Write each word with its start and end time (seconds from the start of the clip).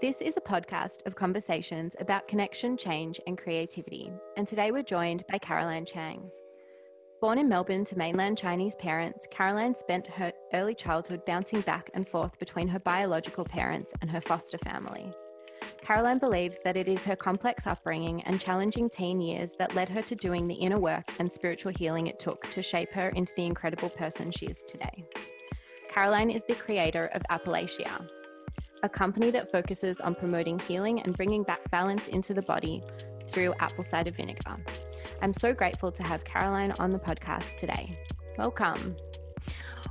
This 0.00 0.22
is 0.22 0.38
a 0.38 0.40
podcast 0.40 1.04
of 1.04 1.14
conversations 1.14 1.94
about 2.00 2.26
connection, 2.26 2.78
change, 2.78 3.20
and 3.26 3.36
creativity. 3.36 4.10
And 4.38 4.48
today 4.48 4.70
we're 4.70 4.82
joined 4.82 5.26
by 5.30 5.36
Caroline 5.36 5.84
Chang. 5.84 6.30
Born 7.20 7.36
in 7.36 7.50
Melbourne 7.50 7.84
to 7.84 7.98
mainland 7.98 8.38
Chinese 8.38 8.76
parents, 8.76 9.26
Caroline 9.30 9.74
spent 9.74 10.06
her 10.06 10.32
early 10.54 10.74
childhood 10.74 11.26
bouncing 11.26 11.60
back 11.60 11.90
and 11.92 12.08
forth 12.08 12.38
between 12.38 12.66
her 12.68 12.78
biological 12.78 13.44
parents 13.44 13.92
and 14.00 14.10
her 14.10 14.22
foster 14.22 14.56
family. 14.64 15.12
Caroline 15.82 16.18
believes 16.18 16.60
that 16.64 16.78
it 16.78 16.88
is 16.88 17.04
her 17.04 17.16
complex 17.16 17.66
upbringing 17.66 18.22
and 18.22 18.40
challenging 18.40 18.88
teen 18.88 19.20
years 19.20 19.52
that 19.58 19.74
led 19.74 19.90
her 19.90 20.00
to 20.00 20.14
doing 20.14 20.48
the 20.48 20.54
inner 20.54 20.78
work 20.78 21.12
and 21.18 21.30
spiritual 21.30 21.72
healing 21.76 22.06
it 22.06 22.18
took 22.18 22.50
to 22.52 22.62
shape 22.62 22.92
her 22.94 23.10
into 23.10 23.34
the 23.36 23.44
incredible 23.44 23.90
person 23.90 24.30
she 24.30 24.46
is 24.46 24.62
today. 24.62 25.04
Caroline 25.90 26.30
is 26.30 26.42
the 26.48 26.54
creator 26.54 27.10
of 27.12 27.22
Applelachia, 27.30 28.08
a 28.82 28.88
company 28.88 29.30
that 29.30 29.50
focuses 29.50 30.00
on 30.00 30.14
promoting 30.14 30.58
healing 30.58 31.00
and 31.02 31.16
bringing 31.16 31.42
back 31.42 31.70
balance 31.70 32.08
into 32.08 32.34
the 32.34 32.42
body 32.42 32.82
through 33.26 33.54
apple 33.60 33.84
cider 33.84 34.10
vinegar. 34.10 34.56
I'm 35.22 35.34
so 35.34 35.52
grateful 35.52 35.92
to 35.92 36.02
have 36.02 36.24
Caroline 36.24 36.72
on 36.78 36.90
the 36.90 36.98
podcast 36.98 37.56
today. 37.56 37.98
Welcome. 38.38 38.96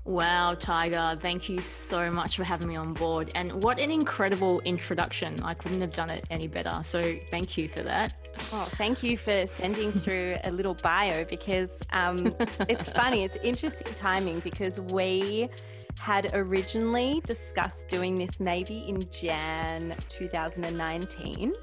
Wow, 0.06 0.56
Tyger, 0.56 1.20
thank 1.22 1.50
you 1.50 1.60
so 1.62 2.10
much 2.10 2.38
for 2.38 2.44
having 2.44 2.68
me 2.68 2.76
on 2.76 2.94
board. 2.94 3.32
And 3.36 3.64
what 3.64 3.80
an 3.80 3.92
incredible 3.92 4.60
introduction. 4.62 5.42
I 5.44 5.54
couldn't 5.54 5.82
have 5.82 5.92
done 5.92 6.10
it 6.10 6.26
any 6.30 6.48
better. 6.48 6.80
So 6.84 7.16
thank 7.30 7.58
you 7.58 7.68
for 7.68 7.84
that. 7.84 8.14
Oh, 8.52 8.70
thank 8.76 9.04
you 9.04 9.18
for 9.18 9.46
sending 9.46 9.92
through 9.92 10.38
a 10.44 10.52
little 10.52 10.74
bio 10.74 11.26
because 11.26 11.70
um, 11.92 12.36
it's 12.68 12.90
funny. 12.94 13.24
It's 13.24 13.38
interesting 13.44 13.94
timing 13.94 14.40
because 14.40 14.80
we 14.80 15.50
had 15.98 16.32
originally 16.34 17.22
discussed 17.26 17.90
doing 17.90 18.18
this 18.18 18.40
maybe 18.40 18.86
in 18.88 19.10
Jan 19.12 19.96
2019. 20.10 21.54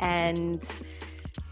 And 0.00 0.78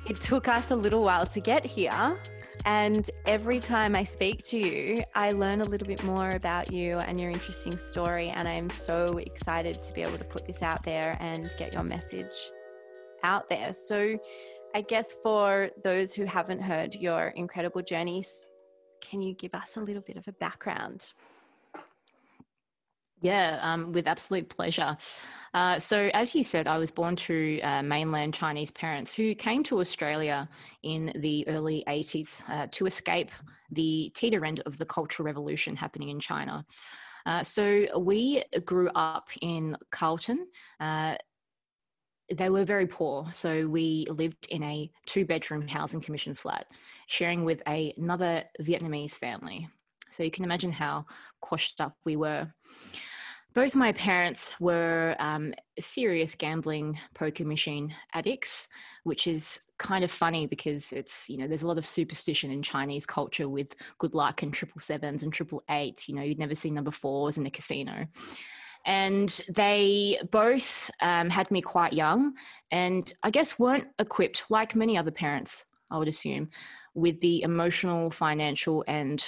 it 0.06 0.20
took 0.20 0.48
us 0.48 0.70
a 0.70 0.76
little 0.76 1.02
while 1.02 1.26
to 1.26 1.40
get 1.40 1.64
here. 1.64 2.18
And 2.66 3.10
every 3.26 3.58
time 3.58 3.96
I 3.96 4.04
speak 4.04 4.44
to 4.46 4.58
you, 4.58 5.02
I 5.14 5.32
learn 5.32 5.62
a 5.62 5.64
little 5.64 5.88
bit 5.88 6.02
more 6.04 6.30
about 6.30 6.70
you 6.70 6.98
and 6.98 7.18
your 7.18 7.30
interesting 7.30 7.78
story. 7.78 8.28
And 8.28 8.46
I'm 8.46 8.68
so 8.68 9.18
excited 9.18 9.80
to 9.82 9.92
be 9.92 10.02
able 10.02 10.18
to 10.18 10.24
put 10.24 10.46
this 10.46 10.62
out 10.62 10.84
there 10.84 11.16
and 11.20 11.54
get 11.58 11.72
your 11.72 11.82
message 11.82 12.50
out 13.22 13.48
there. 13.48 13.72
So, 13.72 14.18
I 14.72 14.82
guess 14.82 15.16
for 15.22 15.70
those 15.82 16.12
who 16.12 16.24
haven't 16.24 16.60
heard 16.60 16.94
your 16.94 17.28
incredible 17.28 17.82
journey, 17.82 18.24
can 19.00 19.20
you 19.20 19.34
give 19.34 19.54
us 19.54 19.76
a 19.76 19.80
little 19.80 20.02
bit 20.02 20.16
of 20.16 20.28
a 20.28 20.32
background? 20.32 21.12
Yeah, 23.20 23.58
um, 23.60 23.92
with 23.92 24.06
absolute 24.06 24.48
pleasure. 24.48 24.96
Uh, 25.52 25.78
so, 25.78 26.10
as 26.14 26.34
you 26.34 26.42
said, 26.42 26.68
I 26.68 26.78
was 26.78 26.90
born 26.90 27.16
to 27.16 27.60
uh, 27.60 27.82
mainland 27.82 28.34
Chinese 28.34 28.70
parents 28.70 29.12
who 29.12 29.34
came 29.34 29.62
to 29.64 29.80
Australia 29.80 30.48
in 30.82 31.12
the 31.16 31.46
early 31.48 31.84
80s 31.86 32.42
uh, 32.48 32.66
to 32.70 32.86
escape 32.86 33.30
the 33.70 34.10
teeter 34.14 34.44
end 34.44 34.60
of 34.64 34.78
the 34.78 34.86
Cultural 34.86 35.26
Revolution 35.26 35.76
happening 35.76 36.08
in 36.08 36.20
China. 36.20 36.64
Uh, 37.26 37.42
so, 37.42 37.86
we 37.98 38.42
grew 38.64 38.88
up 38.94 39.28
in 39.42 39.76
Carlton. 39.90 40.46
Uh, 40.78 41.16
they 42.34 42.48
were 42.48 42.64
very 42.64 42.86
poor, 42.86 43.26
so 43.32 43.66
we 43.66 44.06
lived 44.08 44.46
in 44.50 44.62
a 44.62 44.90
two 45.04 45.26
bedroom 45.26 45.66
housing 45.66 46.00
commission 46.00 46.34
flat, 46.34 46.66
sharing 47.08 47.44
with 47.44 47.60
a, 47.68 47.92
another 47.98 48.44
Vietnamese 48.62 49.14
family. 49.14 49.68
So, 50.10 50.22
you 50.22 50.30
can 50.30 50.44
imagine 50.44 50.72
how 50.72 51.06
quashed 51.40 51.80
up 51.80 51.96
we 52.04 52.16
were 52.16 52.50
both 53.54 53.74
my 53.74 53.92
parents 53.92 54.54
were 54.60 55.16
um, 55.18 55.54
serious 55.78 56.34
gambling 56.34 56.98
poker 57.14 57.44
machine 57.44 57.94
addicts, 58.14 58.68
which 59.04 59.26
is 59.26 59.60
kind 59.78 60.04
of 60.04 60.10
funny 60.10 60.46
because 60.46 60.92
it's 60.92 61.28
you 61.28 61.38
know 61.38 61.48
there's 61.48 61.62
a 61.62 61.66
lot 61.66 61.78
of 61.78 61.86
superstition 61.86 62.50
in 62.50 62.62
Chinese 62.62 63.06
culture 63.06 63.48
with 63.48 63.74
good 63.98 64.14
luck 64.14 64.42
and 64.42 64.52
triple 64.52 64.80
sevens 64.80 65.22
and 65.22 65.32
triple 65.32 65.62
eights. 65.70 66.08
You 66.08 66.14
know 66.14 66.22
you'd 66.22 66.38
never 66.38 66.54
see 66.54 66.70
number 66.70 66.90
fours 66.90 67.38
in 67.38 67.46
a 67.46 67.50
casino. 67.50 68.06
And 68.86 69.28
they 69.54 70.18
both 70.30 70.90
um, 71.02 71.28
had 71.28 71.50
me 71.50 71.60
quite 71.60 71.92
young, 71.92 72.32
and 72.70 73.12
I 73.22 73.30
guess 73.30 73.58
weren't 73.58 73.88
equipped, 73.98 74.44
like 74.48 74.74
many 74.74 74.96
other 74.96 75.10
parents, 75.10 75.66
I 75.90 75.98
would 75.98 76.08
assume, 76.08 76.48
with 76.94 77.20
the 77.20 77.42
emotional, 77.42 78.10
financial, 78.10 78.82
and 78.88 79.22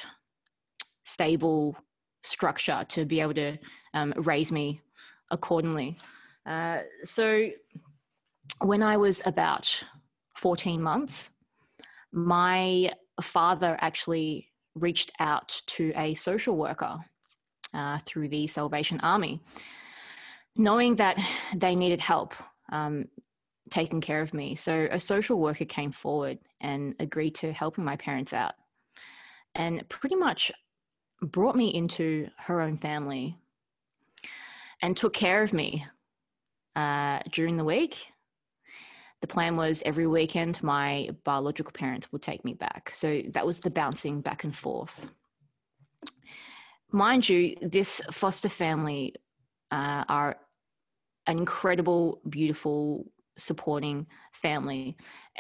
stable 1.03 1.77
structure 2.23 2.85
to 2.89 3.05
be 3.05 3.21
able 3.21 3.35
to 3.35 3.59
um, 3.95 4.13
raise 4.17 4.53
me 4.53 4.81
accordingly. 5.31 5.97
Uh, 6.47 6.79
so 7.03 7.51
when 8.61 8.83
I 8.83 8.97
was 8.97 9.23
about 9.27 9.83
14 10.37 10.81
months, 10.81 11.31
my 12.13 12.93
father 13.21 13.77
actually 13.81 14.49
reached 14.75 15.13
out 15.21 15.61
to 15.67 15.93
a 15.97 16.15
social 16.15 16.57
worker 16.57 16.99
uh, 17.75 17.99
through 18.07 18.29
the 18.29 18.47
Salvation 18.47 19.01
Army, 19.01 19.41
knowing 20.57 20.97
that 20.97 21.19
they 21.55 21.75
needed 21.75 22.01
help 22.01 22.35
um, 22.71 23.07
taking 23.71 24.01
care 24.01 24.21
of 24.21 24.35
me. 24.35 24.55
So 24.55 24.89
a 24.91 25.01
social 25.01 25.39
worker 25.39 25.65
came 25.65 25.93
forward 25.93 26.39
and 26.61 26.95
agreed 27.01 27.35
to 27.37 27.53
helping 27.53 27.85
my 27.85 27.97
parents 27.97 28.33
out. 28.33 28.55
And 29.55 29.87
pretty 29.89 30.17
much 30.17 30.53
brought 31.23 31.57
me 31.57 31.69
into 31.69 32.29
her 32.37 32.61
own 32.61 32.77
family 32.79 33.39
and 34.83 34.97
took 34.97 35.13
care 35.13 35.43
of 35.43 35.53
me 35.53 35.87
uh, 36.77 37.21
during 37.31 37.57
the 37.57 37.65
week. 37.65 38.07
The 39.21 39.29
plan 39.29 39.57
was 39.57 39.83
every 39.87 40.09
weekend 40.09 40.63
my 40.63 41.11
biological 41.25 41.73
parents 41.73 42.11
would 42.11 42.23
take 42.23 42.45
me 42.45 42.55
back. 42.55 42.91
So 42.93 43.23
that 43.35 43.47
was 43.47 43.61
the 43.61 43.71
bouncing 43.71 44.21
back 44.21 44.43
and 44.43 44.57
forth. 44.57 45.09
Mind 46.91 47.29
you, 47.29 47.57
this 47.63 48.03
foster 48.11 48.49
family 48.49 49.15
uh, 49.71 50.05
are 50.09 50.37
an 51.29 51.39
incredible, 51.39 52.21
beautiful, 52.29 53.07
supporting 53.39 54.07
family. 54.33 54.97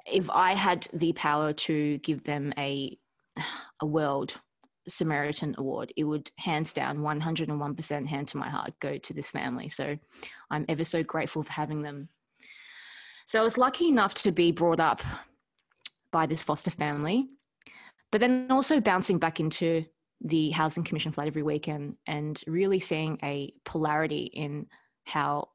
If 0.06 0.30
I 0.30 0.54
had 0.54 0.86
the 0.92 1.12
power 1.12 1.52
to 1.52 1.98
give 1.98 2.22
them 2.22 2.54
a 2.56 2.96
a 3.80 3.86
world 3.86 4.38
Samaritan 4.88 5.54
Award, 5.58 5.92
it 5.96 6.04
would 6.04 6.30
hands 6.36 6.72
down 6.72 6.98
101% 6.98 8.06
hand 8.06 8.28
to 8.28 8.36
my 8.36 8.48
heart 8.48 8.72
go 8.80 8.98
to 8.98 9.14
this 9.14 9.30
family. 9.30 9.68
So 9.68 9.98
I'm 10.50 10.64
ever 10.68 10.84
so 10.84 11.02
grateful 11.02 11.42
for 11.42 11.52
having 11.52 11.82
them. 11.82 12.08
So 13.26 13.40
I 13.40 13.44
was 13.44 13.58
lucky 13.58 13.88
enough 13.88 14.14
to 14.14 14.32
be 14.32 14.52
brought 14.52 14.80
up 14.80 15.02
by 16.10 16.26
this 16.26 16.42
foster 16.42 16.70
family, 16.70 17.28
but 18.10 18.20
then 18.20 18.48
also 18.50 18.80
bouncing 18.80 19.18
back 19.18 19.40
into 19.40 19.84
the 20.20 20.50
Housing 20.50 20.84
Commission 20.84 21.12
flat 21.12 21.26
every 21.26 21.42
weekend 21.42 21.96
and 22.06 22.40
really 22.46 22.78
seeing 22.78 23.18
a 23.22 23.52
polarity 23.64 24.24
in 24.24 24.66
how 25.04 25.48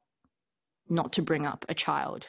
not 0.88 1.12
to 1.14 1.22
bring 1.22 1.46
up 1.46 1.64
a 1.68 1.74
child. 1.74 2.28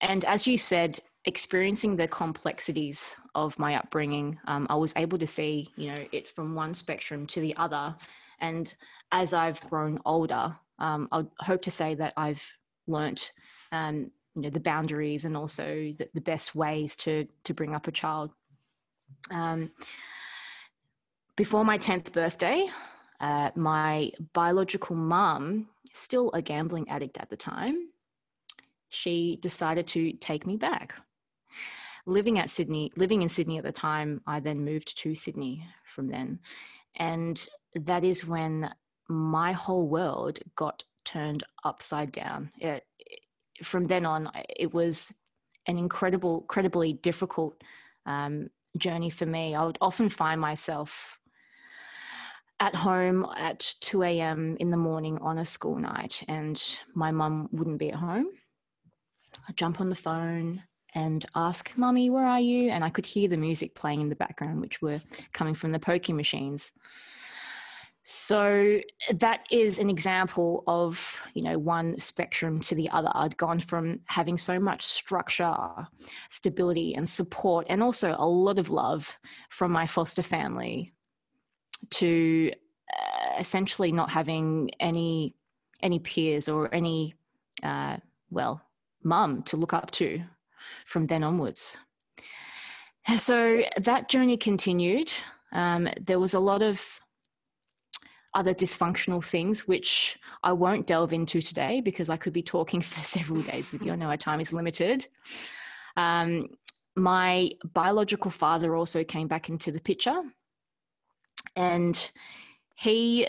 And 0.00 0.24
as 0.24 0.46
you 0.46 0.58
said, 0.58 1.00
experiencing 1.26 1.96
the 1.96 2.06
complexities 2.06 3.16
of 3.34 3.58
my 3.58 3.74
upbringing, 3.74 4.38
um, 4.46 4.66
I 4.70 4.76
was 4.76 4.94
able 4.96 5.18
to 5.18 5.26
see, 5.26 5.68
you 5.76 5.88
know, 5.88 6.06
it 6.12 6.30
from 6.30 6.54
one 6.54 6.72
spectrum 6.72 7.26
to 7.28 7.40
the 7.40 7.54
other. 7.56 7.94
And 8.40 8.72
as 9.10 9.34
I've 9.34 9.60
grown 9.62 9.98
older, 10.04 10.56
um, 10.78 11.08
I 11.10 11.24
hope 11.40 11.62
to 11.62 11.70
say 11.70 11.94
that 11.96 12.12
I've 12.16 12.46
learnt, 12.86 13.32
um, 13.72 14.12
you 14.36 14.42
know, 14.42 14.50
the 14.50 14.60
boundaries 14.60 15.24
and 15.24 15.36
also 15.36 15.92
the, 15.98 16.08
the, 16.14 16.20
best 16.20 16.54
ways 16.54 16.94
to 16.96 17.26
to 17.44 17.54
bring 17.54 17.74
up 17.74 17.88
a 17.88 17.92
child. 17.92 18.30
Um, 19.30 19.70
before 21.34 21.64
my 21.64 21.78
tenth 21.78 22.12
birthday, 22.12 22.68
uh, 23.20 23.50
my 23.56 24.12
biological 24.34 24.94
mum, 24.94 25.68
still 25.94 26.30
a 26.32 26.42
gambling 26.42 26.88
addict 26.90 27.16
at 27.18 27.30
the 27.30 27.36
time, 27.36 27.88
she 28.90 29.38
decided 29.40 29.86
to 29.88 30.12
take 30.12 30.46
me 30.46 30.56
back 30.56 30.94
living 32.06 32.38
at 32.38 32.50
Sydney, 32.50 32.92
living 32.96 33.22
in 33.22 33.28
Sydney 33.28 33.58
at 33.58 33.64
the 33.64 33.72
time, 33.72 34.22
I 34.26 34.40
then 34.40 34.64
moved 34.64 34.96
to 34.98 35.14
Sydney 35.14 35.66
from 35.84 36.08
then. 36.08 36.38
And 36.96 37.46
that 37.74 38.04
is 38.04 38.26
when 38.26 38.72
my 39.08 39.52
whole 39.52 39.86
world 39.86 40.38
got 40.54 40.84
turned 41.04 41.44
upside 41.64 42.12
down. 42.12 42.50
It, 42.58 42.84
from 43.62 43.84
then 43.84 44.06
on, 44.06 44.30
it 44.48 44.72
was 44.72 45.12
an 45.66 45.78
incredible, 45.78 46.40
incredibly 46.42 46.92
difficult 46.92 47.60
um, 48.06 48.50
journey 48.78 49.10
for 49.10 49.26
me. 49.26 49.54
I 49.54 49.64
would 49.64 49.78
often 49.80 50.08
find 50.08 50.40
myself 50.40 51.18
at 52.60 52.74
home 52.74 53.26
at 53.36 53.74
2 53.80 54.02
a.m. 54.02 54.56
in 54.58 54.70
the 54.70 54.76
morning 54.76 55.18
on 55.18 55.38
a 55.38 55.44
school 55.44 55.78
night, 55.78 56.22
and 56.28 56.62
my 56.94 57.10
mum 57.10 57.48
wouldn't 57.52 57.78
be 57.78 57.90
at 57.90 57.96
home. 57.96 58.28
I'd 59.48 59.56
jump 59.56 59.80
on 59.80 59.90
the 59.90 59.96
phone, 59.96 60.62
and 60.96 61.26
ask, 61.34 61.76
Mummy, 61.76 62.08
where 62.08 62.24
are 62.24 62.40
you? 62.40 62.70
And 62.70 62.82
I 62.82 62.88
could 62.88 63.04
hear 63.04 63.28
the 63.28 63.36
music 63.36 63.74
playing 63.74 64.00
in 64.00 64.08
the 64.08 64.16
background, 64.16 64.62
which 64.62 64.80
were 64.80 65.02
coming 65.34 65.54
from 65.54 65.70
the 65.72 65.78
poker 65.78 66.14
machines. 66.14 66.72
So 68.02 68.78
that 69.12 69.40
is 69.50 69.78
an 69.78 69.90
example 69.90 70.64
of, 70.66 71.20
you 71.34 71.42
know, 71.42 71.58
one 71.58 72.00
spectrum 72.00 72.60
to 72.60 72.74
the 72.74 72.88
other. 72.88 73.10
I'd 73.12 73.36
gone 73.36 73.60
from 73.60 74.00
having 74.06 74.38
so 74.38 74.58
much 74.58 74.86
structure, 74.86 75.86
stability, 76.30 76.94
and 76.94 77.06
support, 77.06 77.66
and 77.68 77.82
also 77.82 78.16
a 78.16 78.26
lot 78.26 78.58
of 78.58 78.70
love 78.70 79.18
from 79.50 79.72
my 79.72 79.86
foster 79.86 80.22
family 80.22 80.94
to 81.90 82.52
uh, 82.90 83.38
essentially 83.38 83.92
not 83.92 84.10
having 84.10 84.70
any 84.80 85.34
any 85.82 85.98
peers 85.98 86.48
or 86.48 86.74
any 86.74 87.14
uh, 87.62 87.98
well 88.30 88.62
mum 89.02 89.42
to 89.42 89.58
look 89.58 89.74
up 89.74 89.90
to 89.90 90.22
from 90.84 91.06
then 91.06 91.22
onwards 91.24 91.76
so 93.18 93.62
that 93.78 94.08
journey 94.08 94.36
continued 94.36 95.12
um, 95.52 95.88
there 96.00 96.18
was 96.18 96.34
a 96.34 96.40
lot 96.40 96.62
of 96.62 97.00
other 98.36 98.52
dysfunctional 98.52 99.24
things, 99.24 99.66
which 99.66 100.18
I 100.44 100.52
won't 100.52 100.86
delve 100.86 101.14
into 101.14 101.40
today 101.40 101.80
because 101.80 102.10
I 102.10 102.18
could 102.18 102.34
be 102.34 102.42
talking 102.42 102.80
for 102.82 103.02
several 103.02 103.42
days 103.42 103.72
with 103.72 103.82
you. 103.82 103.92
I 103.92 103.96
know 103.96 104.10
our 104.10 104.16
time 104.16 104.40
is 104.40 104.52
limited. 104.52 105.08
Um, 105.96 106.48
my 106.94 107.50
biological 107.72 108.30
father 108.30 108.76
also 108.76 109.02
came 109.02 109.26
back 109.26 109.48
into 109.48 109.72
the 109.72 109.80
picture, 109.80 110.22
and 111.54 112.10
he 112.74 113.26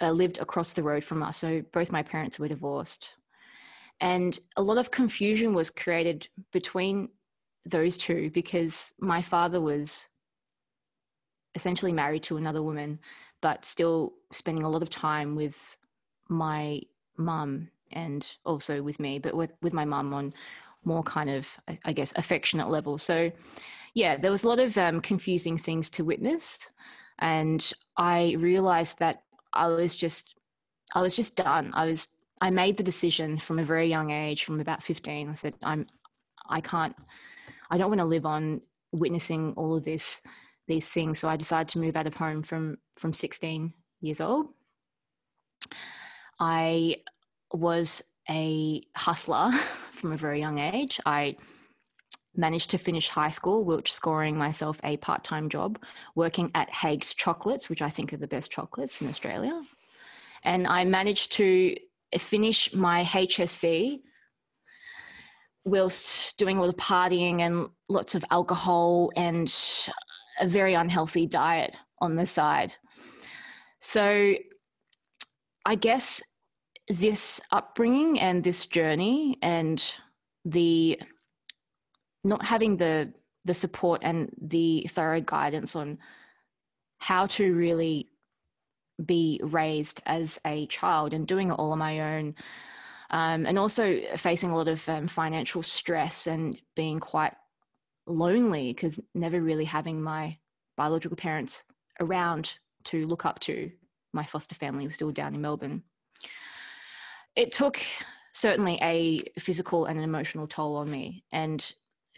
uh, 0.00 0.10
lived 0.10 0.38
across 0.38 0.72
the 0.72 0.82
road 0.82 1.04
from 1.04 1.22
us. 1.22 1.36
So 1.36 1.62
both 1.72 1.92
my 1.92 2.02
parents 2.02 2.38
were 2.38 2.48
divorced. 2.48 3.14
And 4.00 4.38
a 4.56 4.62
lot 4.62 4.78
of 4.78 4.90
confusion 4.90 5.54
was 5.54 5.70
created 5.70 6.28
between 6.52 7.10
those 7.66 7.98
two 7.98 8.30
because 8.30 8.94
my 8.98 9.20
father 9.20 9.60
was 9.60 10.08
essentially 11.54 11.92
married 11.92 12.22
to 12.22 12.36
another 12.36 12.62
woman 12.62 12.98
but 13.40 13.64
still 13.64 14.12
spending 14.32 14.64
a 14.64 14.68
lot 14.68 14.82
of 14.82 14.90
time 14.90 15.34
with 15.34 15.76
my 16.28 16.80
mum 17.16 17.68
and 17.92 18.34
also 18.44 18.82
with 18.82 19.00
me, 19.00 19.18
but 19.18 19.34
with, 19.34 19.50
with 19.62 19.72
my 19.72 19.84
mum 19.84 20.14
on 20.14 20.32
more 20.84 21.02
kind 21.02 21.30
of, 21.30 21.58
I 21.84 21.92
guess, 21.92 22.12
affectionate 22.16 22.68
level. 22.68 22.98
So, 22.98 23.30
yeah, 23.94 24.16
there 24.16 24.30
was 24.30 24.44
a 24.44 24.48
lot 24.48 24.60
of 24.60 24.76
um, 24.78 25.00
confusing 25.00 25.58
things 25.58 25.90
to 25.90 26.04
witness. 26.04 26.70
And 27.18 27.72
I 27.96 28.36
realized 28.38 28.98
that 29.00 29.22
I 29.52 29.66
was 29.68 29.96
just, 29.96 30.36
I 30.94 31.02
was 31.02 31.16
just 31.16 31.36
done. 31.36 31.70
I 31.74 31.86
was, 31.86 32.08
I 32.40 32.50
made 32.50 32.76
the 32.76 32.82
decision 32.82 33.38
from 33.38 33.58
a 33.58 33.64
very 33.64 33.86
young 33.86 34.10
age, 34.10 34.44
from 34.44 34.60
about 34.60 34.82
15. 34.82 35.28
I 35.28 35.34
said, 35.34 35.54
I'm, 35.62 35.86
I 36.48 36.60
can't, 36.60 36.96
I 37.70 37.78
don't 37.78 37.90
want 37.90 38.00
to 38.00 38.06
live 38.06 38.26
on 38.26 38.62
witnessing 38.92 39.54
all 39.56 39.76
of 39.76 39.84
this 39.84 40.20
these 40.66 40.88
things. 40.88 41.18
So 41.18 41.28
I 41.28 41.36
decided 41.36 41.68
to 41.68 41.78
move 41.80 41.96
out 41.96 42.06
of 42.06 42.14
home 42.14 42.42
from 42.42 42.78
from 42.96 43.12
16 43.12 43.72
years 44.00 44.20
old. 44.20 44.46
I 46.38 46.96
was 47.52 48.02
a 48.28 48.82
hustler 48.96 49.50
from 49.92 50.12
a 50.12 50.16
very 50.16 50.38
young 50.38 50.58
age. 50.58 51.00
I 51.04 51.36
managed 52.36 52.70
to 52.70 52.78
finish 52.78 53.08
high 53.08 53.28
school, 53.28 53.64
which 53.64 53.92
scoring 53.92 54.36
myself 54.36 54.78
a 54.84 54.96
part-time 54.98 55.48
job 55.48 55.78
working 56.14 56.50
at 56.54 56.70
Haigh's 56.70 57.12
Chocolates, 57.12 57.68
which 57.68 57.82
I 57.82 57.90
think 57.90 58.12
are 58.12 58.16
the 58.16 58.28
best 58.28 58.50
chocolates 58.50 59.02
in 59.02 59.08
Australia. 59.08 59.60
And 60.44 60.66
I 60.66 60.84
managed 60.84 61.32
to 61.32 61.76
finish 62.18 62.72
my 62.74 63.04
HSC 63.04 64.00
whilst 65.64 66.36
doing 66.38 66.56
a 66.56 66.60
lot 66.60 66.68
of 66.68 66.76
partying 66.76 67.40
and 67.40 67.68
lots 67.88 68.14
of 68.14 68.24
alcohol 68.30 69.10
and 69.16 69.54
a 70.40 70.48
very 70.48 70.74
unhealthy 70.74 71.26
diet 71.26 71.76
on 72.00 72.16
the 72.16 72.26
side. 72.26 72.74
So 73.80 74.34
I 75.64 75.74
guess 75.74 76.22
this 76.88 77.40
upbringing 77.52 78.18
and 78.18 78.42
this 78.42 78.66
journey 78.66 79.38
and 79.42 79.82
the 80.44 81.00
not 82.24 82.44
having 82.44 82.76
the 82.76 83.12
the 83.44 83.54
support 83.54 84.02
and 84.04 84.30
the 84.40 84.86
thorough 84.90 85.20
guidance 85.20 85.74
on 85.74 85.98
how 86.98 87.26
to 87.26 87.54
really 87.54 88.10
be 89.04 89.40
raised 89.42 90.02
as 90.06 90.38
a 90.46 90.66
child 90.66 91.14
and 91.14 91.26
doing 91.26 91.50
it 91.50 91.54
all 91.54 91.72
on 91.72 91.78
my 91.78 92.16
own 92.16 92.34
um, 93.10 93.44
and 93.46 93.58
also 93.58 94.00
facing 94.16 94.50
a 94.50 94.56
lot 94.56 94.68
of 94.68 94.88
um, 94.88 95.08
financial 95.08 95.62
stress 95.62 96.26
and 96.26 96.60
being 96.76 97.00
quite 97.00 97.34
lonely 98.06 98.72
because 98.72 99.00
never 99.14 99.40
really 99.40 99.64
having 99.64 100.00
my 100.00 100.38
biological 100.76 101.16
parents 101.16 101.64
around 101.98 102.54
to 102.84 103.06
look 103.06 103.24
up 103.24 103.40
to. 103.40 103.70
My 104.12 104.24
foster 104.24 104.54
family 104.54 104.86
was 104.86 104.94
still 104.94 105.10
down 105.10 105.34
in 105.34 105.40
Melbourne. 105.40 105.82
It 107.36 107.52
took 107.52 107.80
certainly 108.32 108.78
a 108.80 109.18
physical 109.40 109.86
and 109.86 109.98
an 109.98 110.04
emotional 110.04 110.46
toll 110.46 110.76
on 110.76 110.90
me. 110.90 111.24
And 111.32 111.72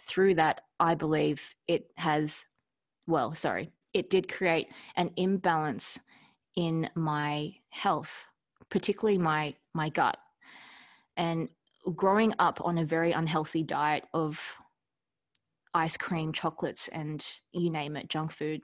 through 0.07 0.37
that, 0.37 0.63
I 0.79 0.95
believe 0.95 1.55
it 1.69 1.91
has, 1.97 2.47
well, 3.07 3.35
sorry, 3.35 3.73
it 3.95 4.11
did 4.11 4.33
create 4.33 4.69
an 4.97 5.11
imbalance 5.17 5.99
in 6.57 6.89
my 6.95 7.55
health, 7.71 8.27
particularly 8.71 9.19
my, 9.19 9.55
my 9.75 9.89
gut. 9.89 10.17
And 11.17 11.49
growing 11.95 12.35
up 12.39 12.61
on 12.65 12.79
a 12.79 12.85
very 12.85 13.13
unhealthy 13.13 13.63
diet 13.63 14.05
of 14.15 14.41
ice 15.75 15.97
cream, 15.97 16.33
chocolates, 16.33 16.89
and 16.89 17.25
you 17.53 17.71
name 17.71 17.97
it, 17.97 18.09
junk 18.09 18.33
food. 18.33 18.63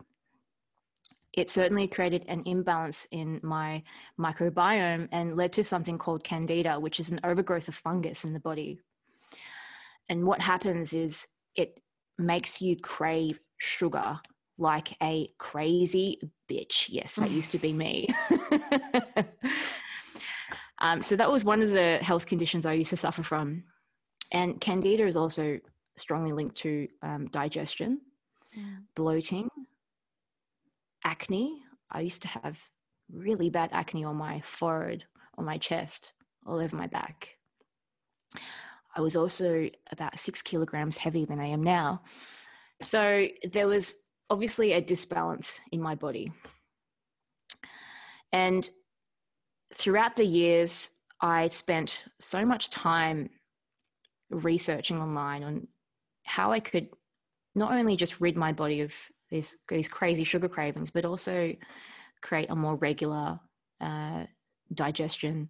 It 1.32 1.50
certainly 1.50 1.87
created 1.87 2.25
an 2.29 2.43
imbalance 2.46 3.06
in 3.11 3.40
my 3.43 3.82
microbiome 4.19 5.08
and 5.12 5.37
led 5.37 5.52
to 5.55 5.64
something 5.64 5.99
called 5.99 6.25
candida, 6.25 6.81
which 6.81 7.00
is 7.00 7.11
an 7.11 7.20
overgrowth 7.23 7.69
of 7.69 7.75
fungus 7.75 8.25
in 8.25 8.32
the 8.32 8.40
body. 8.40 8.81
And 10.08 10.26
what 10.26 10.40
happens 10.40 10.93
is 10.93 11.26
it 11.55 11.81
makes 12.19 12.61
you 12.61 12.76
crave 12.76 13.38
sugar 13.58 14.20
like 14.59 14.97
a 15.03 15.29
crazy 15.39 16.21
bitch. 16.51 16.87
Yes, 16.89 17.15
that 17.15 17.31
used 17.31 17.53
to 17.53 17.59
be 17.59 17.73
me. 17.73 18.09
um, 20.81 21.01
so 21.01 21.17
that 21.17 21.31
was 21.31 21.45
one 21.45 21.63
of 21.63 21.71
the 21.71 21.99
health 22.03 22.27
conditions 22.27 22.67
I 22.67 22.75
used 22.75 22.91
to 22.91 22.97
suffer 22.97 23.23
from. 23.23 23.65
And 24.33 24.61
candida 24.61 25.07
is 25.07 25.17
also 25.17 25.59
strongly 25.97 26.33
linked 26.33 26.57
to 26.57 26.89
um, 27.03 27.29
digestion, 27.29 28.01
yeah. 28.53 28.65
bloating, 28.95 29.49
acne. 31.05 31.63
I 31.91 32.01
used 32.01 32.23
to 32.23 32.29
have 32.29 32.59
really 33.11 33.51
bad 33.51 33.71
acne 33.73 34.05
on 34.05 34.17
my 34.17 34.41
forehead, 34.43 35.05
on 35.39 35.45
my 35.45 35.57
chest, 35.57 36.13
all 36.47 36.61
over 36.61 36.77
my 36.77 36.87
back. 36.87 37.37
I 38.95 39.01
was 39.01 39.17
also 39.17 39.71
about 39.91 40.19
six 40.19 40.43
kilograms 40.43 40.97
heavier 40.97 41.27
than 41.27 41.41
I 41.41 41.47
am 41.47 41.62
now. 41.62 42.03
So 42.81 43.27
there 43.50 43.67
was 43.67 43.95
obviously 44.30 44.73
a 44.73 44.82
disbalance 44.82 45.58
in 45.73 45.80
my 45.80 45.94
body. 45.94 46.32
And 48.32 48.68
throughout 49.75 50.16
the 50.16 50.25
years, 50.25 50.90
I 51.20 51.49
spent 51.49 52.04
so 52.20 52.44
much 52.44 52.70
time 52.70 53.30
researching 54.30 55.00
online 55.00 55.42
on 55.42 55.68
how 56.25 56.52
I 56.52 56.61
could 56.61 56.88
not 57.54 57.73
only 57.73 57.97
just 57.97 58.20
rid 58.20 58.37
my 58.37 58.52
body 58.52 58.82
of 58.82 58.92
these 59.30 59.56
these 59.68 59.88
crazy 59.88 60.25
sugar 60.25 60.49
cravings, 60.49 60.90
but 60.90 61.04
also 61.04 61.54
create 62.20 62.50
a 62.50 62.56
more 62.56 62.76
regular 62.76 63.38
uh, 63.80 64.25
digestion 64.73 65.49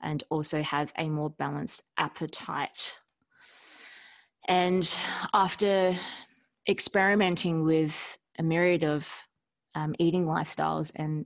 and 0.00 0.24
also 0.30 0.62
have 0.62 0.92
a 0.96 1.08
more 1.08 1.30
balanced 1.30 1.82
appetite. 1.96 2.96
And 4.46 4.94
after 5.34 5.94
experimenting 6.68 7.64
with 7.64 8.18
a 8.38 8.42
myriad 8.42 8.84
of 8.84 9.26
um, 9.74 9.94
eating 9.98 10.26
lifestyles 10.26 10.92
and 10.96 11.24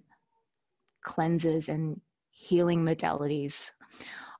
cleanses 1.02 1.68
and 1.68 2.00
healing 2.30 2.84
modalities, 2.84 3.70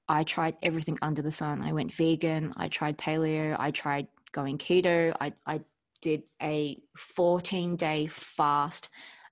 I 0.09 0.23
tried 0.23 0.57
everything 0.63 0.99
under 1.03 1.23
the 1.23 1.33
sun. 1.33 1.63
I 1.63 1.73
went 1.73 1.95
vegan, 1.95 2.53
I 2.57 2.69
tried 2.69 2.99
paleo, 2.99 3.57
I 3.59 3.71
tried 3.71 4.07
going 4.33 4.59
keto. 4.59 5.15
I, 5.21 5.33
I 5.47 5.61
did 6.01 6.23
a 6.43 6.79
14 6.97 7.77
day 7.77 8.07
fast, 8.09 8.89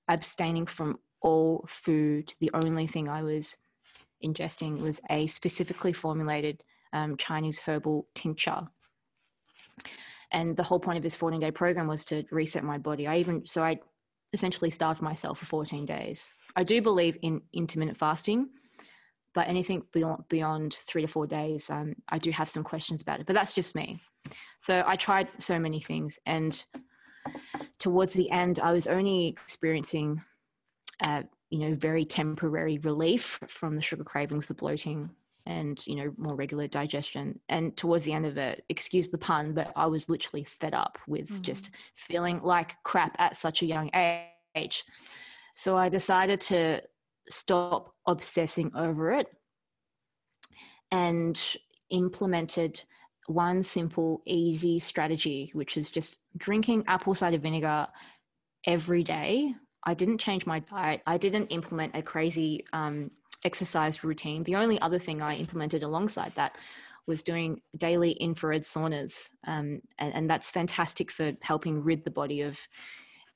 abstaining 0.09 0.67
from 0.67 0.99
all 1.21 1.65
food. 1.69 2.35
The 2.41 2.51
only 2.55 2.87
thing 2.87 3.09
I 3.09 3.23
was 3.23 3.57
ingesting 4.25 4.81
was 4.81 5.01
a 5.11 5.27
specifically 5.27 5.93
formulated 5.93 6.63
um, 6.93 7.17
Chinese 7.17 7.59
herbal 7.61 8.07
tincture. 8.15 8.69
And 10.33 10.57
the 10.57 10.63
whole 10.63 10.81
point 10.81 10.97
of 10.97 11.03
this 11.03 11.17
14 11.17 11.41
day 11.41 11.51
program 11.51 11.87
was 11.87 12.05
to 12.07 12.25
reset 12.31 12.65
my 12.65 12.79
body. 12.79 13.07
I 13.07 13.19
even, 13.19 13.47
so 13.47 13.63
I 13.63 13.81
essentially 14.33 14.71
starved 14.71 15.03
myself 15.03 15.39
for 15.39 15.47
14 15.47 15.85
days. 15.85 16.31
I 16.57 16.65
do 16.65 16.81
believe 16.83 17.17
in 17.23 17.43
intermittent 17.53 17.99
fasting, 17.99 18.49
but 19.35 19.49
anything 19.49 19.83
beyond, 19.93 20.25
beyond 20.29 20.75
three 20.87 21.03
to 21.03 21.09
four 21.09 21.27
days, 21.27 21.71
um, 21.71 21.95
I 22.09 22.19
do 22.19 22.31
have 22.31 22.49
some 22.49 22.65
questions 22.65 23.03
about 23.03 23.21
it. 23.21 23.27
But 23.27 23.35
that's 23.35 23.53
just 23.53 23.75
me. 23.75 24.01
So 24.63 24.85
I 24.87 24.97
tried 24.97 25.29
so 25.39 25.59
many 25.59 25.81
things, 25.81 26.19
and 26.27 26.63
towards 27.79 28.13
the 28.13 28.31
end, 28.31 28.61
I 28.61 28.73
was 28.73 28.87
only 28.87 29.29
experiencing 29.29 30.23
uh, 31.01 31.23
you 31.51 31.59
know, 31.59 31.75
very 31.75 32.05
temporary 32.05 32.79
relief 32.79 33.41
from 33.49 33.75
the 33.75 33.83
sugar 33.83 34.05
cravings, 34.05 34.47
the 34.47 34.55
bloating, 34.55 35.11
and 35.47 35.85
you 35.87 35.97
know 35.97 36.13
more 36.17 36.37
regular 36.37 36.67
digestion. 36.67 37.39
And 37.49 37.77
towards 37.77 38.05
the 38.05 38.13
end 38.13 38.27
of 38.27 38.39
it 38.39 38.65
excuse 38.69 39.09
the 39.09 39.19
pun 39.19 39.53
but 39.53 39.73
i 39.77 39.87
was 39.87 40.09
literally 40.09 40.45
fed 40.45 40.75
up 40.75 40.99
with 41.07 41.29
mm. 41.29 41.41
just 41.41 41.71
feeling 41.95 42.41
like 42.43 42.77
crap 42.85 43.17
at 43.19 43.37
such 43.37 43.63
a 43.63 43.67
young 43.67 43.91
age. 44.55 44.85
So 45.55 45.77
i 45.77 45.89
decided 45.89 46.41
to 46.43 46.83
stop 47.29 47.93
obsessing 48.07 48.73
over 48.75 49.13
it 49.13 49.27
and 50.91 51.41
implemented 51.91 52.83
one 53.27 53.63
simple 53.63 54.23
easy 54.27 54.79
strategy 54.79 55.51
which 55.53 55.77
is 55.77 55.91
just 55.91 56.19
drinking 56.37 56.83
apple 56.89 57.15
cider 57.15 57.39
vinegar 57.39 57.87
every 58.67 59.03
day. 59.03 59.55
I 59.85 59.95
didn't 59.95 60.19
change 60.19 60.47
my 60.47 60.61
diet. 60.61 61.03
I 61.07 61.17
didn't 61.17 61.49
implement 61.49 61.97
a 61.97 62.03
crazy 62.03 62.65
um, 62.73 63.11
exercise 63.45 64.05
routine. 64.05 64.45
The 64.45 64.57
only 64.57 64.81
other 64.81 64.99
thing 64.99 65.23
I 65.23 65.37
implemented 65.37 65.83
alongside 65.83 66.33
that 66.37 66.57
was 67.07 67.23
doing 67.23 67.61
daily 67.77 68.13
infrared 68.13 68.63
saunas, 68.63 69.31
um, 69.47 69.81
and, 69.99 70.15
and, 70.15 70.31
that's 70.31 70.51
fantastic 70.51 71.11
for 71.11 71.33
helping 71.41 71.83
rid 71.83 72.05
the 72.05 72.11
body 72.11 72.43
of 72.43 72.59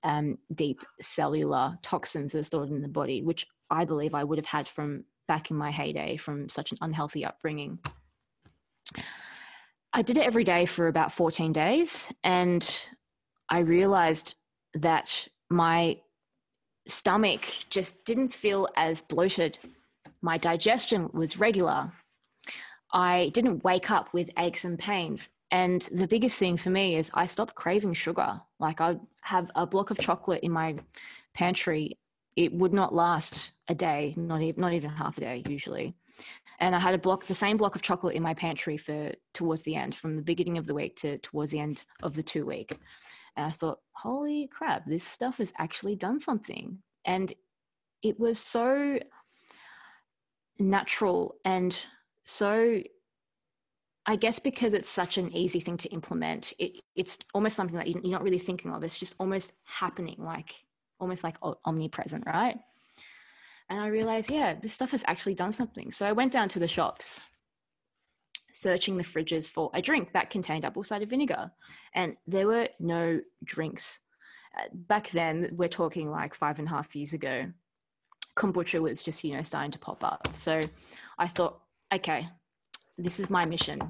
um, 0.04 0.38
deep 0.54 0.80
cellular 1.00 1.78
toxins 1.82 2.32
that 2.32 2.40
are 2.40 2.44
stored 2.44 2.70
in 2.70 2.82
the 2.82 2.88
body, 2.88 3.22
which 3.22 3.46
I 3.70 3.84
believe 3.84 4.14
I 4.14 4.22
would 4.22 4.38
have 4.38 4.46
had 4.46 4.68
from 4.68 5.04
back 5.26 5.50
in 5.50 5.56
my 5.56 5.70
heyday 5.70 6.16
from 6.16 6.48
such 6.48 6.72
an 6.72 6.78
unhealthy 6.82 7.24
upbringing. 7.24 7.78
I 9.92 10.02
did 10.02 10.18
it 10.18 10.26
every 10.26 10.44
day 10.44 10.66
for 10.66 10.88
about 10.88 11.12
14 11.12 11.52
days, 11.52 12.12
and 12.22 12.88
I 13.48 13.60
realized 13.60 14.34
that 14.74 15.28
my 15.50 15.98
stomach 16.86 17.46
just 17.70 18.04
didn't 18.04 18.32
feel 18.32 18.68
as 18.76 19.00
bloated 19.00 19.58
my 20.24 20.38
digestion 20.38 21.10
was 21.12 21.38
regular. 21.38 21.92
I 22.90 23.30
didn't 23.34 23.62
wake 23.62 23.90
up 23.90 24.14
with 24.14 24.30
aches 24.38 24.64
and 24.64 24.78
pains. 24.78 25.28
And 25.50 25.82
the 25.92 26.08
biggest 26.08 26.38
thing 26.38 26.56
for 26.56 26.70
me 26.70 26.96
is 26.96 27.10
I 27.12 27.26
stopped 27.26 27.54
craving 27.54 27.92
sugar. 27.92 28.40
Like 28.58 28.80
I'd 28.80 29.00
have 29.20 29.50
a 29.54 29.66
block 29.66 29.90
of 29.90 29.98
chocolate 29.98 30.42
in 30.42 30.50
my 30.50 30.76
pantry. 31.34 31.98
It 32.36 32.54
would 32.54 32.72
not 32.72 32.94
last 32.94 33.50
a 33.68 33.74
day, 33.74 34.14
not 34.16 34.40
even, 34.40 34.62
not 34.62 34.72
even 34.72 34.88
half 34.88 35.18
a 35.18 35.20
day 35.20 35.42
usually. 35.46 35.94
And 36.58 36.74
I 36.74 36.78
had 36.78 36.94
a 36.94 36.98
block, 36.98 37.26
the 37.26 37.34
same 37.34 37.58
block 37.58 37.76
of 37.76 37.82
chocolate 37.82 38.16
in 38.16 38.22
my 38.22 38.32
pantry 38.32 38.78
for 38.78 39.12
towards 39.34 39.60
the 39.62 39.76
end, 39.76 39.94
from 39.94 40.16
the 40.16 40.22
beginning 40.22 40.56
of 40.56 40.66
the 40.66 40.74
week 40.74 40.96
to 40.96 41.18
towards 41.18 41.50
the 41.50 41.60
end 41.60 41.84
of 42.02 42.14
the 42.14 42.22
two 42.22 42.46
week. 42.46 42.78
And 43.36 43.44
I 43.44 43.50
thought, 43.50 43.80
holy 43.92 44.46
crap, 44.46 44.86
this 44.86 45.04
stuff 45.04 45.36
has 45.36 45.52
actually 45.58 45.96
done 45.96 46.18
something. 46.18 46.78
And 47.04 47.30
it 48.02 48.18
was 48.18 48.38
so 48.38 48.98
natural 50.58 51.36
and 51.44 51.76
so 52.24 52.80
I 54.06 54.16
guess 54.16 54.38
because 54.38 54.74
it's 54.74 54.90
such 54.90 55.16
an 55.16 55.34
easy 55.34 55.60
thing 55.60 55.78
to 55.78 55.88
implement, 55.88 56.52
it, 56.58 56.82
it's 56.94 57.18
almost 57.32 57.56
something 57.56 57.76
that 57.76 57.88
you're 57.88 58.02
not 58.02 58.22
really 58.22 58.38
thinking 58.38 58.70
of. 58.70 58.84
It's 58.84 58.98
just 58.98 59.14
almost 59.18 59.54
happening, 59.64 60.16
like 60.18 60.54
almost 61.00 61.24
like 61.24 61.36
omnipresent, 61.64 62.24
right? 62.26 62.58
And 63.70 63.80
I 63.80 63.86
realized, 63.86 64.30
yeah, 64.30 64.54
this 64.54 64.74
stuff 64.74 64.90
has 64.90 65.04
actually 65.06 65.34
done 65.34 65.52
something. 65.52 65.90
So 65.90 66.06
I 66.06 66.12
went 66.12 66.32
down 66.32 66.50
to 66.50 66.58
the 66.58 66.68
shops, 66.68 67.18
searching 68.52 68.98
the 68.98 69.04
fridges 69.04 69.48
for 69.48 69.70
a 69.72 69.80
drink 69.80 70.12
that 70.12 70.28
contained 70.28 70.66
apple 70.66 70.84
cider 70.84 71.06
vinegar, 71.06 71.50
and 71.94 72.16
there 72.26 72.46
were 72.46 72.68
no 72.78 73.20
drinks. 73.42 74.00
Uh, 74.56 74.68
back 74.72 75.10
then, 75.10 75.48
we're 75.52 75.68
talking 75.68 76.10
like 76.10 76.34
five 76.34 76.58
and 76.58 76.68
a 76.68 76.70
half 76.70 76.94
years 76.94 77.14
ago, 77.14 77.46
kombucha 78.36 78.80
was 78.80 79.02
just, 79.02 79.24
you 79.24 79.36
know, 79.36 79.42
starting 79.42 79.70
to 79.72 79.78
pop 79.78 80.02
up. 80.04 80.28
So 80.34 80.60
I 81.18 81.26
thought, 81.28 81.60
okay, 81.92 82.28
this 82.98 83.20
is 83.20 83.30
my 83.30 83.44
mission. 83.44 83.80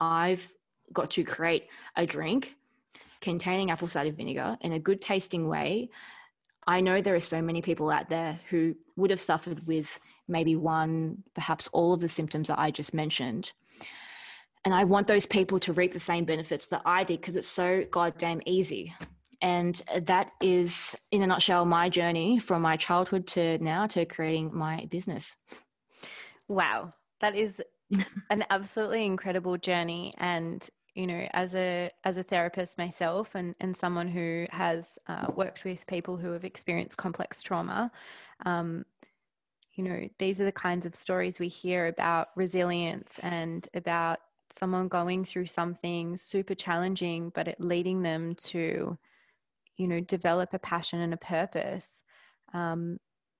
I've 0.00 0.52
got 0.92 1.10
to 1.12 1.24
create 1.24 1.66
a 1.96 2.06
drink 2.06 2.56
containing 3.20 3.70
apple 3.70 3.88
cider 3.88 4.12
vinegar 4.12 4.56
in 4.60 4.72
a 4.72 4.78
good 4.78 5.00
tasting 5.00 5.48
way. 5.48 5.90
I 6.66 6.80
know 6.80 7.00
there 7.00 7.14
are 7.14 7.20
so 7.20 7.40
many 7.40 7.62
people 7.62 7.90
out 7.90 8.08
there 8.08 8.38
who 8.50 8.74
would 8.96 9.10
have 9.10 9.20
suffered 9.20 9.66
with 9.66 9.98
maybe 10.28 10.54
one, 10.54 11.22
perhaps 11.34 11.68
all 11.72 11.94
of 11.94 12.00
the 12.00 12.08
symptoms 12.08 12.48
that 12.48 12.58
I 12.58 12.70
just 12.70 12.92
mentioned. 12.92 13.52
And 14.64 14.74
I 14.74 14.84
want 14.84 15.06
those 15.06 15.24
people 15.24 15.58
to 15.60 15.72
reap 15.72 15.92
the 15.92 16.00
same 16.00 16.24
benefits 16.24 16.66
that 16.66 16.82
I 16.84 17.04
did 17.04 17.20
because 17.20 17.36
it's 17.36 17.48
so 17.48 17.84
goddamn 17.90 18.42
easy. 18.44 18.94
And 19.40 19.80
that 20.00 20.32
is, 20.40 20.96
in 21.10 21.22
a 21.22 21.26
nutshell, 21.26 21.64
my 21.64 21.88
journey 21.88 22.38
from 22.38 22.62
my 22.62 22.76
childhood 22.76 23.26
to 23.28 23.58
now 23.58 23.86
to 23.88 24.04
creating 24.04 24.50
my 24.52 24.86
business. 24.90 25.36
Wow, 26.48 26.90
that 27.20 27.36
is 27.36 27.62
an 28.30 28.44
absolutely 28.50 29.04
incredible 29.04 29.56
journey. 29.56 30.14
And 30.18 30.68
you 30.94 31.06
know, 31.06 31.28
as 31.32 31.54
a 31.54 31.90
as 32.02 32.16
a 32.16 32.24
therapist 32.24 32.76
myself, 32.76 33.36
and 33.36 33.54
and 33.60 33.76
someone 33.76 34.08
who 34.08 34.46
has 34.50 34.98
uh, 35.06 35.26
worked 35.36 35.64
with 35.64 35.86
people 35.86 36.16
who 36.16 36.32
have 36.32 36.44
experienced 36.44 36.96
complex 36.96 37.40
trauma, 37.40 37.92
um, 38.44 38.84
you 39.74 39.84
know, 39.84 40.08
these 40.18 40.40
are 40.40 40.44
the 40.44 40.50
kinds 40.50 40.86
of 40.86 40.96
stories 40.96 41.38
we 41.38 41.46
hear 41.46 41.86
about 41.86 42.30
resilience 42.34 43.20
and 43.22 43.68
about 43.74 44.18
someone 44.50 44.88
going 44.88 45.24
through 45.24 45.46
something 45.46 46.16
super 46.16 46.54
challenging, 46.54 47.30
but 47.34 47.46
it 47.46 47.60
leading 47.60 48.02
them 48.02 48.34
to 48.34 48.98
you 49.78 49.88
know 49.88 50.00
develop 50.00 50.52
a 50.52 50.58
passion 50.58 51.00
and 51.00 51.14
a 51.14 51.16
purpose 51.16 52.02
um, 52.52 52.98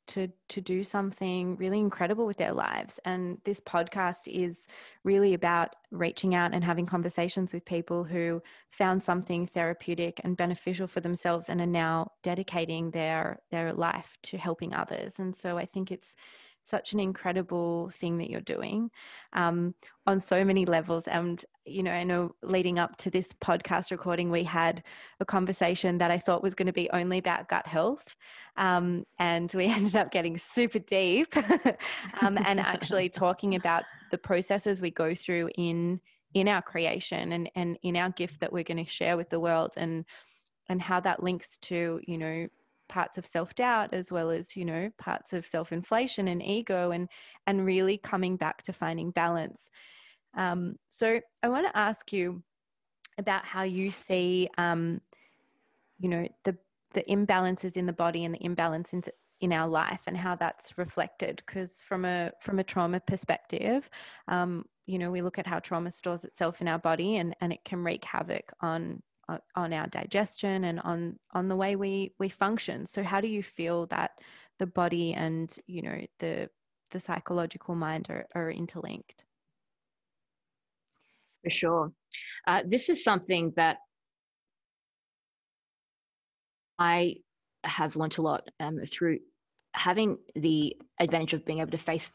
to 0.08 0.28
to 0.48 0.60
do 0.60 0.82
something 0.82 1.56
really 1.56 1.78
incredible 1.78 2.26
with 2.26 2.38
their 2.38 2.52
lives. 2.52 2.98
And 3.04 3.38
this 3.44 3.60
podcast 3.60 4.26
is 4.26 4.66
really 5.04 5.34
about 5.34 5.76
reaching 5.90 6.34
out 6.34 6.54
and 6.54 6.64
having 6.64 6.86
conversations 6.86 7.52
with 7.52 7.64
people 7.64 8.04
who 8.04 8.42
found 8.70 9.02
something 9.02 9.46
therapeutic 9.46 10.20
and 10.24 10.36
beneficial 10.36 10.86
for 10.86 11.00
themselves 11.00 11.50
and 11.50 11.60
are 11.60 11.66
now 11.66 12.12
dedicating 12.22 12.90
their 12.90 13.40
their 13.50 13.72
life 13.74 14.16
to 14.24 14.38
helping 14.38 14.74
others. 14.74 15.18
And 15.18 15.36
so 15.36 15.58
i 15.58 15.66
think 15.66 15.92
it's 15.92 16.16
such 16.68 16.92
an 16.92 17.00
incredible 17.00 17.90
thing 17.90 18.18
that 18.18 18.28
you're 18.30 18.40
doing 18.40 18.90
um, 19.32 19.74
on 20.06 20.20
so 20.20 20.44
many 20.44 20.64
levels. 20.66 21.08
And, 21.08 21.42
you 21.64 21.82
know, 21.82 21.90
I 21.90 22.04
know 22.04 22.34
leading 22.42 22.78
up 22.78 22.96
to 22.98 23.10
this 23.10 23.28
podcast 23.42 23.90
recording, 23.90 24.30
we 24.30 24.44
had 24.44 24.82
a 25.20 25.24
conversation 25.24 25.98
that 25.98 26.10
I 26.10 26.18
thought 26.18 26.42
was 26.42 26.54
going 26.54 26.66
to 26.66 26.72
be 26.72 26.90
only 26.90 27.18
about 27.18 27.48
gut 27.48 27.66
health. 27.66 28.14
Um, 28.56 29.04
and 29.18 29.52
we 29.54 29.66
ended 29.68 29.96
up 29.96 30.10
getting 30.10 30.36
super 30.36 30.78
deep 30.80 31.36
um, 32.20 32.38
and 32.38 32.60
actually 32.60 33.08
talking 33.24 33.54
about 33.54 33.84
the 34.10 34.18
processes 34.18 34.80
we 34.80 34.90
go 34.90 35.14
through 35.14 35.50
in 35.56 36.00
in 36.34 36.46
our 36.46 36.60
creation 36.60 37.32
and, 37.32 37.50
and 37.54 37.78
in 37.82 37.96
our 37.96 38.10
gift 38.10 38.40
that 38.40 38.52
we're 38.52 38.62
going 38.62 38.84
to 38.84 38.90
share 38.90 39.16
with 39.16 39.30
the 39.30 39.40
world 39.40 39.72
and 39.78 40.04
and 40.68 40.82
how 40.82 41.00
that 41.00 41.22
links 41.22 41.56
to 41.56 42.00
you 42.06 42.18
know 42.18 42.46
parts 42.88 43.18
of 43.18 43.26
self-doubt 43.26 43.92
as 43.92 44.10
well 44.10 44.30
as 44.30 44.56
you 44.56 44.64
know 44.64 44.90
parts 44.98 45.32
of 45.32 45.46
self-inflation 45.46 46.28
and 46.28 46.42
ego 46.42 46.90
and 46.90 47.08
and 47.46 47.64
really 47.64 47.98
coming 47.98 48.36
back 48.36 48.62
to 48.62 48.72
finding 48.72 49.10
balance. 49.10 49.70
Um, 50.36 50.76
so 50.88 51.20
i 51.42 51.48
want 51.48 51.66
to 51.66 51.76
ask 51.76 52.12
you 52.12 52.42
about 53.18 53.44
how 53.44 53.62
you 53.62 53.90
see 53.90 54.48
um, 54.58 55.00
you 55.98 56.08
know 56.08 56.28
the 56.44 56.56
the 56.94 57.04
imbalances 57.08 57.76
in 57.76 57.86
the 57.86 57.92
body 57.92 58.24
and 58.24 58.34
the 58.34 58.44
imbalance 58.44 58.94
in, 58.94 59.02
in 59.40 59.52
our 59.52 59.68
life 59.68 60.02
and 60.06 60.16
how 60.16 60.34
that's 60.34 60.78
reflected. 60.78 61.42
Because 61.44 61.82
from 61.86 62.04
a 62.04 62.32
from 62.40 62.58
a 62.58 62.64
trauma 62.64 63.00
perspective 63.00 63.88
um, 64.28 64.64
you 64.86 64.98
know 64.98 65.10
we 65.10 65.22
look 65.22 65.38
at 65.38 65.46
how 65.46 65.58
trauma 65.58 65.90
stores 65.90 66.24
itself 66.24 66.60
in 66.60 66.68
our 66.68 66.78
body 66.78 67.16
and 67.16 67.36
and 67.40 67.52
it 67.52 67.64
can 67.64 67.84
wreak 67.84 68.04
havoc 68.04 68.52
on 68.60 69.02
on 69.54 69.72
our 69.72 69.86
digestion 69.88 70.64
and 70.64 70.80
on 70.80 71.18
on 71.32 71.48
the 71.48 71.56
way 71.56 71.76
we 71.76 72.14
we 72.18 72.28
function. 72.28 72.86
So 72.86 73.02
how 73.02 73.20
do 73.20 73.28
you 73.28 73.42
feel 73.42 73.86
that 73.86 74.12
the 74.58 74.66
body 74.66 75.14
and 75.14 75.54
you 75.66 75.82
know 75.82 76.06
the 76.18 76.48
the 76.90 77.00
psychological 77.00 77.74
mind 77.74 78.08
are, 78.10 78.26
are 78.34 78.50
interlinked? 78.50 79.24
For 81.44 81.50
sure. 81.50 81.92
Uh, 82.46 82.62
this 82.66 82.88
is 82.88 83.04
something 83.04 83.52
that 83.56 83.78
i 86.78 87.16
have 87.64 87.96
learnt 87.96 88.18
a 88.18 88.22
lot 88.22 88.48
um, 88.60 88.78
through 88.86 89.18
having 89.72 90.16
the 90.34 90.76
advantage 91.00 91.34
of 91.34 91.44
being 91.44 91.58
able 91.58 91.70
to 91.70 91.78
face 91.78 92.10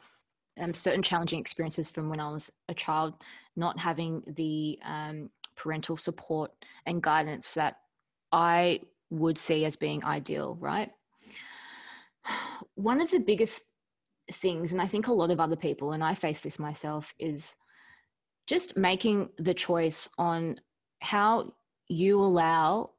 um, 0.59 0.73
certain 0.73 1.03
challenging 1.03 1.39
experiences 1.39 1.89
from 1.89 2.09
when 2.09 2.19
i 2.19 2.31
was 2.31 2.51
a 2.69 2.73
child 2.73 3.13
not 3.55 3.77
having 3.77 4.23
the 4.35 4.79
um, 4.85 5.29
parental 5.55 5.97
support 5.97 6.51
and 6.85 7.01
guidance 7.01 7.53
that 7.53 7.77
I 8.31 8.81
would 9.09 9.37
see 9.37 9.65
as 9.65 9.75
being 9.75 10.03
ideal, 10.03 10.57
right? 10.59 10.91
One 12.75 13.01
of 13.01 13.11
the 13.11 13.19
biggest 13.19 13.63
things, 14.31 14.71
and 14.71 14.81
I 14.81 14.87
think 14.87 15.07
a 15.07 15.13
lot 15.13 15.31
of 15.31 15.39
other 15.39 15.55
people, 15.55 15.91
and 15.91 16.03
I 16.03 16.15
face 16.15 16.41
this 16.41 16.59
myself, 16.59 17.13
is 17.19 17.55
just 18.47 18.75
making 18.77 19.29
the 19.37 19.53
choice 19.53 20.09
on 20.17 20.59
how 20.99 21.53
you 21.87 22.19
allow 22.19 22.91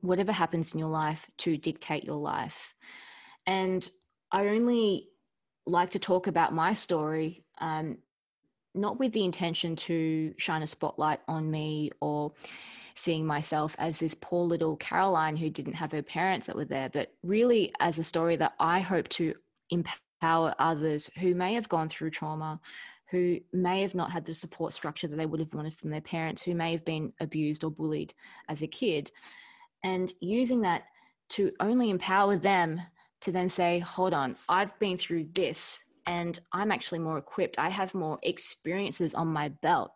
whatever 0.00 0.32
happens 0.32 0.72
in 0.72 0.80
your 0.80 0.88
life 0.88 1.26
to 1.38 1.56
dictate 1.56 2.04
your 2.04 2.16
life. 2.16 2.74
And 3.46 3.88
I 4.30 4.48
only 4.48 5.08
like 5.66 5.90
to 5.90 5.98
talk 5.98 6.26
about 6.26 6.54
my 6.54 6.72
story, 6.72 7.44
um, 7.60 7.98
not 8.74 8.98
with 8.98 9.12
the 9.12 9.24
intention 9.24 9.76
to 9.76 10.34
shine 10.38 10.62
a 10.62 10.66
spotlight 10.66 11.20
on 11.28 11.50
me 11.50 11.90
or 12.00 12.32
seeing 12.94 13.26
myself 13.26 13.74
as 13.78 13.98
this 13.98 14.14
poor 14.14 14.44
little 14.44 14.76
Caroline 14.76 15.36
who 15.36 15.50
didn't 15.50 15.74
have 15.74 15.92
her 15.92 16.02
parents 16.02 16.46
that 16.46 16.56
were 16.56 16.64
there, 16.64 16.90
but 16.90 17.12
really 17.22 17.72
as 17.80 17.98
a 17.98 18.04
story 18.04 18.36
that 18.36 18.52
I 18.58 18.80
hope 18.80 19.08
to 19.10 19.34
empower 19.70 20.54
others 20.58 21.10
who 21.18 21.34
may 21.34 21.54
have 21.54 21.68
gone 21.68 21.88
through 21.88 22.10
trauma, 22.10 22.60
who 23.10 23.38
may 23.52 23.82
have 23.82 23.94
not 23.94 24.12
had 24.12 24.24
the 24.24 24.34
support 24.34 24.72
structure 24.72 25.08
that 25.08 25.16
they 25.16 25.26
would 25.26 25.40
have 25.40 25.52
wanted 25.52 25.74
from 25.74 25.90
their 25.90 26.00
parents, 26.00 26.42
who 26.42 26.54
may 26.54 26.72
have 26.72 26.84
been 26.84 27.12
abused 27.20 27.64
or 27.64 27.70
bullied 27.70 28.14
as 28.48 28.62
a 28.62 28.66
kid, 28.66 29.10
and 29.84 30.12
using 30.20 30.62
that 30.62 30.84
to 31.30 31.52
only 31.60 31.90
empower 31.90 32.36
them 32.36 32.80
to 33.20 33.32
then 33.32 33.48
say, 33.48 33.78
hold 33.78 34.12
on, 34.12 34.36
I've 34.48 34.78
been 34.78 34.96
through 34.96 35.28
this 35.34 35.82
and 36.06 36.38
I'm 36.52 36.72
actually 36.72 36.98
more 36.98 37.18
equipped. 37.18 37.58
I 37.58 37.68
have 37.68 37.94
more 37.94 38.18
experiences 38.22 39.14
on 39.14 39.28
my 39.28 39.48
belt. 39.48 39.92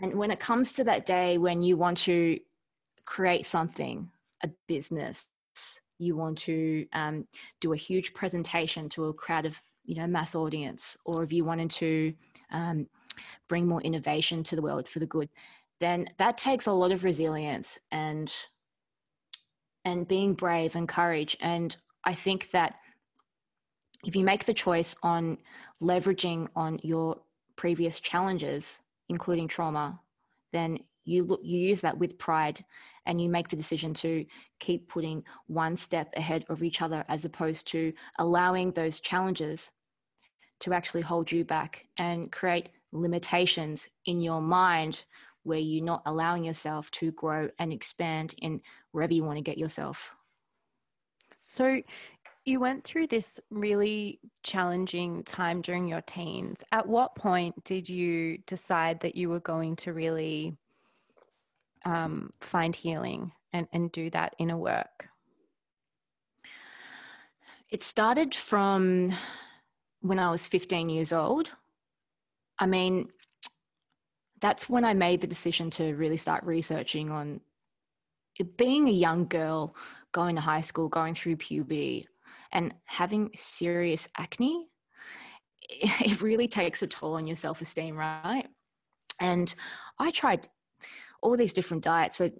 And 0.00 0.14
when 0.14 0.30
it 0.30 0.40
comes 0.40 0.72
to 0.74 0.84
that 0.84 1.06
day 1.06 1.38
when 1.38 1.62
you 1.62 1.76
want 1.76 1.98
to 1.98 2.38
create 3.04 3.46
something, 3.46 4.10
a 4.42 4.50
business, 4.66 5.28
you 5.98 6.16
want 6.16 6.38
to 6.38 6.86
um, 6.92 7.26
do 7.60 7.72
a 7.72 7.76
huge 7.76 8.12
presentation 8.14 8.88
to 8.90 9.04
a 9.06 9.14
crowd 9.14 9.46
of 9.46 9.60
you 9.84 9.96
know 9.96 10.06
mass 10.06 10.34
audience, 10.34 10.96
or 11.04 11.22
if 11.22 11.32
you 11.32 11.44
wanted 11.44 11.70
to 11.70 12.14
um, 12.50 12.86
bring 13.48 13.66
more 13.66 13.82
innovation 13.82 14.42
to 14.44 14.56
the 14.56 14.62
world 14.62 14.88
for 14.88 14.98
the 14.98 15.06
good, 15.06 15.28
then 15.80 16.08
that 16.18 16.38
takes 16.38 16.66
a 16.66 16.72
lot 16.72 16.92
of 16.92 17.04
resilience 17.04 17.78
and 17.90 18.32
and 19.84 20.06
being 20.06 20.34
brave 20.34 20.76
and 20.76 20.88
courage. 20.88 21.36
And 21.40 21.76
I 22.04 22.14
think 22.14 22.50
that 22.52 22.76
if 24.04 24.16
you 24.16 24.24
make 24.24 24.44
the 24.44 24.54
choice 24.54 24.94
on 25.02 25.38
leveraging 25.80 26.48
on 26.56 26.80
your 26.82 27.20
previous 27.56 28.00
challenges, 28.00 28.80
including 29.08 29.48
trauma, 29.48 30.00
then 30.52 30.78
you 31.04 31.24
look, 31.24 31.40
you 31.42 31.58
use 31.58 31.80
that 31.80 31.98
with 31.98 32.18
pride 32.18 32.64
and 33.06 33.20
you 33.20 33.28
make 33.28 33.48
the 33.48 33.56
decision 33.56 33.92
to 33.94 34.24
keep 34.60 34.88
putting 34.88 35.24
one 35.46 35.76
step 35.76 36.12
ahead 36.16 36.44
of 36.48 36.62
each 36.62 36.82
other 36.82 37.04
as 37.08 37.24
opposed 37.24 37.66
to 37.68 37.92
allowing 38.18 38.70
those 38.72 39.00
challenges 39.00 39.72
to 40.60 40.72
actually 40.72 41.00
hold 41.00 41.30
you 41.30 41.44
back 41.44 41.86
and 41.98 42.30
create 42.30 42.68
limitations 42.92 43.88
in 44.06 44.20
your 44.20 44.40
mind 44.40 45.04
where 45.42 45.58
you're 45.58 45.84
not 45.84 46.02
allowing 46.06 46.44
yourself 46.44 46.90
to 46.92 47.10
grow 47.12 47.48
and 47.58 47.72
expand 47.72 48.34
in 48.38 48.60
wherever 48.92 49.12
you 49.12 49.24
want 49.24 49.36
to 49.36 49.42
get 49.42 49.58
yourself. 49.58 50.12
So, 51.40 51.82
you 52.44 52.58
went 52.58 52.84
through 52.84 53.06
this 53.06 53.40
really 53.50 54.18
challenging 54.42 55.22
time 55.24 55.62
during 55.62 55.86
your 55.86 56.00
teens. 56.02 56.58
At 56.72 56.88
what 56.88 57.14
point 57.14 57.62
did 57.64 57.88
you 57.88 58.38
decide 58.46 59.00
that 59.00 59.14
you 59.14 59.28
were 59.28 59.40
going 59.40 59.76
to 59.76 59.92
really 59.92 60.56
um, 61.84 62.32
find 62.40 62.74
healing 62.74 63.32
and, 63.52 63.68
and 63.72 63.92
do 63.92 64.10
that 64.10 64.34
inner 64.38 64.56
work? 64.56 65.08
It 67.70 67.82
started 67.82 68.34
from 68.34 69.12
when 70.00 70.18
I 70.18 70.30
was 70.30 70.46
15 70.46 70.88
years 70.88 71.12
old. 71.12 71.50
I 72.58 72.66
mean, 72.66 73.08
that's 74.40 74.68
when 74.68 74.84
I 74.84 74.94
made 74.94 75.20
the 75.20 75.28
decision 75.28 75.70
to 75.70 75.94
really 75.94 76.16
start 76.16 76.42
researching 76.44 77.10
on 77.10 77.40
being 78.56 78.88
a 78.88 78.92
young 78.92 79.26
girl, 79.26 79.76
going 80.10 80.34
to 80.34 80.42
high 80.42 80.60
school, 80.60 80.88
going 80.88 81.14
through 81.14 81.36
puberty, 81.36 82.08
and 82.52 82.74
having 82.84 83.30
serious 83.36 84.08
acne. 84.16 84.66
It 85.70 86.20
really 86.20 86.48
takes 86.48 86.82
a 86.82 86.86
toll 86.86 87.14
on 87.14 87.26
your 87.26 87.36
self 87.36 87.62
esteem, 87.62 87.96
right? 87.96 88.46
And 89.20 89.54
I 89.98 90.10
tried 90.10 90.48
all 91.22 91.36
these 91.36 91.54
different 91.54 91.84
diets. 91.84 92.18
So, 92.18 92.30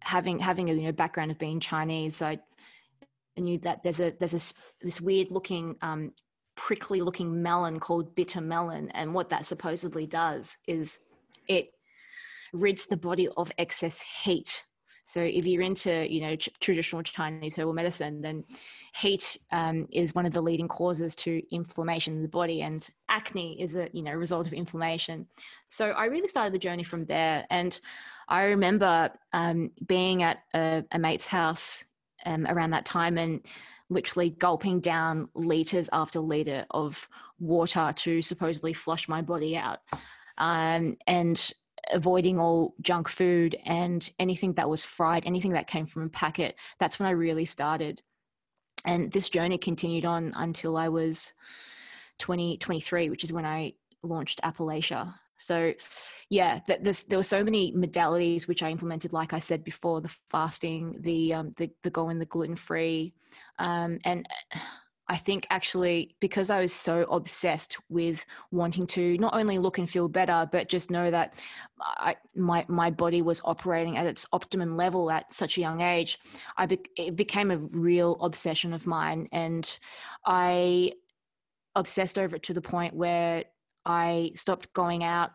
having 0.00 0.38
having 0.38 0.70
a 0.70 0.74
you 0.74 0.82
know 0.82 0.92
background 0.92 1.32
of 1.32 1.38
being 1.38 1.58
Chinese, 1.58 2.22
I 2.22 2.38
knew 3.36 3.58
that 3.60 3.82
there's 3.82 4.00
a 4.00 4.12
there's 4.18 4.34
a 4.34 4.84
this 4.84 5.00
weird 5.00 5.30
looking 5.30 5.76
um, 5.82 6.12
prickly 6.56 7.00
looking 7.00 7.42
melon 7.42 7.80
called 7.80 8.14
bitter 8.14 8.40
melon. 8.40 8.90
And 8.90 9.14
what 9.14 9.30
that 9.30 9.46
supposedly 9.46 10.06
does 10.06 10.58
is 10.68 11.00
it 11.48 11.70
rids 12.52 12.86
the 12.86 12.96
body 12.96 13.28
of 13.36 13.50
excess 13.58 14.02
heat. 14.22 14.64
So 15.10 15.20
if 15.20 15.44
you're 15.44 15.62
into, 15.62 16.06
you 16.08 16.20
know, 16.20 16.36
traditional 16.60 17.02
Chinese 17.02 17.56
herbal 17.56 17.72
medicine, 17.72 18.20
then 18.20 18.44
heat 18.94 19.36
um, 19.50 19.88
is 19.90 20.14
one 20.14 20.24
of 20.24 20.32
the 20.32 20.40
leading 20.40 20.68
causes 20.68 21.16
to 21.16 21.42
inflammation 21.50 22.14
in 22.14 22.22
the 22.22 22.28
body, 22.28 22.62
and 22.62 22.88
acne 23.08 23.60
is 23.60 23.74
a, 23.74 23.88
you 23.92 24.02
know, 24.02 24.12
result 24.12 24.46
of 24.46 24.52
inflammation. 24.52 25.26
So 25.68 25.90
I 25.90 26.04
really 26.04 26.28
started 26.28 26.54
the 26.54 26.60
journey 26.60 26.84
from 26.84 27.06
there, 27.06 27.44
and 27.50 27.80
I 28.28 28.44
remember 28.44 29.10
um, 29.32 29.72
being 29.84 30.22
at 30.22 30.44
a, 30.54 30.84
a 30.92 30.98
mate's 31.00 31.26
house 31.26 31.82
um, 32.24 32.46
around 32.46 32.70
that 32.70 32.84
time, 32.84 33.18
and 33.18 33.44
literally 33.88 34.30
gulping 34.30 34.78
down 34.78 35.28
liters 35.34 35.88
after 35.92 36.20
liter 36.20 36.66
of 36.70 37.08
water 37.40 37.92
to 37.96 38.22
supposedly 38.22 38.72
flush 38.72 39.08
my 39.08 39.22
body 39.22 39.56
out 39.56 39.80
um, 40.40 40.96
and 41.06 41.52
avoiding 41.92 42.38
all 42.38 42.74
junk 42.80 43.08
food 43.08 43.56
and 43.64 44.10
anything 44.18 44.52
that 44.54 44.68
was 44.68 44.84
fried 44.84 45.24
anything 45.26 45.52
that 45.52 45.66
came 45.66 45.86
from 45.86 46.04
a 46.04 46.08
packet 46.08 46.56
that's 46.78 46.98
when 46.98 47.08
i 47.08 47.12
really 47.12 47.44
started. 47.44 48.02
And 48.86 49.12
this 49.12 49.28
journey 49.28 49.58
continued 49.58 50.04
on 50.04 50.32
until 50.36 50.76
i 50.76 50.88
was 50.88 51.32
20 52.18 52.58
23 52.58 53.10
which 53.10 53.24
is 53.24 53.32
when 53.32 53.44
i 53.44 53.72
launched 54.02 54.40
applelachia. 54.42 55.14
So, 55.36 55.72
yeah, 56.28 56.60
there's, 56.66 57.04
there 57.04 57.18
were 57.18 57.22
so 57.22 57.42
many 57.42 57.72
modalities 57.72 58.46
which 58.46 58.62
I 58.62 58.70
implemented, 58.70 59.14
like 59.14 59.32
I 59.32 59.38
said 59.38 59.64
before, 59.64 60.02
the 60.02 60.14
fasting, 60.30 60.96
the 61.00 61.32
um, 61.32 61.52
the, 61.56 61.70
the 61.82 61.90
going 61.90 62.18
the 62.18 62.26
gluten 62.26 62.56
free, 62.56 63.14
um, 63.58 63.98
and 64.04 64.28
I 65.10 65.16
think 65.16 65.44
actually 65.50 66.14
because 66.20 66.50
I 66.50 66.60
was 66.60 66.72
so 66.72 67.02
obsessed 67.10 67.76
with 67.88 68.24
wanting 68.52 68.86
to 68.88 69.18
not 69.18 69.34
only 69.34 69.58
look 69.58 69.78
and 69.78 69.90
feel 69.90 70.06
better, 70.08 70.48
but 70.52 70.68
just 70.68 70.88
know 70.88 71.10
that 71.10 71.34
I, 71.80 72.14
my 72.36 72.64
my 72.68 72.90
body 72.92 73.20
was 73.20 73.40
operating 73.44 73.96
at 73.96 74.06
its 74.06 74.24
optimum 74.32 74.76
level 74.76 75.10
at 75.10 75.34
such 75.34 75.58
a 75.58 75.60
young 75.60 75.80
age, 75.80 76.20
I 76.56 76.66
be, 76.66 76.78
it 76.96 77.16
became 77.16 77.50
a 77.50 77.56
real 77.58 78.18
obsession 78.20 78.72
of 78.72 78.86
mine, 78.86 79.28
and 79.32 79.78
I 80.24 80.92
obsessed 81.74 82.16
over 82.16 82.36
it 82.36 82.44
to 82.44 82.54
the 82.54 82.60
point 82.60 82.94
where 82.94 83.46
I 83.84 84.30
stopped 84.36 84.72
going 84.74 85.02
out 85.02 85.32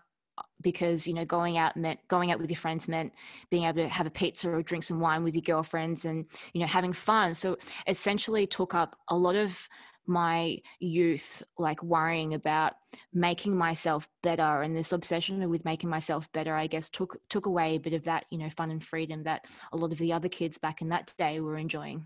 because 0.61 1.07
you 1.07 1.13
know 1.13 1.25
going 1.25 1.57
out 1.57 1.75
meant 1.75 1.99
going 2.07 2.31
out 2.31 2.39
with 2.39 2.49
your 2.49 2.57
friends 2.57 2.87
meant 2.87 3.13
being 3.49 3.63
able 3.65 3.83
to 3.83 3.89
have 3.89 4.07
a 4.07 4.11
pizza 4.11 4.49
or 4.49 4.61
drink 4.61 4.83
some 4.83 4.99
wine 4.99 5.23
with 5.23 5.35
your 5.35 5.41
girlfriends 5.41 6.05
and 6.05 6.25
you 6.53 6.61
know 6.61 6.67
having 6.67 6.93
fun 6.93 7.33
so 7.33 7.57
essentially 7.87 8.47
took 8.47 8.73
up 8.73 8.97
a 9.09 9.15
lot 9.15 9.35
of 9.35 9.67
my 10.07 10.57
youth 10.79 11.41
like 11.57 11.81
worrying 11.81 12.33
about 12.35 12.73
making 13.13 13.55
myself 13.55 14.07
better 14.21 14.61
and 14.61 14.75
this 14.75 14.91
obsession 14.91 15.49
with 15.49 15.65
making 15.65 15.89
myself 15.89 16.31
better 16.31 16.55
i 16.55 16.67
guess 16.67 16.89
took 16.89 17.17
took 17.29 17.47
away 17.47 17.75
a 17.75 17.79
bit 17.79 17.93
of 17.93 18.03
that 18.03 18.25
you 18.29 18.37
know 18.37 18.49
fun 18.51 18.71
and 18.71 18.83
freedom 18.83 19.23
that 19.23 19.45
a 19.71 19.77
lot 19.77 19.91
of 19.91 19.97
the 19.97 20.13
other 20.13 20.29
kids 20.29 20.57
back 20.57 20.81
in 20.81 20.89
that 20.89 21.11
day 21.17 21.39
were 21.39 21.57
enjoying 21.57 22.05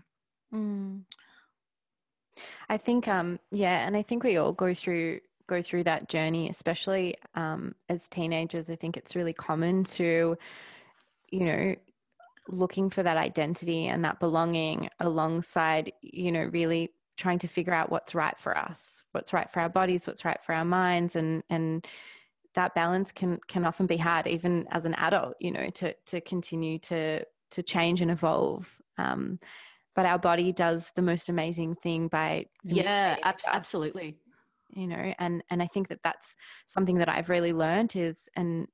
mm. 0.52 1.00
i 2.70 2.76
think 2.76 3.06
um 3.06 3.38
yeah 3.50 3.86
and 3.86 3.96
i 3.96 4.02
think 4.02 4.24
we 4.24 4.38
all 4.38 4.52
go 4.52 4.72
through 4.72 5.20
go 5.50 5.60
through 5.60 5.84
that 5.84 6.08
journey, 6.08 6.48
especially 6.48 7.16
um, 7.34 7.74
as 7.88 8.08
teenagers, 8.08 8.70
I 8.70 8.76
think 8.76 8.96
it's 8.96 9.16
really 9.16 9.32
common 9.32 9.82
to, 9.84 10.38
you 11.30 11.44
know, 11.44 11.74
looking 12.48 12.88
for 12.88 13.02
that 13.02 13.16
identity 13.16 13.88
and 13.88 14.04
that 14.04 14.20
belonging 14.20 14.88
alongside, 15.00 15.92
you 16.00 16.30
know, 16.30 16.44
really 16.44 16.92
trying 17.16 17.40
to 17.40 17.48
figure 17.48 17.74
out 17.74 17.90
what's 17.90 18.14
right 18.14 18.38
for 18.38 18.56
us, 18.56 19.02
what's 19.12 19.32
right 19.32 19.50
for 19.50 19.60
our 19.60 19.68
bodies, 19.68 20.06
what's 20.06 20.24
right 20.24 20.42
for 20.42 20.54
our 20.54 20.64
minds, 20.64 21.16
and 21.16 21.42
and 21.50 21.86
that 22.54 22.74
balance 22.74 23.12
can 23.12 23.38
can 23.48 23.64
often 23.64 23.86
be 23.86 23.96
hard, 23.96 24.26
even 24.26 24.66
as 24.70 24.86
an 24.86 24.94
adult, 24.94 25.34
you 25.40 25.50
know, 25.50 25.68
to 25.70 25.92
to 26.06 26.20
continue 26.20 26.78
to 26.78 27.24
to 27.50 27.62
change 27.62 28.00
and 28.00 28.10
evolve. 28.10 28.80
Um, 28.98 29.40
but 29.96 30.06
our 30.06 30.18
body 30.18 30.52
does 30.52 30.92
the 30.94 31.02
most 31.02 31.28
amazing 31.28 31.74
thing 31.74 32.08
by 32.08 32.46
yeah, 32.64 33.16
ab- 33.22 33.40
absolutely 33.52 34.16
you 34.72 34.86
know 34.86 35.12
and 35.18 35.42
and 35.50 35.62
i 35.62 35.66
think 35.66 35.88
that 35.88 36.02
that's 36.02 36.34
something 36.66 36.96
that 36.96 37.08
i've 37.08 37.28
really 37.28 37.52
learned 37.52 37.94
is 37.96 38.28
and 38.36 38.66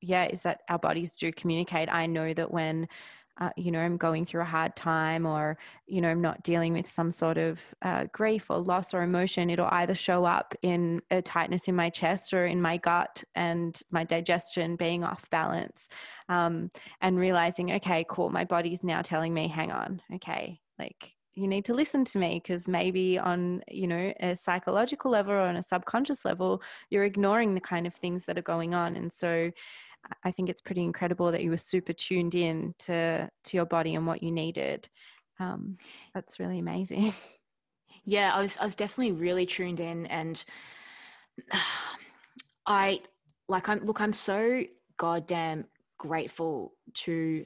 yeah 0.00 0.26
is 0.26 0.42
that 0.42 0.62
our 0.68 0.78
bodies 0.78 1.16
do 1.16 1.32
communicate. 1.32 1.88
I 1.90 2.06
know 2.06 2.32
that 2.34 2.50
when 2.50 2.88
uh, 3.40 3.50
you 3.56 3.70
know 3.70 3.78
i'm 3.78 3.96
going 3.96 4.24
through 4.24 4.40
a 4.40 4.44
hard 4.44 4.74
time 4.74 5.24
or 5.24 5.56
you 5.86 6.00
know 6.00 6.08
i'm 6.08 6.20
not 6.20 6.42
dealing 6.42 6.72
with 6.72 6.90
some 6.90 7.12
sort 7.12 7.38
of 7.38 7.60
uh, 7.82 8.04
grief 8.12 8.50
or 8.50 8.58
loss 8.58 8.92
or 8.92 9.02
emotion 9.02 9.48
it'll 9.48 9.68
either 9.70 9.94
show 9.94 10.24
up 10.24 10.54
in 10.62 11.00
a 11.12 11.22
tightness 11.22 11.68
in 11.68 11.76
my 11.76 11.88
chest 11.88 12.34
or 12.34 12.46
in 12.46 12.60
my 12.60 12.76
gut 12.76 13.22
and 13.36 13.80
my 13.92 14.02
digestion 14.02 14.74
being 14.74 15.04
off 15.04 15.30
balance 15.30 15.88
um, 16.28 16.68
and 17.00 17.16
realizing 17.16 17.72
okay 17.72 18.04
cool 18.08 18.28
my 18.28 18.44
body's 18.44 18.82
now 18.82 19.02
telling 19.02 19.32
me 19.32 19.46
hang 19.46 19.70
on 19.70 20.02
okay 20.12 20.58
like 20.80 21.14
you 21.34 21.46
need 21.46 21.64
to 21.64 21.74
listen 21.74 22.04
to 22.04 22.18
me 22.18 22.40
because 22.42 22.66
maybe 22.66 23.18
on 23.18 23.62
you 23.68 23.86
know 23.86 24.12
a 24.20 24.34
psychological 24.34 25.10
level 25.10 25.32
or 25.32 25.40
on 25.40 25.56
a 25.56 25.62
subconscious 25.62 26.24
level 26.24 26.62
you're 26.90 27.04
ignoring 27.04 27.54
the 27.54 27.60
kind 27.60 27.86
of 27.86 27.94
things 27.94 28.24
that 28.24 28.38
are 28.38 28.42
going 28.42 28.74
on 28.74 28.96
and 28.96 29.12
so 29.12 29.50
i 30.24 30.30
think 30.30 30.48
it's 30.48 30.60
pretty 30.60 30.82
incredible 30.82 31.30
that 31.30 31.42
you 31.42 31.50
were 31.50 31.56
super 31.58 31.92
tuned 31.92 32.34
in 32.34 32.74
to 32.78 33.28
to 33.44 33.56
your 33.56 33.66
body 33.66 33.94
and 33.94 34.06
what 34.06 34.22
you 34.22 34.30
needed. 34.30 34.88
Um, 35.40 35.78
that's 36.14 36.40
really 36.40 36.58
amazing. 36.58 37.14
Yeah 38.04 38.32
i 38.34 38.40
was 38.40 38.56
i 38.56 38.64
was 38.64 38.74
definitely 38.74 39.12
really 39.12 39.44
tuned 39.44 39.80
in 39.80 40.06
and 40.06 40.42
i 42.66 43.00
like 43.48 43.68
i'm 43.68 43.84
look 43.84 44.00
i'm 44.00 44.14
so 44.14 44.62
goddamn 44.96 45.66
grateful 45.98 46.72
to 46.94 47.44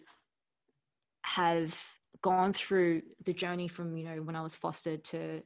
have 1.22 1.76
gone 2.22 2.52
through 2.52 3.02
the 3.24 3.32
journey 3.32 3.68
from 3.68 3.96
you 3.96 4.04
know 4.04 4.22
when 4.22 4.36
I 4.36 4.42
was 4.42 4.56
fostered 4.56 5.04
to 5.04 5.42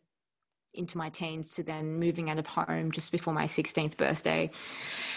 into 0.74 0.98
my 0.98 1.08
teens 1.08 1.54
to 1.54 1.62
then 1.62 1.98
moving 1.98 2.28
out 2.28 2.38
of 2.38 2.46
home 2.46 2.92
just 2.92 3.10
before 3.10 3.32
my 3.32 3.46
16th 3.46 3.96
birthday 3.96 4.50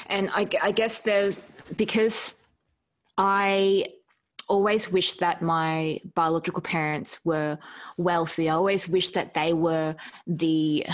and 0.08 0.30
I, 0.34 0.48
I 0.62 0.72
guess 0.72 1.02
there's 1.02 1.42
because 1.76 2.38
I 3.18 3.88
always 4.50 4.92
wished 4.92 5.20
that 5.20 5.42
my 5.42 6.00
biological 6.16 6.62
parents 6.62 7.24
were 7.24 7.58
wealthy. 7.98 8.50
I 8.50 8.56
always 8.56 8.90
wished 8.90 9.14
that 9.14 9.34
they 9.34 9.54
were 9.54 9.96
the, 10.26 10.86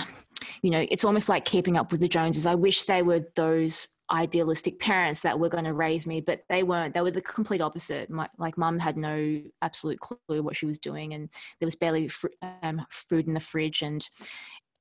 you 0.62 0.70
know, 0.70 0.86
it's 0.92 1.06
almost 1.06 1.30
like 1.30 1.46
keeping 1.46 1.78
up 1.78 1.92
with 1.92 2.02
the 2.02 2.08
Joneses. 2.08 2.46
I 2.46 2.56
wish 2.56 2.84
they 2.84 3.02
were 3.02 3.26
those 3.36 3.88
idealistic 4.12 4.80
parents 4.80 5.22
that 5.22 5.40
were 5.40 5.50
going 5.50 5.64
to 5.64 5.74
raise 5.74 6.06
me, 6.06 6.22
but 6.22 6.44
they 6.50 6.64
weren't. 6.64 6.94
They 6.94 7.02
were 7.02 7.12
the 7.12 7.22
complete 7.22 7.62
opposite. 7.62 8.10
My, 8.10 8.30
like, 8.38 8.58
mum 8.58 8.80
had 8.80 8.98
no 8.98 9.42
absolute 9.62 10.00
clue 10.00 10.44
what 10.44 10.56
she 10.56 10.66
was 10.66 10.80
doing, 10.80 11.14
and 11.14 11.30
there 11.60 11.68
was 11.68 11.76
barely 11.76 12.08
fr- 12.08 12.28
um, 12.62 12.86
food 12.90 13.28
in 13.28 13.34
the 13.34 13.40
fridge, 13.40 13.82
and 13.82 14.08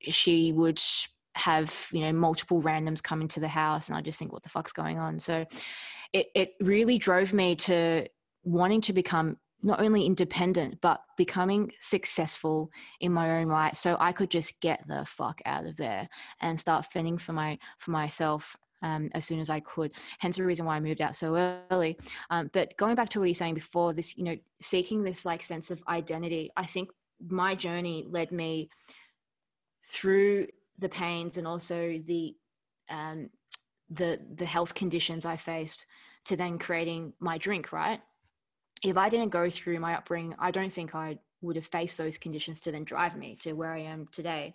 she 0.01 0.51
would 0.53 0.81
have 1.35 1.87
you 1.91 2.01
know 2.01 2.13
multiple 2.13 2.61
randoms 2.61 3.03
come 3.03 3.21
into 3.21 3.39
the 3.39 3.47
house, 3.47 3.89
and 3.89 3.97
I 3.97 4.01
just 4.01 4.19
think, 4.19 4.31
what 4.31 4.43
the 4.43 4.49
fuck's 4.49 4.73
going 4.73 4.99
on? 4.99 5.19
So, 5.19 5.45
it 6.13 6.27
it 6.35 6.53
really 6.61 6.97
drove 6.97 7.33
me 7.33 7.55
to 7.55 8.07
wanting 8.43 8.81
to 8.81 8.93
become 8.93 9.37
not 9.63 9.81
only 9.81 10.05
independent 10.05 10.79
but 10.79 11.01
becoming 11.17 11.71
successful 11.79 12.69
in 12.99 13.11
my 13.11 13.39
own 13.39 13.47
right 13.47 13.75
so 13.75 13.97
i 13.99 14.11
could 14.11 14.29
just 14.29 14.61
get 14.61 14.83
the 14.87 15.03
fuck 15.07 15.41
out 15.45 15.65
of 15.65 15.75
there 15.77 16.07
and 16.39 16.59
start 16.59 16.85
fending 16.93 17.17
for 17.17 17.33
my 17.33 17.57
for 17.79 17.89
myself 17.89 18.55
um, 18.85 19.09
as 19.13 19.25
soon 19.25 19.39
as 19.39 19.49
I 19.49 19.59
could. 19.61 19.91
Hence 20.19 20.37
the 20.37 20.45
reason 20.45 20.65
why 20.65 20.75
I 20.75 20.79
moved 20.79 21.01
out 21.01 21.15
so 21.15 21.57
early. 21.71 21.97
Um, 22.29 22.51
but 22.53 22.77
going 22.77 22.95
back 22.95 23.09
to 23.09 23.19
what 23.19 23.25
you're 23.25 23.33
saying 23.33 23.55
before, 23.55 23.93
this 23.93 24.15
you 24.15 24.23
know 24.23 24.37
seeking 24.61 25.03
this 25.03 25.25
like 25.25 25.41
sense 25.41 25.71
of 25.71 25.83
identity. 25.89 26.51
I 26.55 26.65
think 26.65 26.89
my 27.27 27.55
journey 27.55 28.05
led 28.07 28.31
me 28.31 28.69
through 29.91 30.47
the 30.77 30.89
pains 30.89 31.37
and 31.37 31.47
also 31.47 31.99
the 32.05 32.35
um, 32.89 33.29
the 33.89 34.19
the 34.35 34.45
health 34.45 34.75
conditions 34.75 35.25
I 35.25 35.37
faced 35.37 35.87
to 36.25 36.37
then 36.37 36.59
creating 36.59 37.13
my 37.19 37.39
drink. 37.39 37.71
Right. 37.71 37.99
If 38.83 38.97
I 38.97 39.09
didn't 39.09 39.29
go 39.29 39.49
through 39.49 39.79
my 39.79 39.95
upbringing, 39.95 40.35
I 40.37 40.51
don't 40.51 40.71
think 40.71 40.93
I 40.93 41.17
would 41.41 41.55
have 41.55 41.65
faced 41.65 41.97
those 41.97 42.19
conditions 42.19 42.61
to 42.61 42.71
then 42.71 42.83
drive 42.83 43.15
me 43.15 43.35
to 43.37 43.53
where 43.53 43.73
I 43.73 43.81
am 43.81 44.07
today. 44.11 44.53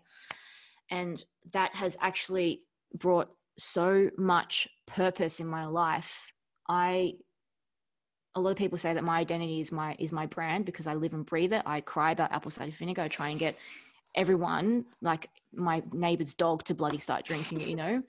And 0.88 1.24
that 1.52 1.74
has 1.74 1.96
actually 2.00 2.62
brought 2.94 3.30
so 3.62 4.10
much 4.16 4.68
purpose 4.86 5.40
in 5.40 5.46
my 5.46 5.66
life. 5.66 6.32
I 6.68 7.14
a 8.36 8.40
lot 8.40 8.50
of 8.50 8.56
people 8.56 8.78
say 8.78 8.94
that 8.94 9.04
my 9.04 9.18
identity 9.18 9.60
is 9.60 9.72
my 9.72 9.96
is 9.98 10.12
my 10.12 10.26
brand 10.26 10.64
because 10.64 10.86
I 10.86 10.94
live 10.94 11.14
and 11.14 11.26
breathe 11.26 11.52
it. 11.52 11.62
I 11.66 11.80
cry 11.80 12.12
about 12.12 12.32
apple 12.32 12.50
cider 12.50 12.72
vinegar. 12.78 13.02
I 13.02 13.08
try 13.08 13.28
and 13.30 13.38
get 13.38 13.56
everyone, 14.14 14.84
like 15.02 15.28
my 15.52 15.82
neighbor's 15.92 16.34
dog, 16.34 16.64
to 16.64 16.74
bloody 16.74 16.98
start 16.98 17.24
drinking 17.24 17.60
it. 17.60 17.68
You 17.68 17.76
know, 17.76 18.02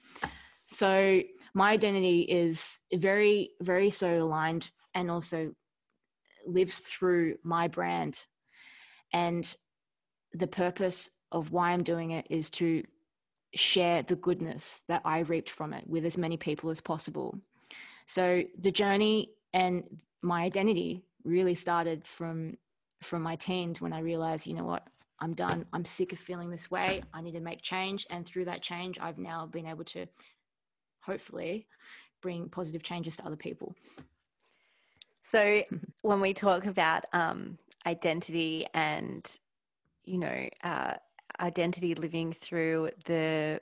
so 0.67 1.21
my 1.53 1.71
identity 1.71 2.21
is 2.21 2.79
very 2.93 3.51
very 3.61 3.89
so 3.89 4.23
aligned 4.23 4.69
and 4.93 5.09
also 5.09 5.53
lives 6.45 6.79
through 6.79 7.37
my 7.43 7.67
brand, 7.67 8.25
and 9.13 9.55
the 10.33 10.47
purpose 10.47 11.09
of 11.31 11.51
why 11.51 11.71
I'm 11.71 11.83
doing 11.83 12.11
it 12.11 12.27
is 12.29 12.49
to 12.51 12.83
share 13.53 14.03
the 14.03 14.15
goodness 14.15 14.81
that 14.87 15.01
I 15.05 15.19
reaped 15.19 15.49
from 15.49 15.73
it 15.73 15.87
with 15.87 16.05
as 16.05 16.17
many 16.17 16.37
people 16.37 16.69
as 16.69 16.81
possible. 16.81 17.37
So 18.05 18.43
the 18.59 18.71
journey 18.71 19.31
and 19.53 19.83
my 20.21 20.43
identity 20.43 21.03
really 21.23 21.55
started 21.55 22.07
from 22.07 22.57
from 23.03 23.23
my 23.23 23.35
teens 23.35 23.81
when 23.81 23.93
I 23.93 23.99
realized, 23.99 24.45
you 24.45 24.53
know 24.53 24.63
what, 24.63 24.87
I'm 25.19 25.33
done. 25.33 25.65
I'm 25.73 25.85
sick 25.85 26.13
of 26.13 26.19
feeling 26.19 26.51
this 26.51 26.69
way. 26.69 27.01
I 27.13 27.21
need 27.21 27.33
to 27.33 27.39
make 27.39 27.61
change. 27.61 28.05
And 28.11 28.25
through 28.25 28.45
that 28.45 28.61
change, 28.61 28.99
I've 28.99 29.17
now 29.17 29.47
been 29.47 29.65
able 29.65 29.85
to 29.85 30.05
hopefully 30.99 31.67
bring 32.21 32.47
positive 32.49 32.83
changes 32.83 33.17
to 33.17 33.25
other 33.25 33.35
people. 33.35 33.75
So 35.19 35.63
when 36.01 36.21
we 36.21 36.33
talk 36.33 36.65
about 36.65 37.05
um, 37.13 37.57
identity 37.85 38.67
and, 38.73 39.27
you 40.05 40.17
know, 40.19 40.49
uh, 40.63 40.93
identity 41.41 41.95
living 41.95 42.33
through 42.33 42.89
the 43.05 43.59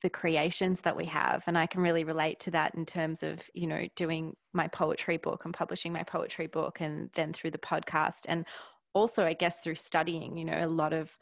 the 0.00 0.10
creations 0.10 0.80
that 0.82 0.96
we 0.96 1.04
have 1.04 1.42
and 1.46 1.58
i 1.58 1.66
can 1.66 1.80
really 1.80 2.04
relate 2.04 2.38
to 2.38 2.50
that 2.52 2.74
in 2.74 2.86
terms 2.86 3.22
of 3.22 3.42
you 3.52 3.66
know 3.66 3.86
doing 3.96 4.36
my 4.52 4.68
poetry 4.68 5.16
book 5.16 5.44
and 5.44 5.54
publishing 5.54 5.92
my 5.92 6.04
poetry 6.04 6.46
book 6.46 6.80
and 6.80 7.10
then 7.14 7.32
through 7.32 7.50
the 7.50 7.58
podcast 7.58 8.20
and 8.28 8.46
also 8.94 9.24
i 9.24 9.32
guess 9.32 9.58
through 9.58 9.74
studying 9.74 10.36
you 10.36 10.44
know 10.44 10.58
a 10.58 10.66
lot 10.66 10.92
of 10.92 11.16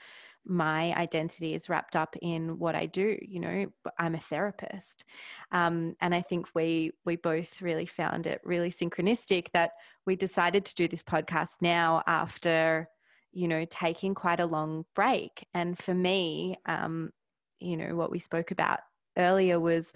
my 0.46 0.94
identity 0.94 1.54
is 1.54 1.68
wrapped 1.68 1.96
up 1.96 2.16
in 2.22 2.58
what 2.58 2.74
I 2.76 2.86
do. 2.86 3.18
You 3.20 3.40
know, 3.40 3.66
I'm 3.98 4.14
a 4.14 4.20
therapist, 4.20 5.04
um, 5.50 5.96
and 6.00 6.14
I 6.14 6.22
think 6.22 6.46
we 6.54 6.92
we 7.04 7.16
both 7.16 7.60
really 7.60 7.86
found 7.86 8.26
it 8.26 8.40
really 8.44 8.70
synchronistic 8.70 9.48
that 9.52 9.72
we 10.06 10.14
decided 10.14 10.64
to 10.66 10.74
do 10.76 10.88
this 10.88 11.02
podcast 11.02 11.60
now 11.60 12.02
after 12.06 12.88
you 13.36 13.46
know, 13.46 13.66
taking 13.68 14.14
quite 14.14 14.40
a 14.40 14.46
long 14.46 14.86
break. 14.94 15.46
And 15.52 15.78
for 15.78 15.92
me, 15.92 16.56
um, 16.64 17.12
you 17.60 17.76
know, 17.76 17.94
what 17.94 18.10
we 18.10 18.18
spoke 18.18 18.50
about 18.50 18.80
earlier 19.18 19.60
was 19.60 19.92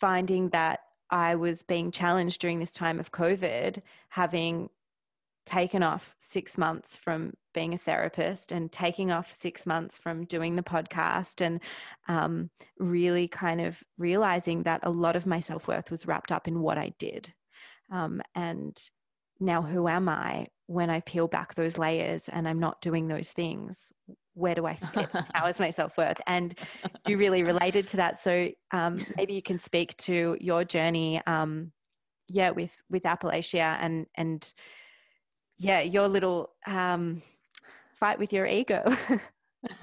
finding 0.00 0.48
that 0.50 0.80
I 1.10 1.34
was 1.34 1.62
being 1.62 1.90
challenged 1.90 2.40
during 2.40 2.60
this 2.60 2.72
time 2.72 2.98
of 2.98 3.12
COVID, 3.12 3.82
having 4.08 4.70
taken 5.44 5.82
off 5.82 6.14
six 6.18 6.56
months 6.56 6.96
from 6.96 7.34
being 7.52 7.74
a 7.74 7.78
therapist 7.78 8.52
and 8.52 8.72
taking 8.72 9.12
off 9.12 9.30
six 9.30 9.66
months 9.66 9.98
from 9.98 10.24
doing 10.24 10.56
the 10.56 10.62
podcast 10.62 11.42
and 11.42 11.60
um, 12.08 12.48
really 12.78 13.28
kind 13.28 13.60
of 13.60 13.84
realizing 13.98 14.62
that 14.62 14.80
a 14.82 14.90
lot 14.90 15.14
of 15.14 15.26
my 15.26 15.40
self 15.40 15.68
worth 15.68 15.90
was 15.90 16.06
wrapped 16.06 16.32
up 16.32 16.48
in 16.48 16.60
what 16.60 16.78
I 16.78 16.94
did. 16.98 17.34
Um, 17.92 18.22
and 18.34 18.74
now 19.38 19.60
who 19.60 19.88
am 19.88 20.08
I 20.08 20.46
when 20.66 20.90
I 20.90 21.00
peel 21.00 21.28
back 21.28 21.54
those 21.54 21.78
layers 21.78 22.28
and 22.28 22.48
I'm 22.48 22.58
not 22.58 22.80
doing 22.80 23.08
those 23.08 23.32
things? 23.32 23.92
Where 24.34 24.54
do 24.54 24.66
I 24.66 24.76
fit? 24.76 25.08
How 25.34 25.46
is 25.46 25.58
my 25.58 25.70
self 25.70 25.96
worth? 25.96 26.20
And 26.26 26.58
you 27.06 27.18
really 27.18 27.42
related 27.42 27.88
to 27.88 27.96
that. 27.98 28.20
So 28.20 28.50
um, 28.72 29.04
maybe 29.16 29.34
you 29.34 29.42
can 29.42 29.58
speak 29.58 29.96
to 29.98 30.36
your 30.40 30.64
journey, 30.64 31.22
um, 31.26 31.72
yeah, 32.28 32.50
with 32.50 32.76
with 32.90 33.04
Applelachia 33.04 33.78
and 33.80 34.06
and 34.16 34.52
yeah, 35.58 35.80
your 35.80 36.08
little 36.08 36.50
um, 36.66 37.22
fight 37.94 38.18
with 38.18 38.32
your 38.32 38.46
ego. 38.46 38.84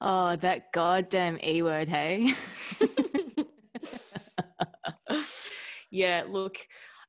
oh, 0.00 0.36
that 0.36 0.72
goddamn 0.72 1.38
E 1.42 1.62
word, 1.62 1.88
hey. 1.88 2.34
yeah, 5.90 6.24
look, 6.28 6.58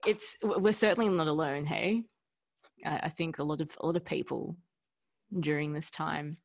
it's 0.05 0.37
we're 0.41 0.73
certainly 0.73 1.09
not 1.09 1.27
alone. 1.27 1.65
Hey, 1.65 2.03
I, 2.85 3.09
think 3.09 3.39
a 3.39 3.43
lot 3.43 3.61
of 3.61 3.69
a 3.79 3.85
lot 3.85 3.95
of 3.95 4.05
people 4.05 4.55
during 5.39 5.73
this 5.73 5.89
time 5.89 6.37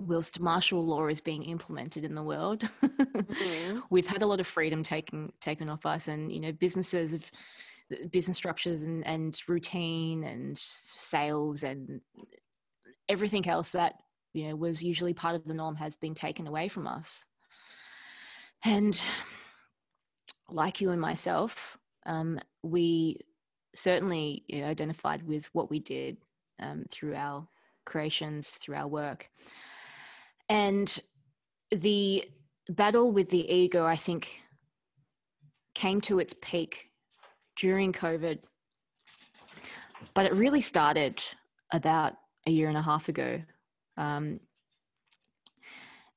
whilst 0.00 0.40
martial 0.40 0.84
law 0.84 1.06
is 1.06 1.20
being 1.20 1.42
implemented 1.44 2.04
in 2.04 2.14
the 2.14 2.22
world 2.22 2.68
mm-hmm. 2.84 3.78
we've 3.90 4.06
had 4.06 4.22
a 4.22 4.26
lot 4.26 4.38
of 4.38 4.46
freedom 4.46 4.82
taken 4.82 5.32
taken 5.40 5.70
off 5.70 5.86
us 5.86 6.06
and 6.06 6.30
you 6.30 6.38
know 6.38 6.52
businesses 6.52 7.14
of 7.14 7.22
business 8.10 8.36
structures 8.36 8.82
and, 8.82 9.06
and 9.06 9.40
routine 9.48 10.22
and 10.22 10.56
sales 10.58 11.62
and 11.62 12.02
everything 13.08 13.48
else 13.48 13.70
that 13.70 13.94
you 14.34 14.46
know 14.46 14.54
was 14.54 14.82
usually 14.82 15.14
part 15.14 15.34
of 15.34 15.44
the 15.44 15.54
norm 15.54 15.74
has 15.74 15.96
been 15.96 16.14
taken 16.14 16.46
away 16.46 16.68
from 16.68 16.86
us 16.86 17.24
and 18.64 19.02
like 20.48 20.80
you 20.80 20.90
and 20.90 21.00
myself, 21.00 21.78
um, 22.06 22.40
we 22.62 23.18
certainly 23.74 24.42
you 24.46 24.62
know, 24.62 24.68
identified 24.68 25.22
with 25.26 25.46
what 25.52 25.70
we 25.70 25.80
did 25.80 26.16
um, 26.60 26.84
through 26.90 27.14
our 27.14 27.46
creations, 27.84 28.50
through 28.50 28.76
our 28.76 28.88
work. 28.88 29.28
And 30.48 30.98
the 31.70 32.24
battle 32.68 33.12
with 33.12 33.30
the 33.30 33.50
ego, 33.52 33.84
I 33.84 33.96
think, 33.96 34.40
came 35.74 36.00
to 36.02 36.18
its 36.18 36.34
peak 36.40 36.90
during 37.56 37.92
COVID. 37.92 38.38
but 40.14 40.26
it 40.26 40.32
really 40.34 40.60
started 40.60 41.22
about 41.72 42.14
a 42.46 42.50
year 42.50 42.68
and 42.68 42.76
a 42.76 42.82
half 42.82 43.08
ago. 43.08 43.42
Um, 43.96 44.40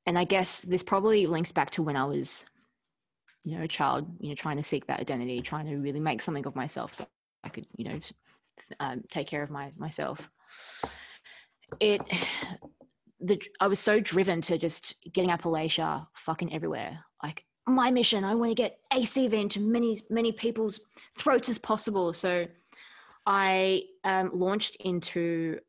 and 0.06 0.18
I 0.18 0.24
guess 0.24 0.62
this 0.62 0.84
probably 0.84 1.28
links 1.28 1.52
back 1.52 1.72
to 1.72 1.84
when 1.84 1.96
I 1.96 2.06
was, 2.06 2.46
you 3.50 3.58
know, 3.58 3.64
a 3.64 3.68
child, 3.68 4.08
you 4.20 4.30
know, 4.30 4.36
trying 4.36 4.58
to 4.58 4.64
seek 4.64 4.86
that 4.88 5.00
identity, 5.00 5.42
trying 5.42 5.66
to 5.66 5.76
really 5.78 6.00
make 6.00 6.22
something 6.22 6.46
of 6.46 6.56
myself 6.56 6.94
so 6.94 7.08
I 7.44 7.50
could, 7.50 7.66
you 7.76 7.86
know, 7.86 8.00
um, 8.80 9.04
take 9.10 9.28
care 9.28 9.42
of 9.42 9.50
my 9.50 9.72
myself. 9.78 10.30
It, 11.80 12.02
the 13.20 13.42
I 13.60 13.68
was 13.68 13.80
so 13.80 14.00
driven 14.00 14.42
to 14.42 14.58
just 14.58 14.96
getting 15.12 15.32
Applelachia 15.32 16.06
fucking 16.14 16.54
everywhere. 16.54 17.00
Like 17.24 17.44
my 17.68 17.90
mission, 17.90 18.24
I 18.24 18.36
want 18.36 18.52
to 18.52 18.56
get 18.56 18.80
ACV 18.94 19.34
into 19.34 19.60
many 19.60 20.00
many 20.12 20.32
people's 20.32 20.80
throats 21.18 21.50
as 21.50 21.58
possible. 21.58 22.14
So 22.14 22.46
I 23.26 23.84
um, 24.04 24.30
launched 24.34 24.76
into 24.78 25.60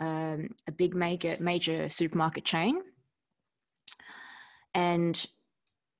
um, 0.00 0.54
a 0.66 0.72
big 0.72 0.94
major 0.94 1.36
major 1.40 1.90
supermarket 1.90 2.46
chain, 2.46 2.80
and 4.72 5.26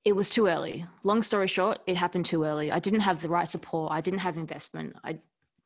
it 0.09 0.15
was 0.15 0.27
too 0.27 0.47
early. 0.47 0.87
Long 1.03 1.21
story 1.21 1.47
short, 1.47 1.81
it 1.85 1.95
happened 1.95 2.25
too 2.25 2.43
early. 2.43 2.71
I 2.71 2.79
didn't 2.79 3.01
have 3.01 3.21
the 3.21 3.29
right 3.29 3.47
support. 3.47 3.91
I 3.91 4.01
didn't 4.01 4.21
have 4.21 4.37
investment. 4.37 4.95
I 5.03 5.19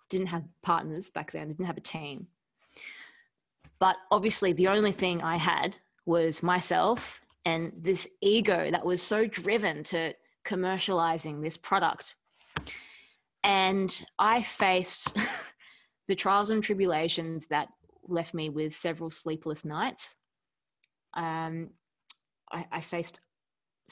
didn't 0.09 0.27
have 0.27 0.43
partners 0.61 1.09
back 1.09 1.31
then. 1.31 1.43
I 1.43 1.45
didn't 1.45 1.65
have 1.65 1.77
a 1.77 1.81
team. 1.81 2.27
But 3.79 3.95
obviously, 4.11 4.51
the 4.51 4.67
only 4.67 4.91
thing 4.91 5.21
I 5.21 5.37
had 5.37 5.77
was 6.05 6.43
myself 6.43 7.21
and 7.45 7.71
this 7.77 8.05
ego 8.19 8.69
that 8.69 8.85
was 8.85 9.01
so 9.01 9.25
driven 9.25 9.81
to 9.83 10.13
commercializing 10.45 11.41
this 11.41 11.55
product. 11.55 12.15
And 13.45 14.05
I 14.19 14.41
faced 14.41 15.17
the 16.09 16.15
trials 16.15 16.49
and 16.49 16.61
tribulations 16.61 17.47
that 17.47 17.69
left 18.09 18.33
me 18.33 18.49
with 18.49 18.75
several 18.75 19.09
sleepless 19.09 19.63
nights. 19.63 20.17
Um, 21.13 21.69
I, 22.51 22.65
I, 22.73 22.81
faced 22.81 23.19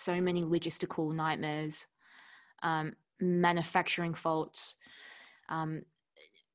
so 0.02 0.20
many 0.20 0.44
logistical 0.44 1.14
nightmares, 1.14 1.88
um, 2.64 2.94
manufacturing 3.20 4.14
faults, 4.14 4.76
um, 5.50 5.84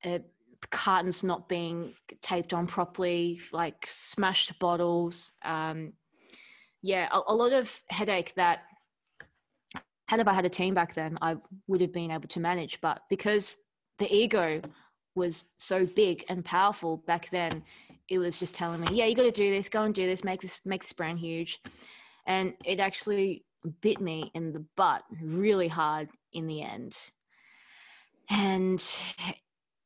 uh, 0.04 0.18
cartons 0.70 1.22
not 1.22 1.48
being 1.48 1.94
taped 2.22 2.52
on 2.52 2.66
properly, 2.66 3.40
like 3.52 3.86
smashed 3.86 4.58
bottles. 4.58 5.32
Um, 5.44 5.92
yeah, 6.82 7.08
a, 7.12 7.20
a 7.28 7.34
lot 7.34 7.52
of 7.52 7.82
headache 7.88 8.34
that 8.36 8.60
had 10.08 10.20
if 10.20 10.28
I 10.28 10.32
had 10.32 10.46
a 10.46 10.50
team 10.50 10.74
back 10.74 10.94
then, 10.94 11.18
I 11.20 11.36
would 11.66 11.80
have 11.80 11.92
been 11.92 12.10
able 12.10 12.28
to 12.28 12.40
manage. 12.40 12.80
But 12.80 13.02
because 13.10 13.56
the 13.98 14.12
ego 14.14 14.62
was 15.14 15.44
so 15.58 15.86
big 15.86 16.24
and 16.28 16.44
powerful 16.44 16.98
back 16.98 17.30
then, 17.30 17.62
it 18.08 18.18
was 18.18 18.38
just 18.38 18.54
telling 18.54 18.80
me, 18.80 18.88
"Yeah, 18.92 19.06
you 19.06 19.16
got 19.16 19.22
to 19.22 19.32
do 19.32 19.50
this. 19.50 19.68
Go 19.68 19.82
and 19.82 19.94
do 19.94 20.06
this. 20.06 20.22
Make 20.22 20.40
this 20.40 20.60
make 20.64 20.82
this 20.82 20.92
brand 20.92 21.18
huge." 21.18 21.60
And 22.26 22.54
it 22.64 22.80
actually 22.80 23.44
bit 23.80 24.00
me 24.00 24.30
in 24.34 24.52
the 24.52 24.64
butt 24.76 25.02
really 25.20 25.68
hard 25.68 26.08
in 26.32 26.46
the 26.46 26.62
end. 26.62 26.96
And 28.30 28.82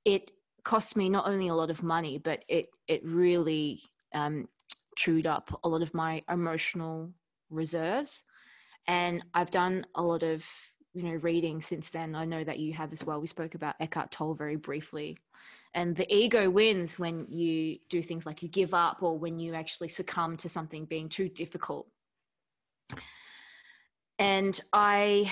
it 0.05 0.31
cost 0.65 0.97
me 0.97 1.09
not 1.09 1.27
only 1.27 1.49
a 1.49 1.55
lot 1.55 1.71
of 1.71 1.83
money, 1.83 2.19
but 2.19 2.45
it 2.49 2.69
it 2.89 3.05
really 3.05 3.83
um, 4.15 4.49
chewed 4.97 5.27
up 5.27 5.59
a 5.65 5.69
lot 5.69 5.83
of 5.83 5.95
my 5.95 6.23
emotional 6.31 7.11
reserves. 7.51 8.23
And 8.87 9.23
I've 9.35 9.51
done 9.51 9.87
a 9.95 10.03
lot 10.03 10.23
of 10.23 10.47
you 10.95 11.03
know 11.03 11.15
reading 11.17 11.61
since 11.61 11.91
then. 11.91 12.15
I 12.15 12.25
know 12.25 12.45
that 12.45 12.59
you 12.59 12.73
have 12.75 12.93
as 12.93 13.05
well. 13.05 13.21
We 13.21 13.27
spoke 13.27 13.55
about 13.55 13.77
Eckhart 13.81 14.11
Tolle 14.11 14.35
very 14.35 14.57
briefly. 14.57 15.19
And 15.73 15.95
the 15.95 16.13
ego 16.13 16.51
wins 16.51 16.99
when 16.99 17.27
you 17.31 17.77
do 17.89 18.03
things 18.03 18.27
like 18.27 18.43
you 18.43 18.49
give 18.49 18.75
up 18.75 19.05
or 19.05 19.17
when 19.17 19.39
you 19.39 19.55
actually 19.55 19.89
succumb 19.89 20.37
to 20.39 20.49
something 20.49 20.85
being 20.85 21.09
too 21.09 21.29
difficult. 21.29 21.87
And 24.19 24.61
I 24.73 25.31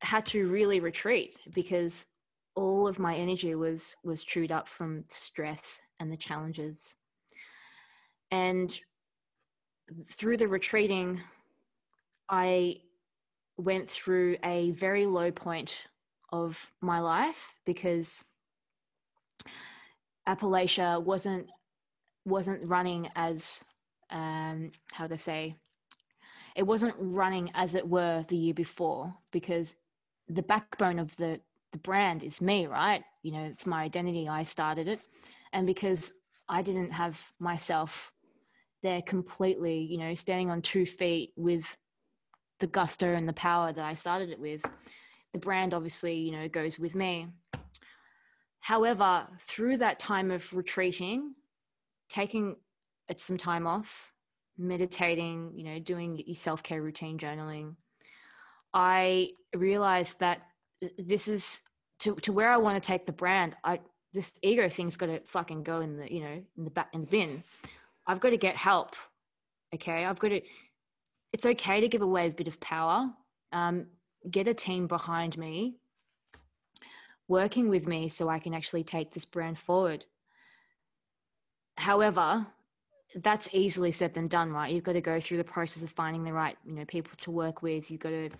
had 0.00 0.26
to 0.26 0.46
really 0.48 0.80
retreat 0.80 1.38
because 1.54 2.06
all 2.54 2.86
of 2.86 2.98
my 2.98 3.14
energy 3.16 3.54
was 3.54 3.96
was 4.04 4.24
chewed 4.24 4.52
up 4.52 4.68
from 4.68 5.04
stress 5.08 5.80
and 5.98 6.12
the 6.12 6.16
challenges. 6.16 6.94
And 8.30 8.78
through 10.12 10.36
the 10.36 10.48
retreating 10.48 11.20
i 12.28 12.76
went 13.56 13.90
through 13.90 14.36
a 14.44 14.70
very 14.72 15.06
low 15.06 15.30
point 15.30 15.84
of 16.32 16.70
my 16.80 17.00
life 17.00 17.54
because 17.66 18.24
applelachia 20.28 21.02
wasn't 21.02 21.46
wasn't 22.24 22.68
running 22.68 23.08
as 23.16 23.62
um 24.10 24.70
how 24.92 25.06
to 25.06 25.18
say 25.18 25.54
it 26.56 26.62
wasn't 26.62 26.94
running 26.98 27.50
as 27.54 27.74
it 27.74 27.88
were 27.88 28.24
the 28.28 28.36
year 28.36 28.54
before 28.54 29.14
because 29.30 29.76
the 30.28 30.42
backbone 30.42 30.98
of 30.98 31.14
the 31.16 31.40
the 31.72 31.78
brand 31.78 32.24
is 32.24 32.40
me, 32.40 32.66
right? 32.66 33.02
You 33.22 33.32
know, 33.32 33.44
it's 33.44 33.66
my 33.66 33.82
identity. 33.82 34.28
I 34.28 34.42
started 34.42 34.88
it. 34.88 35.04
And 35.52 35.66
because 35.66 36.12
I 36.48 36.62
didn't 36.62 36.90
have 36.90 37.20
myself 37.38 38.12
there 38.82 39.02
completely, 39.02 39.78
you 39.78 39.98
know, 39.98 40.14
standing 40.14 40.50
on 40.50 40.62
two 40.62 40.86
feet 40.86 41.32
with 41.36 41.76
the 42.58 42.66
gusto 42.66 43.14
and 43.14 43.28
the 43.28 43.32
power 43.34 43.72
that 43.72 43.84
I 43.84 43.94
started 43.94 44.30
it 44.30 44.40
with, 44.40 44.64
the 45.32 45.38
brand 45.38 45.74
obviously, 45.74 46.14
you 46.14 46.32
know, 46.32 46.48
goes 46.48 46.78
with 46.78 46.94
me. 46.94 47.28
However, 48.60 49.26
through 49.40 49.78
that 49.78 49.98
time 49.98 50.30
of 50.30 50.52
retreating, 50.54 51.34
taking 52.08 52.56
some 53.16 53.36
time 53.36 53.66
off, 53.66 54.12
meditating, 54.58 55.52
you 55.54 55.64
know, 55.64 55.78
doing 55.78 56.22
your 56.26 56.36
self 56.36 56.62
care 56.62 56.82
routine, 56.82 57.18
journaling, 57.18 57.74
I 58.72 59.30
realized 59.54 60.20
that 60.20 60.42
this 60.98 61.28
is 61.28 61.62
to 62.00 62.14
to 62.16 62.32
where 62.32 62.50
I 62.50 62.56
want 62.56 62.82
to 62.82 62.86
take 62.86 63.06
the 63.06 63.12
brand. 63.12 63.56
I 63.64 63.80
this 64.12 64.32
ego 64.42 64.68
thing's 64.68 64.96
got 64.96 65.06
to 65.06 65.20
fucking 65.26 65.62
go 65.62 65.80
in 65.80 65.96
the 65.96 66.12
you 66.12 66.20
know 66.20 66.42
in 66.56 66.64
the 66.64 66.70
back 66.70 66.88
in 66.92 67.02
the 67.02 67.06
bin. 67.06 67.44
I've 68.06 68.20
got 68.20 68.30
to 68.30 68.36
get 68.36 68.56
help. 68.56 68.96
Okay, 69.74 70.04
I've 70.04 70.18
got 70.18 70.28
to. 70.28 70.40
It's 71.32 71.46
okay 71.46 71.80
to 71.80 71.88
give 71.88 72.02
away 72.02 72.26
a 72.26 72.30
bit 72.30 72.48
of 72.48 72.60
power. 72.60 73.10
Um, 73.52 73.86
get 74.28 74.48
a 74.48 74.54
team 74.54 74.86
behind 74.86 75.38
me, 75.38 75.76
working 77.28 77.68
with 77.68 77.86
me, 77.86 78.08
so 78.08 78.28
I 78.28 78.38
can 78.38 78.54
actually 78.54 78.84
take 78.84 79.12
this 79.12 79.24
brand 79.24 79.58
forward. 79.58 80.04
However, 81.76 82.46
that's 83.16 83.48
easily 83.52 83.90
said 83.92 84.14
than 84.14 84.28
done, 84.28 84.52
right? 84.52 84.72
You've 84.72 84.84
got 84.84 84.92
to 84.92 85.00
go 85.00 85.18
through 85.20 85.38
the 85.38 85.44
process 85.44 85.82
of 85.82 85.90
finding 85.90 86.24
the 86.24 86.32
right, 86.32 86.56
you 86.64 86.74
know, 86.74 86.84
people 86.84 87.12
to 87.22 87.30
work 87.30 87.62
with. 87.62 87.90
You've 87.90 88.00
got 88.00 88.10
to 88.10 88.30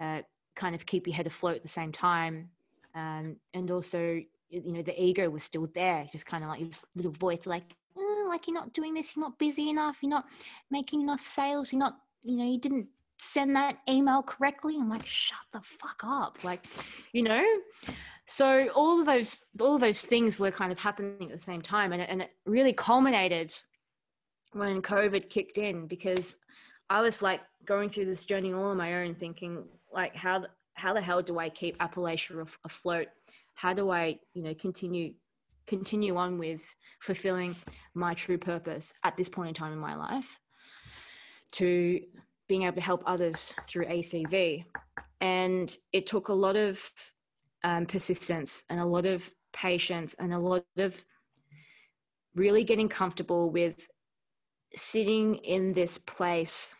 uh, 0.00 0.22
kind 0.56 0.74
of 0.74 0.84
keep 0.86 1.06
your 1.06 1.14
head 1.14 1.26
afloat 1.26 1.56
at 1.56 1.62
the 1.62 1.68
same 1.68 1.92
time. 1.92 2.50
Um, 2.94 3.36
and 3.54 3.70
also, 3.70 4.20
you 4.48 4.72
know, 4.72 4.82
the 4.82 5.00
ego 5.00 5.30
was 5.30 5.44
still 5.44 5.68
there, 5.74 6.06
just 6.10 6.26
kind 6.26 6.42
of 6.42 6.48
like 6.48 6.64
this 6.64 6.80
little 6.96 7.12
voice, 7.12 7.46
like, 7.46 7.74
oh, 7.96 8.26
like 8.28 8.48
you're 8.48 8.54
not 8.54 8.72
doing 8.72 8.94
this, 8.94 9.14
you're 9.14 9.24
not 9.24 9.38
busy 9.38 9.70
enough, 9.70 9.98
you're 10.02 10.10
not 10.10 10.26
making 10.70 11.02
enough 11.02 11.20
sales, 11.20 11.72
you're 11.72 11.78
not, 11.78 11.98
you 12.24 12.36
know, 12.36 12.44
you 12.44 12.58
didn't 12.58 12.88
send 13.18 13.54
that 13.54 13.78
email 13.88 14.22
correctly. 14.22 14.76
I'm 14.76 14.88
like, 14.88 15.06
shut 15.06 15.38
the 15.52 15.60
fuck 15.60 16.02
up, 16.04 16.42
like, 16.42 16.66
you 17.12 17.22
know. 17.22 17.44
So 18.26 18.68
all 18.74 18.98
of 18.98 19.06
those, 19.06 19.44
all 19.60 19.76
of 19.76 19.80
those 19.80 20.02
things 20.02 20.38
were 20.38 20.50
kind 20.50 20.72
of 20.72 20.78
happening 20.78 21.30
at 21.30 21.38
the 21.38 21.44
same 21.44 21.62
time, 21.62 21.92
and 21.92 22.02
it, 22.02 22.08
and 22.10 22.22
it 22.22 22.30
really 22.44 22.72
culminated 22.72 23.54
when 24.52 24.82
COVID 24.82 25.30
kicked 25.30 25.58
in 25.58 25.86
because 25.86 26.36
I 26.88 27.00
was 27.00 27.22
like 27.22 27.40
going 27.64 27.88
through 27.88 28.06
this 28.06 28.24
journey 28.24 28.52
all 28.52 28.70
on 28.70 28.76
my 28.76 29.02
own, 29.02 29.14
thinking, 29.14 29.64
like 29.92 30.14
how 30.14 30.46
how 30.74 30.94
the 30.94 31.00
hell 31.00 31.22
do 31.22 31.38
I 31.38 31.48
keep 31.48 31.78
Applelachia 31.78 32.48
afloat? 32.64 33.08
How 33.54 33.72
do 33.72 33.90
I 33.90 34.18
you 34.34 34.42
know 34.42 34.54
continue 34.54 35.14
continue 35.66 36.16
on 36.16 36.38
with 36.38 36.62
fulfilling 37.00 37.54
my 37.94 38.14
true 38.14 38.38
purpose 38.38 38.92
at 39.04 39.16
this 39.16 39.28
point 39.28 39.48
in 39.48 39.54
time 39.54 39.72
in 39.72 39.78
my 39.78 39.94
life? 39.94 40.38
To 41.52 42.00
being 42.48 42.62
able 42.62 42.76
to 42.76 42.80
help 42.80 43.02
others 43.06 43.54
through 43.66 43.86
ACV, 43.86 44.64
and 45.20 45.76
it 45.92 46.06
took 46.06 46.28
a 46.28 46.32
lot 46.32 46.56
of 46.56 46.90
um, 47.62 47.86
persistence 47.86 48.64
and 48.70 48.80
a 48.80 48.84
lot 48.84 49.06
of 49.06 49.30
patience 49.52 50.14
and 50.18 50.32
a 50.32 50.38
lot 50.38 50.64
of 50.76 50.96
really 52.34 52.64
getting 52.64 52.88
comfortable 52.88 53.50
with 53.50 53.74
sitting 54.74 55.36
in 55.36 55.72
this 55.72 55.98
place 55.98 56.74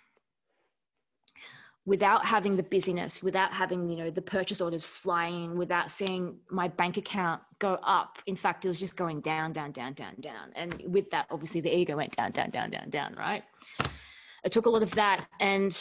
without 1.86 2.24
having 2.24 2.56
the 2.56 2.62
busyness, 2.62 3.22
without 3.22 3.52
having, 3.52 3.88
you 3.88 3.96
know, 3.96 4.10
the 4.10 4.22
purchase 4.22 4.60
orders 4.60 4.84
flying, 4.84 5.56
without 5.56 5.90
seeing 5.90 6.38
my 6.50 6.68
bank 6.68 6.96
account 6.96 7.40
go 7.58 7.74
up. 7.82 8.18
In 8.26 8.36
fact, 8.36 8.64
it 8.64 8.68
was 8.68 8.78
just 8.78 8.96
going 8.96 9.20
down, 9.20 9.52
down, 9.52 9.72
down, 9.72 9.94
down, 9.94 10.14
down. 10.20 10.52
And 10.54 10.82
with 10.86 11.10
that, 11.10 11.26
obviously 11.30 11.60
the 11.60 11.74
ego 11.74 11.96
went 11.96 12.14
down, 12.14 12.32
down, 12.32 12.50
down, 12.50 12.70
down, 12.70 12.90
down, 12.90 13.14
right? 13.14 13.42
i 14.44 14.48
took 14.48 14.66
a 14.66 14.70
lot 14.70 14.82
of 14.82 14.90
that. 14.92 15.26
And 15.40 15.76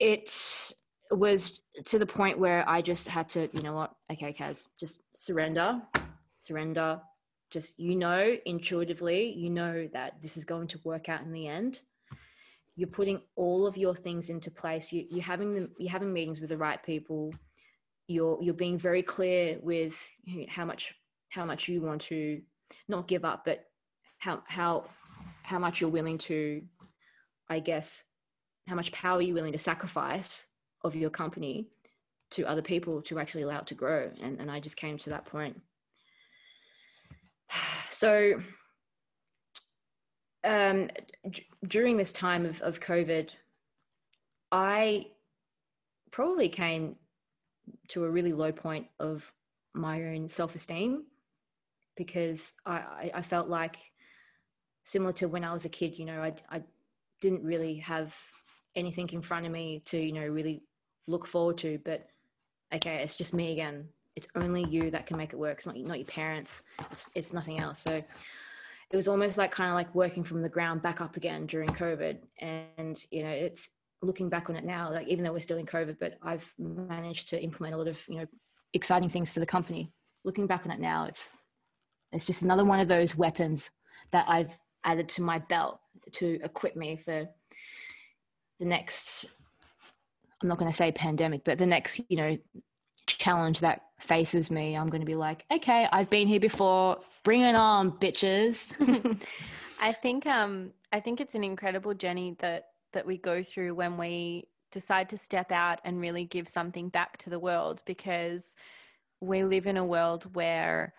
it 0.00 0.72
was 1.10 1.60
to 1.84 1.98
the 1.98 2.06
point 2.06 2.38
where 2.38 2.68
I 2.68 2.80
just 2.82 3.08
had 3.08 3.28
to, 3.30 3.48
you 3.52 3.62
know 3.62 3.74
what, 3.74 3.92
okay, 4.10 4.32
Kaz, 4.32 4.66
just 4.80 5.02
surrender, 5.14 5.80
surrender, 6.38 7.00
just 7.54 7.78
you 7.78 7.94
know 7.94 8.36
intuitively 8.46 9.32
you 9.32 9.48
know 9.48 9.88
that 9.92 10.20
this 10.20 10.36
is 10.36 10.44
going 10.44 10.66
to 10.66 10.80
work 10.84 11.08
out 11.08 11.22
in 11.22 11.32
the 11.32 11.46
end. 11.46 11.80
You're 12.76 12.88
putting 12.88 13.20
all 13.36 13.68
of 13.68 13.76
your 13.76 13.94
things 13.94 14.28
into 14.28 14.50
place. 14.50 14.92
You, 14.92 15.06
you're 15.08 15.22
having 15.22 15.54
them 15.54 15.70
you're 15.78 15.92
having 15.92 16.12
meetings 16.12 16.40
with 16.40 16.50
the 16.50 16.58
right 16.58 16.82
people. 16.82 17.32
You're 18.08 18.42
you're 18.42 18.54
being 18.54 18.76
very 18.76 19.04
clear 19.04 19.58
with 19.62 19.94
how 20.48 20.64
much 20.64 20.94
how 21.30 21.44
much 21.44 21.68
you 21.68 21.80
want 21.80 22.02
to 22.02 22.42
not 22.88 23.06
give 23.06 23.24
up 23.24 23.44
but 23.44 23.64
how 24.18 24.42
how 24.46 24.84
how 25.42 25.58
much 25.58 25.80
you're 25.80 25.90
willing 25.90 26.16
to 26.16 26.62
i 27.50 27.58
guess 27.58 28.04
how 28.66 28.74
much 28.74 28.92
power 28.92 29.20
you're 29.20 29.34
willing 29.34 29.52
to 29.52 29.58
sacrifice 29.58 30.46
of 30.82 30.96
your 30.96 31.10
company 31.10 31.68
to 32.30 32.44
other 32.46 32.62
people 32.62 33.02
to 33.02 33.18
actually 33.18 33.42
allow 33.42 33.58
it 33.58 33.66
to 33.66 33.74
grow. 33.74 34.10
And, 34.22 34.40
and 34.40 34.50
i 34.50 34.60
just 34.60 34.76
came 34.76 34.96
to 34.98 35.10
that 35.10 35.26
point 35.26 35.60
so 37.94 38.40
um, 40.44 40.88
d- 41.30 41.46
during 41.66 41.96
this 41.96 42.12
time 42.12 42.44
of, 42.44 42.60
of 42.62 42.80
covid 42.80 43.30
i 44.52 45.06
probably 46.10 46.48
came 46.48 46.96
to 47.88 48.04
a 48.04 48.10
really 48.10 48.32
low 48.32 48.52
point 48.52 48.86
of 49.00 49.32
my 49.74 50.04
own 50.04 50.28
self-esteem 50.28 51.04
because 51.96 52.52
I, 52.66 53.10
I 53.14 53.22
felt 53.22 53.48
like 53.48 53.76
similar 54.84 55.12
to 55.14 55.28
when 55.28 55.44
I 55.44 55.52
was 55.52 55.64
a 55.64 55.68
kid, 55.68 55.98
you 55.98 56.04
know, 56.04 56.22
I, 56.22 56.34
I 56.50 56.62
didn't 57.20 57.42
really 57.42 57.76
have 57.78 58.14
anything 58.76 59.08
in 59.10 59.22
front 59.22 59.46
of 59.46 59.52
me 59.52 59.82
to, 59.86 59.98
you 59.98 60.12
know, 60.12 60.26
really 60.26 60.62
look 61.06 61.26
forward 61.26 61.58
to. 61.58 61.78
But 61.84 62.06
okay, 62.72 62.96
it's 63.02 63.16
just 63.16 63.34
me 63.34 63.52
again. 63.52 63.88
It's 64.16 64.28
only 64.34 64.64
you 64.64 64.90
that 64.90 65.06
can 65.06 65.16
make 65.16 65.32
it 65.32 65.38
work. 65.38 65.58
It's 65.58 65.66
not, 65.66 65.76
not 65.76 65.98
your 65.98 66.06
parents. 66.06 66.62
It's, 66.90 67.08
it's 67.14 67.32
nothing 67.32 67.58
else. 67.58 67.80
So 67.80 68.02
it 68.90 68.96
was 68.96 69.08
almost 69.08 69.38
like 69.38 69.50
kind 69.50 69.70
of 69.70 69.74
like 69.74 69.92
working 69.94 70.22
from 70.22 70.42
the 70.42 70.48
ground 70.48 70.82
back 70.82 71.00
up 71.00 71.16
again 71.16 71.46
during 71.46 71.70
COVID. 71.70 72.18
And, 72.38 73.04
you 73.10 73.24
know, 73.24 73.30
it's 73.30 73.70
looking 74.02 74.28
back 74.28 74.50
on 74.50 74.56
it 74.56 74.64
now, 74.64 74.92
like 74.92 75.08
even 75.08 75.24
though 75.24 75.32
we're 75.32 75.40
still 75.40 75.58
in 75.58 75.66
COVID, 75.66 75.96
but 75.98 76.18
I've 76.22 76.52
managed 76.58 77.28
to 77.30 77.42
implement 77.42 77.74
a 77.74 77.78
lot 77.78 77.88
of, 77.88 78.00
you 78.08 78.18
know, 78.18 78.26
exciting 78.72 79.08
things 79.08 79.30
for 79.30 79.40
the 79.40 79.46
company. 79.46 79.90
Looking 80.24 80.46
back 80.46 80.64
on 80.64 80.70
it 80.70 80.80
now, 80.80 81.06
it's, 81.06 81.30
it's 82.12 82.24
just 82.24 82.42
another 82.42 82.64
one 82.64 82.80
of 82.80 82.88
those 82.88 83.16
weapons 83.16 83.70
that 84.12 84.26
I've 84.28 84.56
added 84.84 85.08
to 85.08 85.22
my 85.22 85.38
belt 85.38 85.80
to 86.12 86.38
equip 86.42 86.76
me 86.76 86.96
for 86.96 87.28
the 88.58 88.64
next 88.64 89.26
i'm 90.42 90.48
not 90.48 90.58
going 90.58 90.70
to 90.70 90.76
say 90.76 90.92
pandemic 90.92 91.42
but 91.44 91.58
the 91.58 91.66
next 91.66 92.00
you 92.08 92.16
know 92.16 92.36
challenge 93.06 93.60
that 93.60 93.83
faces 94.04 94.50
me 94.50 94.76
i'm 94.76 94.88
going 94.90 95.00
to 95.00 95.06
be 95.06 95.14
like 95.14 95.44
okay 95.50 95.88
i've 95.92 96.10
been 96.10 96.28
here 96.28 96.40
before 96.40 96.98
bring 97.22 97.40
it 97.40 97.54
on 97.54 97.90
bitches. 97.90 98.76
I 99.80 99.92
think 99.92 100.26
um 100.26 100.72
i 100.92 101.00
think 101.00 101.20
it's 101.20 101.34
an 101.34 101.42
incredible 101.42 101.94
journey 101.94 102.36
that 102.40 102.68
that 102.92 103.06
we 103.06 103.16
go 103.16 103.42
through 103.42 103.74
when 103.74 103.96
we 103.96 104.44
decide 104.70 105.08
to 105.08 105.16
step 105.16 105.50
out 105.52 105.80
and 105.84 106.00
really 106.00 106.24
give 106.24 106.48
something 106.48 106.88
back 106.90 107.16
to 107.18 107.30
the 107.30 107.38
world 107.38 107.82
because 107.86 108.54
we 109.20 109.42
live 109.42 109.66
in 109.66 109.76
a 109.76 109.84
world 109.84 110.34
where 110.34 110.92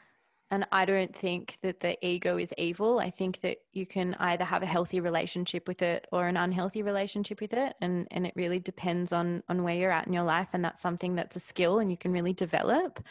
and 0.56 0.66
I 0.72 0.86
don't 0.86 1.14
think 1.14 1.58
that 1.64 1.80
the 1.80 1.98
ego 2.06 2.38
is 2.38 2.54
evil. 2.58 3.00
I 3.00 3.10
think 3.10 3.42
that 3.42 3.58
you 3.74 3.86
can 3.86 4.16
either 4.20 4.46
have 4.46 4.64
a 4.64 4.66
healthy 4.66 5.02
relationship 5.02 5.68
with 5.68 5.82
it 5.82 6.08
or 6.14 6.28
an 6.28 6.38
unhealthy 6.38 6.82
relationship 6.82 7.42
with 7.42 7.52
it. 7.52 7.76
And, 7.82 8.08
and 8.10 8.26
it 8.26 8.32
really 8.38 8.60
depends 8.60 9.12
on, 9.12 9.44
on 9.50 9.64
where 9.64 9.76
you're 9.76 9.92
at 9.92 10.08
in 10.08 10.14
your 10.14 10.24
life. 10.24 10.48
And 10.54 10.64
that's 10.64 10.82
something 10.82 11.14
that's 11.16 11.36
a 11.36 11.42
skill 11.42 11.80
and 11.80 11.92
you 11.92 11.98
can 11.98 12.14
really 12.14 12.32
develop. 12.32 13.04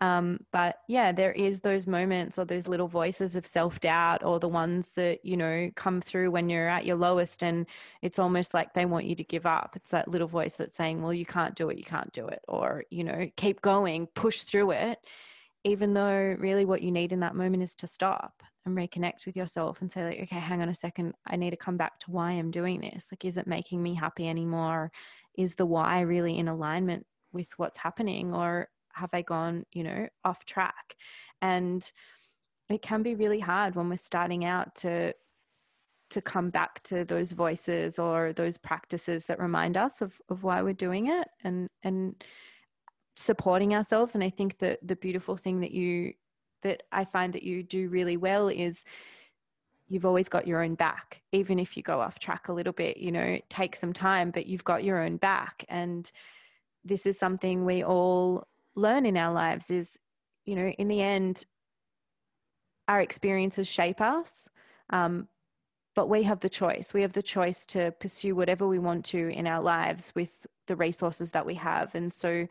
Um, 0.00 0.40
but 0.52 0.76
yeah, 0.88 1.12
there 1.12 1.32
is 1.32 1.60
those 1.60 1.86
moments 1.86 2.38
or 2.38 2.46
those 2.46 2.66
little 2.66 2.88
voices 2.88 3.36
of 3.36 3.46
self 3.46 3.78
doubt 3.80 4.24
or 4.24 4.40
the 4.40 4.48
ones 4.48 4.92
that, 4.92 5.22
you 5.22 5.36
know, 5.36 5.70
come 5.76 6.00
through 6.00 6.30
when 6.30 6.48
you're 6.48 6.68
at 6.68 6.86
your 6.86 6.96
lowest 6.96 7.42
and 7.42 7.66
it's 8.00 8.18
almost 8.18 8.54
like 8.54 8.72
they 8.72 8.86
want 8.86 9.04
you 9.04 9.16
to 9.16 9.24
give 9.24 9.44
up. 9.44 9.74
It's 9.76 9.90
that 9.90 10.08
little 10.08 10.28
voice 10.28 10.56
that's 10.56 10.76
saying, 10.76 11.02
well, 11.02 11.12
you 11.12 11.26
can't 11.26 11.54
do 11.54 11.68
it, 11.68 11.76
you 11.76 11.84
can't 11.84 12.12
do 12.14 12.26
it. 12.26 12.40
Or, 12.48 12.84
you 12.90 13.04
know, 13.04 13.30
keep 13.36 13.60
going, 13.60 14.06
push 14.14 14.42
through 14.42 14.70
it 14.70 14.98
even 15.66 15.94
though 15.94 16.36
really 16.38 16.64
what 16.64 16.80
you 16.80 16.92
need 16.92 17.12
in 17.12 17.20
that 17.20 17.34
moment 17.34 17.62
is 17.62 17.74
to 17.74 17.86
stop 17.88 18.42
and 18.64 18.76
reconnect 18.76 19.26
with 19.26 19.36
yourself 19.36 19.80
and 19.80 19.90
say 19.90 20.04
like 20.04 20.20
okay 20.22 20.38
hang 20.38 20.62
on 20.62 20.68
a 20.68 20.74
second. 20.74 21.12
I 21.26 21.36
need 21.36 21.50
to 21.50 21.56
come 21.56 21.76
back 21.76 21.98
to 22.00 22.10
why 22.10 22.32
i'm 22.32 22.50
doing 22.50 22.80
this. 22.80 23.08
Like 23.10 23.24
is 23.24 23.36
it 23.36 23.46
making 23.46 23.82
me 23.82 23.94
happy 23.94 24.28
anymore? 24.28 24.92
Is 25.36 25.54
the 25.54 25.66
why 25.66 26.00
really 26.00 26.38
in 26.38 26.48
alignment 26.48 27.04
with 27.32 27.48
what's 27.56 27.78
happening? 27.78 28.32
Or 28.32 28.68
have 28.92 29.10
i 29.12 29.22
gone 29.22 29.64
you 29.72 29.82
know 29.82 30.08
off 30.24 30.44
track? 30.44 30.94
And 31.42 31.88
it 32.68 32.82
can 32.82 33.02
be 33.02 33.14
really 33.14 33.40
hard 33.40 33.74
when 33.74 33.88
we're 33.88 33.96
starting 33.96 34.44
out 34.44 34.74
to 34.76 35.12
to 36.10 36.20
come 36.20 36.50
back 36.50 36.80
to 36.84 37.04
those 37.04 37.32
voices 37.32 37.98
or 37.98 38.32
those 38.32 38.56
practices 38.56 39.26
that 39.26 39.40
remind 39.40 39.76
us 39.76 40.00
of, 40.00 40.12
of 40.28 40.44
why 40.44 40.62
we're 40.62 40.72
doing 40.74 41.08
it. 41.08 41.26
And 41.42 41.68
and 41.82 42.14
supporting 43.16 43.74
ourselves. 43.74 44.14
And 44.14 44.22
i 44.22 44.30
think 44.30 44.58
that 44.58 44.78
the 44.86 44.96
beautiful 44.96 45.36
thing 45.36 45.60
that 45.60 45.72
you 45.72 46.14
that 46.62 46.82
i 46.92 47.04
find 47.04 47.32
that 47.32 47.42
you 47.42 47.62
do 47.62 47.88
really 47.88 48.16
well 48.16 48.48
is 48.48 48.84
you've 49.88 50.06
always 50.06 50.28
got 50.28 50.46
your 50.46 50.62
own 50.62 50.74
back 50.74 51.22
even 51.32 51.58
if 51.58 51.76
you 51.76 51.82
go 51.82 52.00
off 52.00 52.18
track 52.18 52.48
a 52.48 52.52
little 52.52 52.72
bit 52.72 52.96
you 52.96 53.12
know 53.12 53.38
take 53.48 53.76
some 53.76 53.92
time 53.92 54.30
but 54.30 54.46
you've 54.46 54.64
got 54.64 54.84
your 54.84 55.02
own 55.02 55.16
back. 55.16 55.64
And 55.68 56.10
this 56.84 57.06
is 57.06 57.18
something 57.18 57.64
we 57.64 57.82
all 57.82 58.46
learn 58.74 59.06
in 59.06 59.16
our 59.16 59.32
lives 59.32 59.70
is 59.70 59.98
you 60.44 60.54
know 60.54 60.68
in 60.68 60.88
the 60.88 61.00
end 61.00 61.44
our 62.88 63.00
experiences 63.00 63.66
shape 63.66 64.00
us 64.00 64.48
um, 64.90 65.28
but 65.96 66.10
we 66.10 66.22
have 66.24 66.40
the 66.40 66.48
choice. 66.48 66.92
We 66.92 67.00
have 67.00 67.14
the 67.14 67.22
choice 67.22 67.64
to 67.66 67.90
pursue 67.92 68.36
whatever 68.36 68.68
we 68.68 68.78
want 68.78 69.04
to 69.06 69.30
in 69.30 69.46
our 69.46 69.62
lives 69.62 70.12
with 70.14 70.46
the 70.66 70.76
resources 70.76 71.30
that 71.30 71.46
we 71.46 71.54
have. 71.54 71.94
And 71.94 72.12
so 72.12 72.46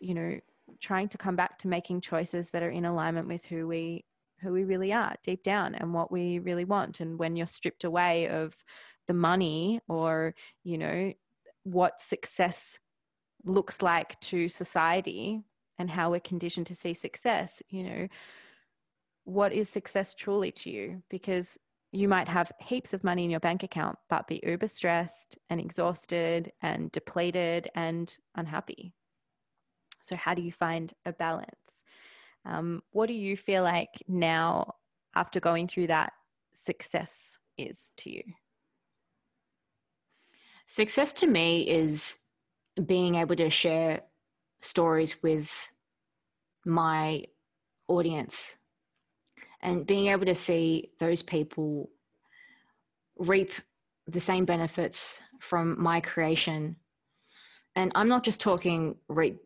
you 0.00 0.14
know 0.14 0.38
trying 0.80 1.08
to 1.08 1.18
come 1.18 1.36
back 1.36 1.58
to 1.58 1.68
making 1.68 2.00
choices 2.00 2.50
that 2.50 2.62
are 2.62 2.70
in 2.70 2.84
alignment 2.84 3.26
with 3.26 3.44
who 3.44 3.66
we 3.66 4.04
who 4.40 4.52
we 4.52 4.64
really 4.64 4.92
are 4.92 5.14
deep 5.24 5.42
down 5.42 5.74
and 5.74 5.92
what 5.92 6.12
we 6.12 6.38
really 6.38 6.64
want. 6.64 7.00
And 7.00 7.18
when 7.18 7.34
you're 7.34 7.46
stripped 7.46 7.82
away 7.82 8.28
of 8.28 8.56
the 9.08 9.14
money 9.14 9.80
or 9.88 10.34
you 10.62 10.78
know 10.78 11.12
what 11.64 12.00
success 12.00 12.78
looks 13.44 13.82
like 13.82 14.18
to 14.20 14.48
society 14.48 15.42
and 15.78 15.90
how 15.90 16.10
we're 16.10 16.20
conditioned 16.20 16.66
to 16.66 16.74
see 16.74 16.92
success 16.92 17.62
you 17.68 17.84
know 17.84 18.08
what 19.24 19.52
is 19.52 19.68
success 19.68 20.14
truly 20.14 20.50
to 20.50 20.70
you? 20.70 21.02
Because 21.10 21.58
you 21.92 22.08
might 22.08 22.28
have 22.28 22.50
heaps 22.60 22.94
of 22.94 23.04
money 23.04 23.24
in 23.24 23.30
your 23.30 23.40
bank 23.40 23.62
account 23.62 23.98
but 24.08 24.26
be 24.26 24.40
uber 24.42 24.68
stressed 24.68 25.38
and 25.50 25.60
exhausted 25.60 26.52
and 26.62 26.90
depleted 26.92 27.70
and 27.74 28.16
unhappy 28.36 28.94
so, 30.00 30.16
how 30.16 30.34
do 30.34 30.42
you 30.42 30.52
find 30.52 30.92
a 31.04 31.12
balance? 31.12 31.82
Um, 32.44 32.82
what 32.92 33.06
do 33.06 33.14
you 33.14 33.36
feel 33.36 33.62
like 33.62 34.02
now, 34.06 34.74
after 35.14 35.40
going 35.40 35.68
through 35.68 35.88
that, 35.88 36.12
success 36.54 37.38
is 37.56 37.92
to 37.98 38.10
you? 38.10 38.22
Success 40.66 41.12
to 41.14 41.26
me 41.26 41.68
is 41.68 42.18
being 42.86 43.16
able 43.16 43.36
to 43.36 43.50
share 43.50 44.02
stories 44.60 45.22
with 45.22 45.70
my 46.64 47.24
audience 47.88 48.56
and 49.62 49.86
being 49.86 50.06
able 50.08 50.26
to 50.26 50.34
see 50.34 50.90
those 51.00 51.22
people 51.22 51.90
reap 53.18 53.50
the 54.06 54.20
same 54.20 54.44
benefits 54.44 55.22
from 55.40 55.80
my 55.82 56.00
creation. 56.00 56.76
And 57.74 57.90
I'm 57.94 58.08
not 58.08 58.24
just 58.24 58.40
talking 58.40 58.96
reap 59.08 59.40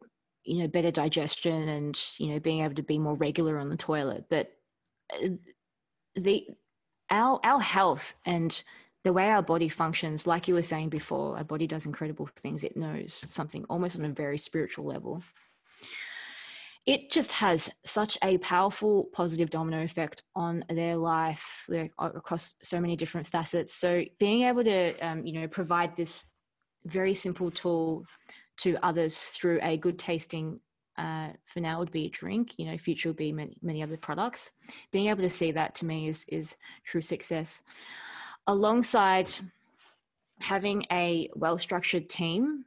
you 0.44 0.58
know 0.58 0.68
better 0.68 0.90
digestion 0.90 1.68
and 1.68 2.00
you 2.18 2.28
know 2.28 2.40
being 2.40 2.62
able 2.62 2.74
to 2.74 2.82
be 2.82 2.98
more 2.98 3.14
regular 3.14 3.58
on 3.58 3.68
the 3.68 3.76
toilet. 3.76 4.24
But 4.28 4.52
uh, 5.12 5.28
the 6.14 6.46
our 7.10 7.40
our 7.44 7.60
health 7.60 8.14
and 8.24 8.62
the 9.04 9.12
way 9.12 9.28
our 9.28 9.42
body 9.42 9.68
functions 9.68 10.26
like 10.26 10.46
you 10.46 10.54
were 10.54 10.62
saying 10.62 10.88
before 10.88 11.36
our 11.36 11.44
body 11.44 11.66
does 11.66 11.86
incredible 11.86 12.28
things. 12.36 12.64
It 12.64 12.76
knows 12.76 13.12
something 13.28 13.64
almost 13.68 13.98
on 13.98 14.04
a 14.04 14.10
very 14.10 14.38
spiritual 14.38 14.84
level. 14.84 15.22
It 16.84 17.12
just 17.12 17.32
has 17.32 17.70
such 17.84 18.18
a 18.24 18.38
powerful 18.38 19.04
positive 19.12 19.50
domino 19.50 19.84
effect 19.84 20.22
on 20.34 20.64
their 20.68 20.96
life 20.96 21.64
like, 21.68 21.92
across 21.98 22.54
so 22.62 22.80
many 22.80 22.96
different 22.96 23.26
facets. 23.28 23.72
So 23.72 24.04
being 24.18 24.42
able 24.42 24.64
to 24.64 24.98
um, 24.98 25.24
you 25.24 25.40
know 25.40 25.48
provide 25.48 25.96
this 25.96 26.26
very 26.84 27.14
simple 27.14 27.50
tool 27.50 28.04
to 28.58 28.76
others 28.82 29.18
through 29.18 29.58
a 29.62 29.76
good 29.76 29.98
tasting 29.98 30.60
uh, 30.98 31.28
for 31.46 31.60
now 31.60 31.78
would 31.78 31.90
be 31.90 32.06
a 32.06 32.10
drink 32.10 32.52
you 32.58 32.66
know 32.66 32.76
future 32.76 33.08
will 33.08 33.14
be 33.14 33.32
many, 33.32 33.56
many 33.62 33.82
other 33.82 33.96
products. 33.96 34.50
Being 34.90 35.08
able 35.08 35.22
to 35.22 35.30
see 35.30 35.52
that 35.52 35.74
to 35.76 35.86
me 35.86 36.08
is 36.08 36.24
is 36.28 36.56
true 36.84 37.02
success. 37.02 37.62
Alongside 38.46 39.30
having 40.40 40.84
a 40.90 41.30
well 41.34 41.56
structured 41.56 42.08
team 42.08 42.64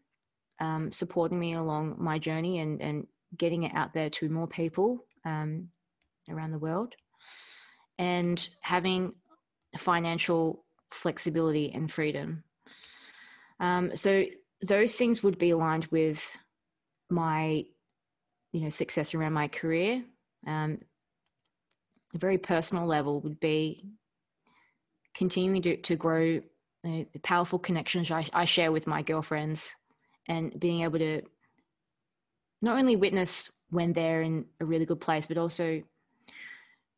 um, 0.59 0.91
supporting 0.91 1.39
me 1.39 1.53
along 1.53 1.97
my 1.99 2.17
journey 2.17 2.59
and 2.59 2.81
and 2.81 3.07
getting 3.38 3.63
it 3.63 3.73
out 3.75 3.93
there 3.93 4.09
to 4.09 4.29
more 4.29 4.47
people 4.47 5.05
um, 5.25 5.69
around 6.29 6.51
the 6.51 6.59
world. 6.59 6.95
And 7.97 8.47
having 8.61 9.13
financial 9.77 10.65
flexibility 10.91 11.71
and 11.73 11.91
freedom. 11.91 12.43
Um, 13.59 13.95
so 13.95 14.25
those 14.68 14.95
things 14.95 15.24
would 15.24 15.38
be 15.38 15.51
aligned 15.51 15.86
with 15.88 16.38
my, 17.09 17.66
you 18.51 18.61
know, 18.61 18.70
success 18.70 19.13
around 19.13 19.34
my 19.34 19.47
career. 19.47 20.03
Um, 20.47 20.80
a 22.13 22.18
very 22.18 22.38
personal 22.38 22.86
level 22.86 23.22
would 23.22 23.39
be 23.39 23.86
continuing 25.13 25.61
to, 25.63 25.78
to 25.78 25.95
grow 25.95 26.41
the 26.84 27.07
powerful 27.24 27.57
connections 27.57 28.11
I, 28.11 28.30
I 28.32 28.45
share 28.45 28.72
with 28.72 28.86
my 28.86 29.01
girlfriends 29.01 29.74
and 30.28 30.57
being 30.59 30.82
able 30.82 30.99
to 30.99 31.24
not 32.61 32.78
only 32.78 32.95
witness 32.95 33.51
when 33.70 33.93
they're 33.93 34.22
in 34.22 34.45
a 34.59 34.66
really 34.66 34.86
good 34.86 35.01
place, 35.01 35.26
but 35.26 35.38
also 35.38 35.82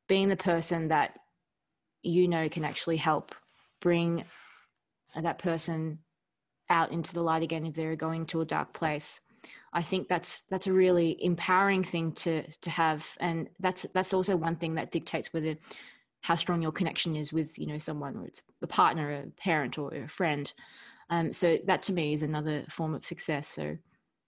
being 0.08 0.30
the 0.30 0.36
person 0.36 0.90
that 0.90 1.18
you 2.04 2.28
know 2.28 2.50
can 2.50 2.66
actually 2.66 2.98
help 2.98 3.34
bring 3.82 4.26
that 5.16 5.40
person 5.40 6.00
out 6.70 6.92
into 6.92 7.14
the 7.14 7.22
light 7.22 7.44
again 7.44 7.66
if 7.66 7.76
they're 7.76 7.96
going 7.96 8.26
to 8.28 8.42
a 8.42 8.46
dark 8.46 8.74
place. 8.74 9.22
I 9.74 9.82
think 9.82 10.08
that's 10.08 10.42
that's 10.50 10.68
a 10.68 10.74
really 10.74 11.24
empowering 11.24 11.84
thing 11.84 12.14
to 12.14 12.44
to 12.62 12.70
have, 12.70 13.08
and 13.20 13.50
that's 13.60 13.84
that's 13.94 14.14
also 14.14 14.36
one 14.36 14.56
thing 14.56 14.76
that 14.76 14.92
dictates 14.92 15.34
whether 15.34 15.56
how 16.22 16.36
strong 16.36 16.62
your 16.62 16.72
connection 16.72 17.16
is 17.16 17.32
with 17.32 17.58
you 17.60 17.68
know 17.68 17.78
someone, 17.78 18.18
or 18.18 18.26
it's 18.26 18.42
a 18.62 18.68
partner, 18.68 19.12
a 19.12 19.42
parent, 19.42 19.78
or 19.78 19.94
a 19.94 20.08
friend. 20.08 20.52
Um, 21.10 21.32
so 21.32 21.58
that 21.66 21.84
to 21.84 21.94
me 21.94 22.14
is 22.14 22.24
another 22.24 22.66
form 22.70 22.94
of 22.94 23.06
success. 23.06 23.48
So 23.48 23.78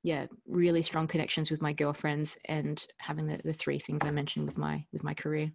yeah, 0.04 0.28
really 0.48 0.82
strong 0.82 1.08
connections 1.08 1.52
with 1.52 1.62
my 1.62 1.74
girlfriends 1.74 2.38
and 2.46 2.86
having 2.98 3.28
the, 3.28 3.40
the 3.44 3.54
three 3.54 3.80
things 3.80 4.02
I 4.04 4.12
mentioned 4.12 4.46
with 4.46 4.58
my 4.58 4.86
with 4.94 5.04
my 5.04 5.14
career. 5.14 5.52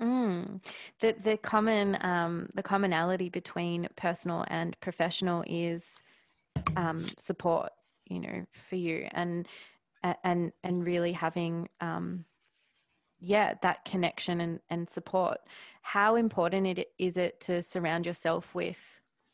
Mm. 0.00 0.64
The 1.00 1.14
the 1.22 1.36
common 1.36 1.96
um, 2.00 2.48
the 2.54 2.62
commonality 2.62 3.28
between 3.28 3.88
personal 3.96 4.44
and 4.48 4.78
professional 4.80 5.44
is 5.46 6.00
um, 6.76 7.06
support. 7.18 7.70
You 8.06 8.20
know, 8.20 8.44
for 8.68 8.76
you 8.76 9.08
and 9.12 9.48
and 10.22 10.52
and 10.62 10.84
really 10.84 11.12
having 11.12 11.68
um, 11.80 12.24
yeah 13.20 13.54
that 13.62 13.84
connection 13.84 14.40
and, 14.40 14.60
and 14.70 14.88
support. 14.88 15.38
How 15.82 16.16
important 16.16 16.66
it 16.66 16.88
is 16.98 17.16
it 17.16 17.40
to 17.42 17.62
surround 17.62 18.06
yourself 18.06 18.54
with 18.54 18.82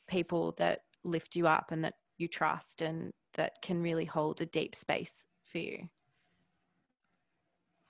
people 0.08 0.54
that 0.58 0.80
lift 1.04 1.36
you 1.36 1.46
up 1.46 1.72
and 1.72 1.84
that 1.84 1.94
you 2.18 2.28
trust 2.28 2.82
and 2.82 3.12
that 3.34 3.62
can 3.62 3.82
really 3.82 4.04
hold 4.04 4.40
a 4.40 4.46
deep 4.46 4.74
space 4.74 5.26
for 5.44 5.58
you? 5.58 5.88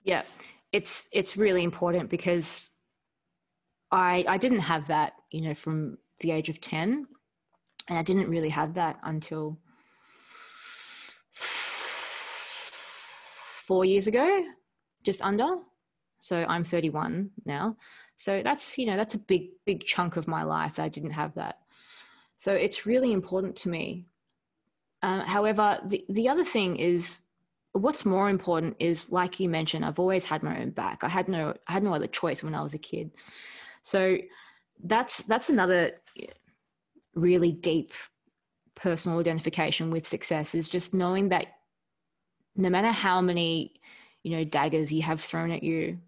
Yeah, 0.03 0.23
it's 0.73 1.07
it's 1.13 1.37
really 1.37 1.65
important 1.65 2.09
because 2.09 2.71
I 3.91 4.25
I 4.27 4.39
didn't 4.39 4.61
have 4.61 4.89
that, 4.89 5.13
you 5.31 5.43
know, 5.43 5.55
from 5.55 5.99
the 6.21 6.31
age 6.31 6.49
of 6.49 6.61
10 6.61 7.07
and 7.91 7.99
I 7.99 8.03
didn't 8.03 8.31
really 8.31 8.49
have 8.49 8.75
that 8.75 8.99
until 9.03 9.59
4 13.67 13.85
years 13.85 14.07
ago, 14.07 14.45
just 15.03 15.21
under. 15.21 15.57
So 16.21 16.47
I'm 16.49 16.65
31 16.65 17.31
now. 17.45 17.77
So 18.15 18.43
that's, 18.43 18.79
you 18.79 18.87
know, 18.87 18.97
that's 18.97 19.15
a 19.15 19.19
big 19.19 19.49
big 19.67 19.85
chunk 19.85 20.17
of 20.17 20.29
my 20.29 20.45
life 20.45 20.77
that 20.77 20.85
I 20.85 20.89
didn't 20.89 21.11
have 21.11 21.35
that. 21.35 21.59
So 22.37 22.55
it's 22.55 22.87
really 22.87 23.13
important 23.13 23.57
to 23.57 23.69
me. 23.69 24.07
Uh, 25.03 25.25
however, 25.25 25.81
the, 25.85 26.05
the 26.09 26.29
other 26.29 26.45
thing 26.45 26.77
is 26.77 27.23
what's 27.73 28.05
more 28.05 28.29
important 28.29 28.77
is 28.81 29.13
like 29.13 29.39
you 29.39 29.49
mentioned 29.49 29.85
i've 29.85 30.01
always 30.01 30.25
had 30.25 30.43
my 30.43 30.61
own 30.61 30.71
back 30.71 31.05
i 31.05 31.09
had 31.09 31.29
no 31.29 31.55
i 31.69 31.73
had 31.73 31.85
no 31.85 31.95
other 31.95 32.09
choice 32.09 32.43
when 32.43 32.53
i 32.53 32.61
was 32.61 32.75
a 32.75 32.79
kid 32.79 33.13
so 33.81 34.19
that's 34.83 35.19
that's 35.25 35.51
another 35.51 35.93
really 37.21 37.53
deep 37.53 37.93
personal 38.75 39.19
identification 39.19 39.91
with 39.91 40.07
success 40.07 40.55
is 40.55 40.69
just 40.69 40.95
knowing 40.95 41.29
that 41.29 41.47
no 42.57 42.71
matter 42.71 42.91
how 42.91 43.21
many 43.21 43.75
you 44.23 44.37
know 44.37 44.45
daggers 44.45 44.93
you 44.93 45.03
have 45.03 45.21
thrown 45.21 45.51
at 45.51 45.63
you 45.63 45.99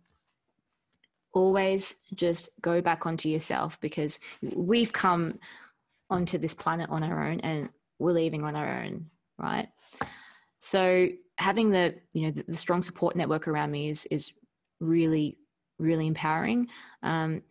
always 1.35 1.97
just 2.15 2.49
go 2.61 2.81
back 2.81 3.07
onto 3.07 3.29
yourself 3.29 3.79
because 3.81 4.21
we've 4.55 4.93
come 4.93 5.39
onto 6.11 6.39
this 6.39 6.55
planet 6.55 6.89
on 6.91 7.03
our 7.03 7.27
own 7.27 7.41
and 7.41 7.71
we're 7.99 8.13
leaving 8.13 8.45
on 8.45 8.57
our 8.57 8.83
own 8.83 9.07
right? 9.43 9.69
So 10.61 11.09
having 11.37 11.71
the 11.71 11.97
you 12.13 12.23
know 12.23 12.31
the, 12.31 12.45
the, 12.49 12.57
strong 12.57 12.83
support 12.83 13.17
network 13.17 13.49
around 13.49 13.71
me 13.71 13.91
is 13.91 14.07
is 14.07 14.33
really 14.81 15.39
really 15.79 16.07
empowering. 16.07 16.69
Um, 17.03 17.43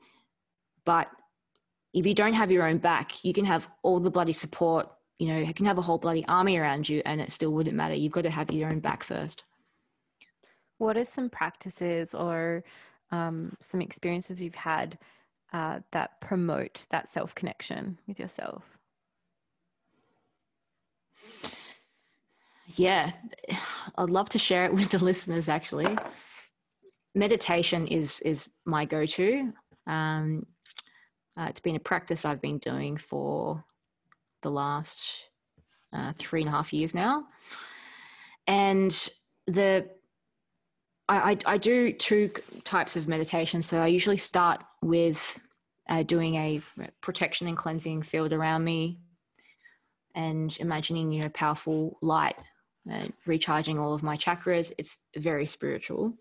but 0.85 1.07
if 1.93 2.05
you 2.05 2.13
don't 2.13 2.33
have 2.33 2.51
your 2.51 2.67
own 2.67 2.77
back 2.77 3.23
you 3.23 3.33
can 3.33 3.45
have 3.45 3.67
all 3.83 3.99
the 3.99 4.11
bloody 4.11 4.33
support 4.33 4.89
you 5.19 5.27
know 5.27 5.37
you 5.37 5.53
can 5.53 5.65
have 5.65 5.77
a 5.77 5.81
whole 5.81 5.97
bloody 5.97 6.25
army 6.27 6.57
around 6.57 6.87
you 6.87 7.01
and 7.05 7.21
it 7.21 7.31
still 7.31 7.51
wouldn't 7.51 7.75
matter 7.75 7.93
you've 7.93 8.11
got 8.11 8.23
to 8.23 8.29
have 8.29 8.51
your 8.51 8.69
own 8.69 8.79
back 8.79 9.03
first 9.03 9.43
what 10.77 10.97
are 10.97 11.05
some 11.05 11.29
practices 11.29 12.13
or 12.13 12.63
um, 13.11 13.55
some 13.59 13.81
experiences 13.81 14.41
you've 14.41 14.55
had 14.55 14.97
uh, 15.53 15.79
that 15.91 16.19
promote 16.21 16.85
that 16.89 17.09
self 17.09 17.35
connection 17.35 17.99
with 18.07 18.19
yourself 18.19 18.63
yeah, 22.75 23.11
I'd 23.97 24.09
love 24.09 24.29
to 24.29 24.39
share 24.39 24.65
it 24.65 24.73
with 24.73 24.91
the 24.91 25.03
listeners. 25.03 25.49
Actually, 25.49 25.97
meditation 27.15 27.87
is 27.87 28.21
is 28.21 28.49
my 28.65 28.85
go 28.85 29.05
to. 29.05 29.53
Um, 29.87 30.45
uh, 31.37 31.47
it's 31.49 31.59
been 31.59 31.75
a 31.75 31.79
practice 31.79 32.25
I've 32.25 32.41
been 32.41 32.57
doing 32.57 32.97
for 32.97 33.63
the 34.41 34.51
last 34.51 35.29
uh, 35.93 36.13
three 36.15 36.41
and 36.41 36.49
a 36.49 36.51
half 36.51 36.73
years 36.73 36.93
now, 36.93 37.25
and 38.47 39.09
the 39.47 39.87
I, 41.07 41.31
I, 41.31 41.37
I 41.45 41.57
do 41.57 41.91
two 41.93 42.29
types 42.63 42.95
of 42.95 43.07
meditation. 43.07 43.61
So 43.61 43.79
I 43.79 43.87
usually 43.87 44.17
start 44.17 44.63
with 44.81 45.39
uh, 45.89 46.03
doing 46.03 46.35
a 46.35 46.61
protection 47.01 47.47
and 47.47 47.57
cleansing 47.57 48.03
field 48.03 48.33
around 48.33 48.63
me 48.63 48.99
and 50.15 50.55
imagining 50.59 51.11
you 51.11 51.21
know 51.21 51.29
powerful 51.29 51.97
light 52.01 52.35
uh, 52.89 53.07
recharging 53.25 53.77
all 53.79 53.93
of 53.93 54.03
my 54.03 54.15
chakras. 54.15 54.71
It's 54.77 54.97
very 55.15 55.45
spiritual. 55.45 56.13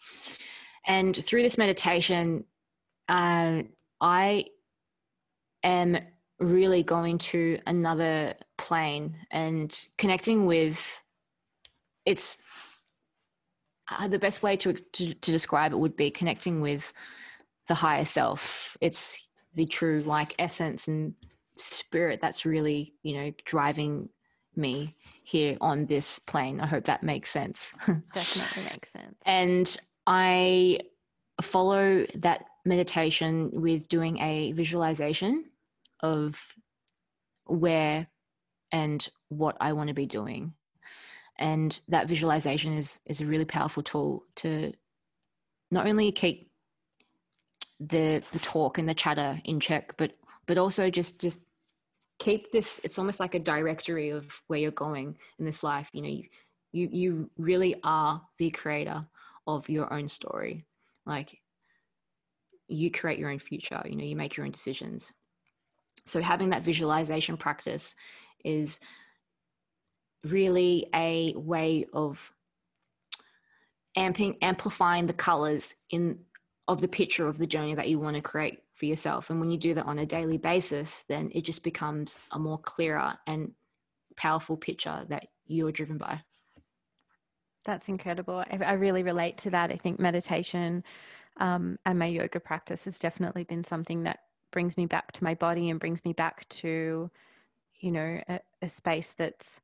and 0.86 1.16
through 1.16 1.42
this 1.42 1.58
meditation, 1.58 2.44
uh, 3.08 3.62
I 4.00 4.46
am 5.62 5.98
really 6.38 6.82
going 6.82 7.18
to 7.18 7.58
another 7.66 8.34
plane 8.58 9.16
and 9.30 9.76
connecting 9.98 10.46
with 10.46 11.00
it's 12.04 12.38
uh, 13.90 14.08
the 14.08 14.18
best 14.18 14.42
way 14.42 14.56
to, 14.56 14.72
to, 14.72 15.14
to 15.14 15.30
describe 15.30 15.72
it 15.72 15.78
would 15.78 15.96
be 15.96 16.10
connecting 16.10 16.60
with 16.60 16.92
the 17.68 17.74
higher 17.74 18.04
self 18.04 18.76
it's 18.80 19.26
the 19.54 19.64
true 19.64 20.02
like 20.02 20.34
essence 20.38 20.88
and 20.88 21.14
spirit 21.56 22.20
that's 22.20 22.44
really 22.44 22.92
you 23.02 23.14
know 23.14 23.32
driving 23.46 24.08
me 24.56 24.96
here 25.22 25.56
on 25.60 25.86
this 25.86 26.18
plane. 26.18 26.60
I 26.60 26.66
hope 26.66 26.84
that 26.84 27.02
makes 27.02 27.30
sense. 27.30 27.72
Definitely 28.12 28.64
makes 28.64 28.92
sense. 28.92 29.16
And 29.24 29.76
I 30.06 30.80
follow 31.40 32.06
that 32.16 32.44
meditation 32.64 33.50
with 33.52 33.88
doing 33.88 34.18
a 34.18 34.52
visualization 34.52 35.44
of 36.00 36.54
where 37.46 38.06
and 38.72 39.08
what 39.28 39.56
I 39.60 39.72
want 39.72 39.88
to 39.88 39.94
be 39.94 40.06
doing. 40.06 40.54
And 41.38 41.78
that 41.88 42.08
visualization 42.08 42.74
is 42.76 43.00
is 43.06 43.20
a 43.20 43.26
really 43.26 43.44
powerful 43.44 43.82
tool 43.82 44.24
to 44.36 44.72
not 45.70 45.86
only 45.86 46.12
keep 46.12 46.50
the 47.80 48.22
the 48.32 48.38
talk 48.38 48.78
and 48.78 48.88
the 48.88 48.94
chatter 48.94 49.40
in 49.44 49.60
check, 49.60 49.96
but 49.96 50.12
but 50.46 50.58
also 50.58 50.90
just 50.90 51.20
just 51.20 51.40
keep 52.18 52.52
this 52.52 52.80
it's 52.84 52.98
almost 52.98 53.20
like 53.20 53.34
a 53.34 53.40
directory 53.40 54.10
of 54.10 54.40
where 54.46 54.58
you're 54.58 54.70
going 54.70 55.16
in 55.38 55.44
this 55.44 55.62
life 55.62 55.88
you 55.92 56.02
know 56.02 56.08
you 56.08 56.24
you, 56.72 56.88
you 56.90 57.30
really 57.36 57.76
are 57.84 58.22
the 58.38 58.50
creator 58.50 59.04
of 59.46 59.68
your 59.68 59.92
own 59.92 60.08
story 60.08 60.64
like 61.06 61.38
you 62.68 62.90
create 62.90 63.18
your 63.18 63.30
own 63.30 63.38
future 63.38 63.80
you 63.84 63.96
know 63.96 64.04
you 64.04 64.16
make 64.16 64.36
your 64.36 64.46
own 64.46 64.52
decisions 64.52 65.12
so 66.06 66.20
having 66.20 66.50
that 66.50 66.62
visualization 66.62 67.36
practice 67.36 67.94
is 68.44 68.78
really 70.24 70.86
a 70.94 71.34
way 71.36 71.86
of 71.92 72.32
amping 73.96 74.36
amplifying 74.42 75.06
the 75.06 75.12
colors 75.12 75.74
in 75.90 76.18
of 76.66 76.80
the 76.80 76.88
picture 76.88 77.28
of 77.28 77.38
the 77.38 77.46
journey 77.46 77.74
that 77.74 77.88
you 77.88 77.98
want 77.98 78.16
to 78.16 78.22
create 78.22 78.60
for 78.74 78.86
yourself. 78.86 79.30
And 79.30 79.38
when 79.38 79.50
you 79.50 79.58
do 79.58 79.74
that 79.74 79.86
on 79.86 79.98
a 79.98 80.06
daily 80.06 80.38
basis, 80.38 81.04
then 81.08 81.30
it 81.32 81.44
just 81.44 81.62
becomes 81.62 82.18
a 82.32 82.38
more 82.38 82.58
clearer 82.58 83.14
and 83.26 83.52
powerful 84.16 84.56
picture 84.56 85.04
that 85.08 85.26
you're 85.46 85.72
driven 85.72 85.98
by. 85.98 86.22
That's 87.64 87.88
incredible. 87.88 88.44
I, 88.50 88.58
I 88.64 88.72
really 88.74 89.02
relate 89.02 89.38
to 89.38 89.50
that. 89.50 89.70
I 89.70 89.76
think 89.76 89.98
meditation 89.98 90.84
Um, 91.38 91.78
and 91.84 91.98
my 91.98 92.06
yoga 92.06 92.40
practice 92.40 92.84
has 92.84 92.98
definitely 92.98 93.44
been 93.44 93.64
something 93.64 94.04
that 94.04 94.20
brings 94.52 94.76
me 94.76 94.86
back 94.86 95.12
to 95.12 95.24
my 95.24 95.34
body 95.34 95.70
and 95.70 95.80
brings 95.80 96.04
me 96.04 96.12
back 96.12 96.48
to, 96.48 97.10
you 97.80 97.90
know, 97.90 98.20
a, 98.28 98.40
a 98.62 98.68
space 98.68 99.14
that's, 99.16 99.60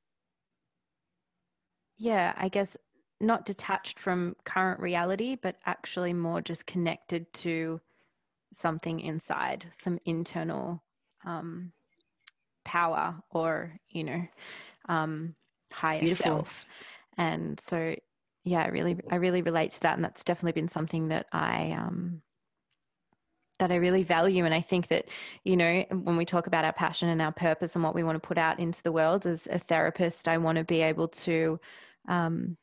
yeah, 1.97 2.35
I 2.37 2.49
guess 2.49 2.77
not 3.21 3.45
detached 3.45 3.99
from 3.99 4.35
current 4.45 4.81
reality, 4.81 5.37
but 5.41 5.57
actually 5.67 6.13
more 6.13 6.41
just 6.41 6.67
connected 6.67 7.33
to 7.35 7.81
something 8.53 8.99
inside, 9.01 9.67
some 9.79 9.99
internal 10.07 10.83
um, 11.25 11.73
power 12.65 13.15
or, 13.31 13.79
you 13.91 14.05
know, 14.05 14.27
um, 14.89 15.35
higher 15.73 16.01
Beautiful. 16.01 16.27
self. 16.27 16.67
And 17.17 17.61
so, 17.61 17.95
yeah, 18.45 18.63
I 18.63 18.69
really, 18.69 18.99
I 19.11 19.17
really 19.17 19.43
relate 19.43 19.73
to 19.73 19.81
that. 19.81 19.97
And 19.97 20.05
that's 20.05 20.25
definitely 20.25 20.61
been 20.61 20.69
something 20.69 21.09
that 21.09 21.27
I, 21.33 21.73
um, 21.73 22.23
that 23.59 23.71
I 23.71 23.77
really 23.77 24.03
value. 24.03 24.45
And 24.45 24.55
I 24.55 24.63
think 24.63 24.89
that, 24.89 25.09
you 25.45 25.57
know, 25.57 25.85
when 25.91 26.17
we 26.17 26.25
talk 26.25 26.47
about 26.47 26.65
our 26.65 26.73
passion 26.73 27.11
and 27.11 27.21
our 27.21 27.33
purpose 27.33 27.75
and 27.75 27.85
what 27.85 27.95
we 27.95 28.03
want 28.03 28.21
to 28.21 28.27
put 28.27 28.39
out 28.39 28.59
into 28.59 28.83
the 28.83 28.93
world 28.93 29.27
as 29.27 29.47
a 29.51 29.59
therapist, 29.59 30.29
I 30.29 30.39
want 30.39 30.57
to 30.57 30.65
be 30.65 30.81
able 30.81 31.09
to, 31.09 31.61
um, 32.09 32.57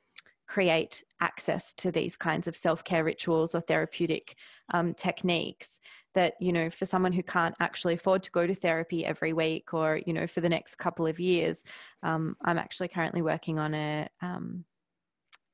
create 0.48 1.04
access 1.20 1.74
to 1.74 1.92
these 1.92 2.16
kinds 2.16 2.48
of 2.48 2.56
self-care 2.56 3.04
rituals 3.04 3.54
or 3.54 3.62
therapeutic 3.62 4.36
um, 4.74 4.94
techniques 4.94 5.80
that 6.14 6.36
you 6.40 6.54
know 6.54 6.70
for 6.70 6.86
someone 6.86 7.12
who 7.12 7.22
can't 7.22 7.56
actually 7.60 7.94
afford 7.94 8.24
to 8.24 8.32
go 8.32 8.48
to 8.48 8.56
therapy 8.56 9.06
every 9.06 9.34
week 9.34 9.74
or 9.74 10.00
you 10.06 10.14
know 10.14 10.26
for 10.26 10.42
the 10.42 10.50
next 10.50 10.76
couple 10.76 11.06
of 11.06 11.20
years 11.20 11.64
um, 12.04 12.36
i'm 12.46 12.58
actually 12.58 12.88
currently 12.88 13.22
working 13.22 13.60
on 13.60 13.74
a 13.74 14.08
um, 14.22 14.64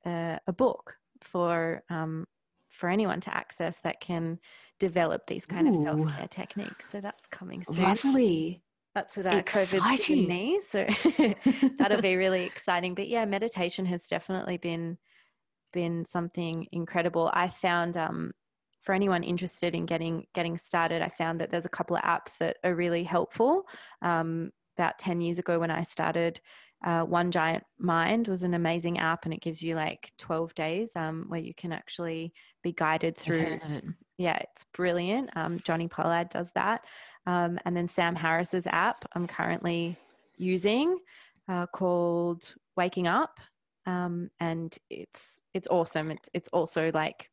a, 0.05 0.39
a, 0.47 0.53
book 0.53 0.95
for 1.21 1.83
um, 1.89 2.25
for 2.69 2.89
anyone 2.89 3.19
to 3.21 3.35
access 3.35 3.77
that 3.83 3.99
can 4.01 4.39
develop 4.79 5.27
these 5.27 5.45
kind 5.45 5.67
Ooh. 5.67 5.71
of 5.71 5.77
self-care 5.77 6.27
techniques 6.27 6.89
so 6.89 6.99
that's 6.99 7.27
coming 7.27 7.63
soon 7.63 7.83
lovely 7.83 8.63
that's 8.95 9.17
what 9.17 9.25
uh, 9.25 9.41
COVID's 9.41 10.05
given 10.05 10.27
me. 10.27 10.59
So 10.59 10.85
that'll 11.79 12.01
be 12.01 12.15
really 12.15 12.43
exciting. 12.43 12.93
But 12.93 13.07
yeah, 13.07 13.25
meditation 13.25 13.85
has 13.87 14.07
definitely 14.07 14.57
been 14.57 14.97
been 15.71 16.05
something 16.05 16.67
incredible. 16.71 17.31
I 17.33 17.49
found 17.49 17.97
um, 17.97 18.31
for 18.81 18.93
anyone 18.93 19.23
interested 19.23 19.73
in 19.73 19.87
getting 19.87 20.25
getting 20.35 20.57
started, 20.57 21.01
I 21.01 21.09
found 21.09 21.41
that 21.41 21.49
there's 21.49 21.65
a 21.65 21.69
couple 21.69 21.95
of 21.95 22.03
apps 22.03 22.37
that 22.37 22.57
are 22.63 22.75
really 22.75 23.03
helpful. 23.03 23.63
Um, 24.01 24.51
about 24.77 24.99
ten 24.99 25.21
years 25.21 25.39
ago, 25.39 25.57
when 25.59 25.71
I 25.71 25.83
started, 25.83 26.39
uh, 26.83 27.03
One 27.03 27.31
Giant 27.31 27.63
Mind 27.79 28.27
was 28.27 28.43
an 28.43 28.53
amazing 28.53 28.99
app, 28.99 29.25
and 29.25 29.33
it 29.33 29.41
gives 29.41 29.61
you 29.61 29.75
like 29.75 30.11
12 30.17 30.53
days 30.55 30.91
um, 30.95 31.25
where 31.27 31.39
you 31.39 31.53
can 31.53 31.71
actually 31.71 32.33
be 32.61 32.73
guided 32.73 33.17
through. 33.17 33.59
It. 33.61 33.83
Yeah, 34.17 34.37
it's 34.37 34.65
brilliant. 34.73 35.29
Um, 35.35 35.59
Jonni 35.59 35.89
Pollard 35.89 36.29
does 36.29 36.51
that. 36.55 36.85
Um, 37.25 37.57
and 37.65 37.75
then 37.75 37.87
Sam 37.87 38.15
Harris's 38.15 38.67
app 38.67 39.05
I'm 39.13 39.27
currently 39.27 39.97
using 40.37 40.97
uh, 41.47 41.67
called 41.67 42.53
Waking 42.75 43.07
Up, 43.07 43.39
um, 43.85 44.29
and 44.39 44.75
it's 44.89 45.41
it's 45.53 45.67
awesome. 45.69 46.11
It's 46.11 46.29
it's 46.33 46.49
also 46.49 46.91
like 46.93 47.29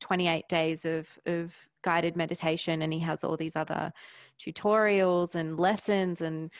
28 0.00 0.48
days 0.48 0.84
of 0.84 1.08
of 1.26 1.54
guided 1.82 2.16
meditation, 2.16 2.82
and 2.82 2.92
he 2.92 2.98
has 3.00 3.24
all 3.24 3.36
these 3.36 3.56
other 3.56 3.92
tutorials 4.38 5.34
and 5.34 5.58
lessons 5.58 6.20
and 6.20 6.50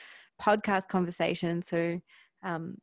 podcast 0.41 0.87
conversations. 0.87 1.67
So 1.67 2.01
um, 2.43 2.77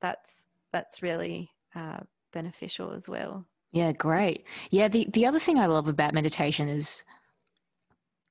that's 0.00 0.46
that's 0.72 1.02
really 1.02 1.50
uh, 1.74 2.00
beneficial 2.32 2.92
as 2.92 3.08
well. 3.08 3.46
Yeah, 3.72 3.92
great. 3.92 4.46
Yeah, 4.70 4.88
the 4.88 5.06
the 5.12 5.26
other 5.26 5.38
thing 5.38 5.58
I 5.58 5.66
love 5.66 5.88
about 5.88 6.14
meditation 6.14 6.68
is 6.68 7.04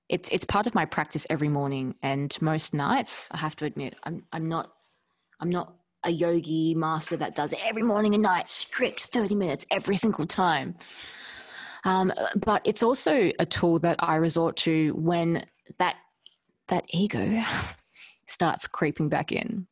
it's 0.10 0.28
it's 0.30 0.45
part 0.45 0.68
of 0.68 0.76
my 0.76 0.86
practice 0.86 1.26
every 1.30 1.49
morning 1.49 1.95
and 2.01 2.36
most 2.41 2.74
nights. 2.74 3.30
I 3.32 3.38
have 3.38 3.55
to 3.57 3.66
admit, 3.66 3.95
I'm 4.03 4.24
I'm 4.34 4.49
not 4.49 4.74
I'm 5.39 5.49
not 5.49 5.76
a 6.03 6.12
yogi 6.12 6.74
master 6.76 7.18
that 7.18 7.36
does 7.36 7.53
it 7.53 7.60
every 7.64 7.84
morning 7.84 8.14
and 8.14 8.24
night, 8.24 8.47
strict 8.47 9.01
30 9.03 9.36
minutes 9.36 9.66
every 9.70 9.97
single 9.97 10.26
time. 10.26 10.76
Um, 11.84 12.14
but 12.36 12.62
it's 12.66 12.84
also 12.84 13.32
a 13.39 13.45
tool 13.45 13.80
that 13.80 13.97
I 13.99 14.16
resort 14.16 14.57
to 14.57 14.91
when 14.95 15.45
that 15.78 15.95
that 16.68 16.86
ego 16.89 17.43
starts 18.28 18.68
creeping 18.68 19.10
back 19.10 19.32
in. 19.32 19.68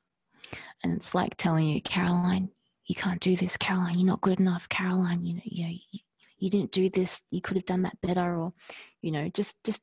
And 0.83 0.93
it's 0.93 1.15
like 1.15 1.37
telling 1.37 1.67
you, 1.67 1.81
Caroline, 1.81 2.49
you 2.85 2.95
can't 2.95 3.19
do 3.19 3.35
this, 3.35 3.57
Caroline, 3.57 3.97
you're 3.97 4.07
not 4.07 4.21
good 4.21 4.39
enough, 4.39 4.69
Caroline, 4.69 5.23
you 5.23 5.35
know, 5.35 5.41
you, 5.43 5.79
you, 6.37 6.49
didn't 6.49 6.71
do 6.71 6.89
this, 6.89 7.21
you 7.31 7.41
could 7.41 7.57
have 7.57 7.65
done 7.65 7.81
that 7.81 7.99
better, 8.01 8.35
or, 8.35 8.53
you 9.01 9.11
know, 9.11 9.29
just 9.29 9.63
just 9.63 9.81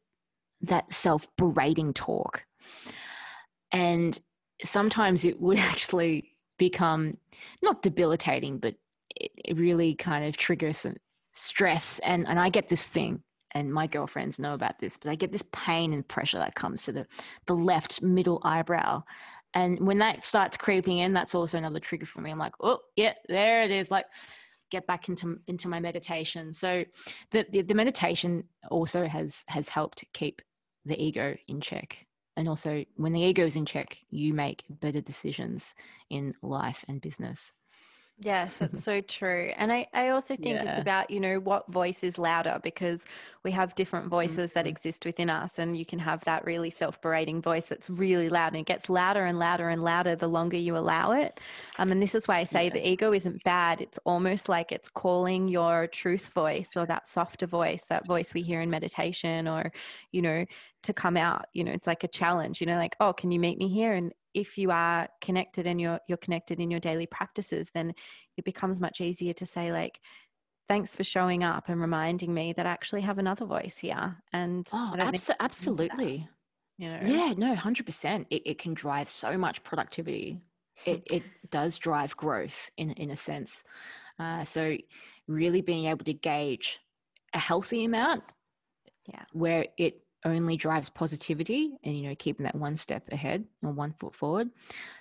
that 0.62 0.92
self 0.92 1.28
berating 1.36 1.92
talk. 1.92 2.44
And 3.72 4.18
sometimes 4.64 5.24
it 5.24 5.40
would 5.40 5.58
actually 5.72 6.36
become 6.58 7.18
not 7.62 7.82
debilitating, 7.82 8.58
but 8.58 8.74
it, 9.14 9.32
it 9.36 9.56
really 9.56 9.94
kind 9.94 10.24
of 10.24 10.36
triggers 10.36 10.78
some 10.78 10.96
stress. 11.32 11.98
And, 12.00 12.26
and 12.28 12.38
I 12.38 12.48
get 12.48 12.68
this 12.68 12.86
thing, 12.86 13.22
and 13.52 13.72
my 13.72 13.86
girlfriends 13.86 14.38
know 14.38 14.54
about 14.54 14.78
this, 14.78 14.96
but 14.96 15.10
I 15.10 15.14
get 15.14 15.32
this 15.32 15.44
pain 15.52 15.92
and 15.92 16.06
pressure 16.06 16.38
that 16.38 16.54
comes 16.54 16.84
to 16.84 16.92
the, 16.92 17.06
the 17.46 17.54
left 17.54 18.02
middle 18.02 18.40
eyebrow. 18.44 19.02
And 19.54 19.78
when 19.86 19.98
that 19.98 20.24
starts 20.24 20.56
creeping 20.56 20.98
in, 20.98 21.12
that's 21.12 21.34
also 21.34 21.58
another 21.58 21.78
trigger 21.78 22.06
for 22.06 22.20
me. 22.20 22.30
I'm 22.30 22.38
like, 22.38 22.54
oh, 22.60 22.80
yeah, 22.96 23.14
there 23.28 23.62
it 23.62 23.70
is. 23.70 23.90
Like, 23.90 24.06
get 24.70 24.86
back 24.86 25.08
into 25.08 25.38
into 25.46 25.68
my 25.68 25.78
meditation. 25.78 26.52
So 26.52 26.84
the, 27.30 27.46
the, 27.50 27.62
the 27.62 27.74
meditation 27.74 28.44
also 28.70 29.06
has 29.06 29.44
has 29.48 29.68
helped 29.68 30.04
keep 30.12 30.42
the 30.84 31.00
ego 31.00 31.36
in 31.48 31.60
check. 31.60 32.06
And 32.36 32.48
also, 32.48 32.84
when 32.96 33.12
the 33.12 33.20
ego 33.20 33.44
is 33.44 33.54
in 33.54 33.64
check, 33.64 33.96
you 34.10 34.34
make 34.34 34.64
better 34.68 35.00
decisions 35.00 35.72
in 36.10 36.34
life 36.42 36.84
and 36.88 37.00
business. 37.00 37.52
Yes, 38.20 38.56
that's 38.58 38.84
so 38.84 39.00
true. 39.08 39.52
And 39.56 39.72
I, 39.72 39.86
I 39.92 40.10
also 40.10 40.36
think 40.36 40.54
yeah. 40.54 40.70
it's 40.70 40.78
about, 40.78 41.10
you 41.10 41.18
know, 41.18 41.40
what 41.40 41.70
voice 41.70 42.04
is 42.04 42.16
louder 42.16 42.60
because 42.62 43.06
we 43.42 43.50
have 43.50 43.74
different 43.74 44.08
voices 44.08 44.50
mm-hmm. 44.50 44.60
that 44.60 44.66
exist 44.68 45.04
within 45.04 45.28
us. 45.28 45.58
And 45.58 45.76
you 45.76 45.84
can 45.84 45.98
have 45.98 46.22
that 46.24 46.44
really 46.44 46.70
self 46.70 47.00
berating 47.00 47.42
voice 47.42 47.66
that's 47.66 47.90
really 47.90 48.28
loud 48.28 48.48
and 48.48 48.58
it 48.58 48.66
gets 48.66 48.88
louder 48.88 49.24
and 49.24 49.38
louder 49.38 49.68
and 49.68 49.82
louder 49.82 50.14
the 50.14 50.28
longer 50.28 50.56
you 50.56 50.76
allow 50.76 51.10
it. 51.10 51.40
Um, 51.78 51.90
and 51.90 52.00
this 52.00 52.14
is 52.14 52.28
why 52.28 52.38
I 52.38 52.44
say 52.44 52.64
yeah. 52.64 52.70
the 52.70 52.88
ego 52.88 53.12
isn't 53.12 53.42
bad. 53.42 53.80
It's 53.80 53.98
almost 54.04 54.48
like 54.48 54.70
it's 54.70 54.88
calling 54.88 55.48
your 55.48 55.88
truth 55.88 56.28
voice 56.28 56.76
or 56.76 56.86
that 56.86 57.08
softer 57.08 57.46
voice, 57.46 57.84
that 57.88 58.06
voice 58.06 58.32
we 58.32 58.42
hear 58.42 58.60
in 58.60 58.70
meditation 58.70 59.48
or, 59.48 59.72
you 60.12 60.22
know, 60.22 60.44
to 60.84 60.92
come 60.92 61.16
out. 61.16 61.46
You 61.52 61.64
know, 61.64 61.72
it's 61.72 61.88
like 61.88 62.04
a 62.04 62.08
challenge, 62.08 62.60
you 62.60 62.68
know, 62.68 62.76
like, 62.76 62.94
oh, 63.00 63.12
can 63.12 63.32
you 63.32 63.40
meet 63.40 63.58
me 63.58 63.68
here? 63.68 63.92
And 63.92 64.12
if 64.34 64.58
you 64.58 64.70
are 64.70 65.08
connected 65.20 65.66
and 65.66 65.80
you're 65.80 66.00
you're 66.08 66.18
connected 66.18 66.60
in 66.60 66.70
your 66.70 66.80
daily 66.80 67.06
practices 67.06 67.70
then 67.74 67.94
it 68.36 68.44
becomes 68.44 68.80
much 68.80 69.00
easier 69.00 69.32
to 69.32 69.46
say 69.46 69.72
like 69.72 70.00
thanks 70.68 70.94
for 70.94 71.04
showing 71.04 71.44
up 71.44 71.68
and 71.68 71.80
reminding 71.80 72.32
me 72.32 72.52
that 72.52 72.66
I 72.66 72.70
actually 72.70 73.02
have 73.02 73.18
another 73.18 73.44
voice 73.44 73.78
here 73.78 74.16
and 74.32 74.68
oh 74.72 74.94
abso- 74.96 75.36
absolutely. 75.40 76.28
you 76.78 76.88
know? 76.88 77.00
Yeah 77.04 77.34
no 77.36 77.54
100% 77.54 78.26
it, 78.30 78.42
it 78.44 78.58
can 78.58 78.74
drive 78.74 79.08
so 79.08 79.38
much 79.38 79.62
productivity. 79.62 80.40
It, 80.84 81.02
it 81.10 81.22
does 81.50 81.78
drive 81.78 82.16
growth 82.16 82.70
in 82.76 82.92
in 82.92 83.10
a 83.10 83.16
sense. 83.16 83.62
Uh, 84.18 84.44
so 84.44 84.76
really 85.26 85.60
being 85.60 85.86
able 85.86 86.04
to 86.04 86.14
gauge 86.14 86.78
a 87.34 87.38
healthy 87.38 87.84
amount 87.84 88.22
yeah. 89.08 89.24
where 89.32 89.66
it 89.76 90.03
only 90.24 90.56
drives 90.56 90.90
positivity 90.90 91.72
and 91.84 91.96
you 91.96 92.08
know 92.08 92.14
keeping 92.18 92.44
that 92.44 92.54
one 92.54 92.76
step 92.76 93.08
ahead 93.12 93.44
or 93.62 93.72
one 93.72 93.94
foot 93.98 94.14
forward. 94.14 94.50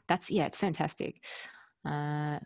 That's 0.07 0.29
yeah 0.29 0.45
it's 0.45 0.57
fantastic. 0.57 1.23
Uh, 1.85 2.39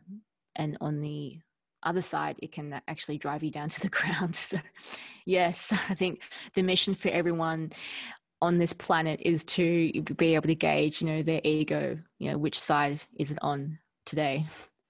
and 0.55 0.77
on 0.81 1.01
the 1.01 1.39
other 1.83 2.01
side 2.01 2.35
it 2.41 2.51
can 2.51 2.81
actually 2.87 3.17
drive 3.17 3.43
you 3.43 3.51
down 3.51 3.69
to 3.69 3.79
the 3.81 3.89
ground. 3.97 4.35
So 4.35 4.57
yes 5.27 5.73
i 5.89 5.93
think 5.93 6.21
the 6.55 6.63
mission 6.63 6.95
for 6.95 7.09
everyone 7.09 7.69
on 8.41 8.57
this 8.57 8.73
planet 8.73 9.19
is 9.23 9.43
to 9.43 9.91
be 10.15 10.35
able 10.35 10.47
to 10.47 10.55
gauge 10.55 11.01
you 11.01 11.07
know 11.07 11.21
their 11.21 11.41
ego 11.43 11.97
you 12.17 12.31
know 12.31 12.37
which 12.37 12.59
side 12.59 13.01
is 13.17 13.31
it 13.31 13.37
on 13.41 13.77
today. 14.05 14.45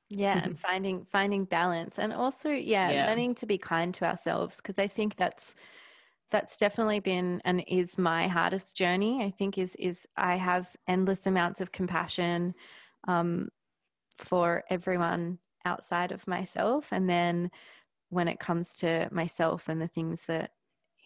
Yeah 0.09 0.41
and 0.43 0.59
finding 0.67 1.05
finding 1.11 1.45
balance 1.45 1.97
and 1.99 2.13
also 2.13 2.49
yeah, 2.49 2.91
yeah. 2.91 3.07
learning 3.07 3.35
to 3.35 3.45
be 3.45 3.57
kind 3.57 3.93
to 3.95 4.05
ourselves 4.05 4.57
because 4.57 4.79
i 4.79 4.87
think 4.87 5.15
that's 5.15 5.55
that's 6.29 6.57
definitely 6.57 6.99
been 6.99 7.41
and 7.45 7.63
is 7.67 7.97
my 7.97 8.27
hardest 8.27 8.75
journey 8.75 9.23
i 9.23 9.31
think 9.31 9.57
is 9.57 9.75
is 9.77 10.05
i 10.17 10.35
have 10.35 10.75
endless 10.87 11.25
amounts 11.25 11.61
of 11.61 11.71
compassion 11.71 12.53
um, 13.07 13.49
for 14.17 14.63
everyone 14.69 15.39
outside 15.65 16.11
of 16.11 16.25
myself. 16.27 16.91
And 16.91 17.09
then 17.09 17.51
when 18.09 18.27
it 18.27 18.39
comes 18.39 18.73
to 18.75 19.09
myself 19.11 19.67
and 19.69 19.81
the 19.81 19.87
things 19.87 20.23
that 20.27 20.51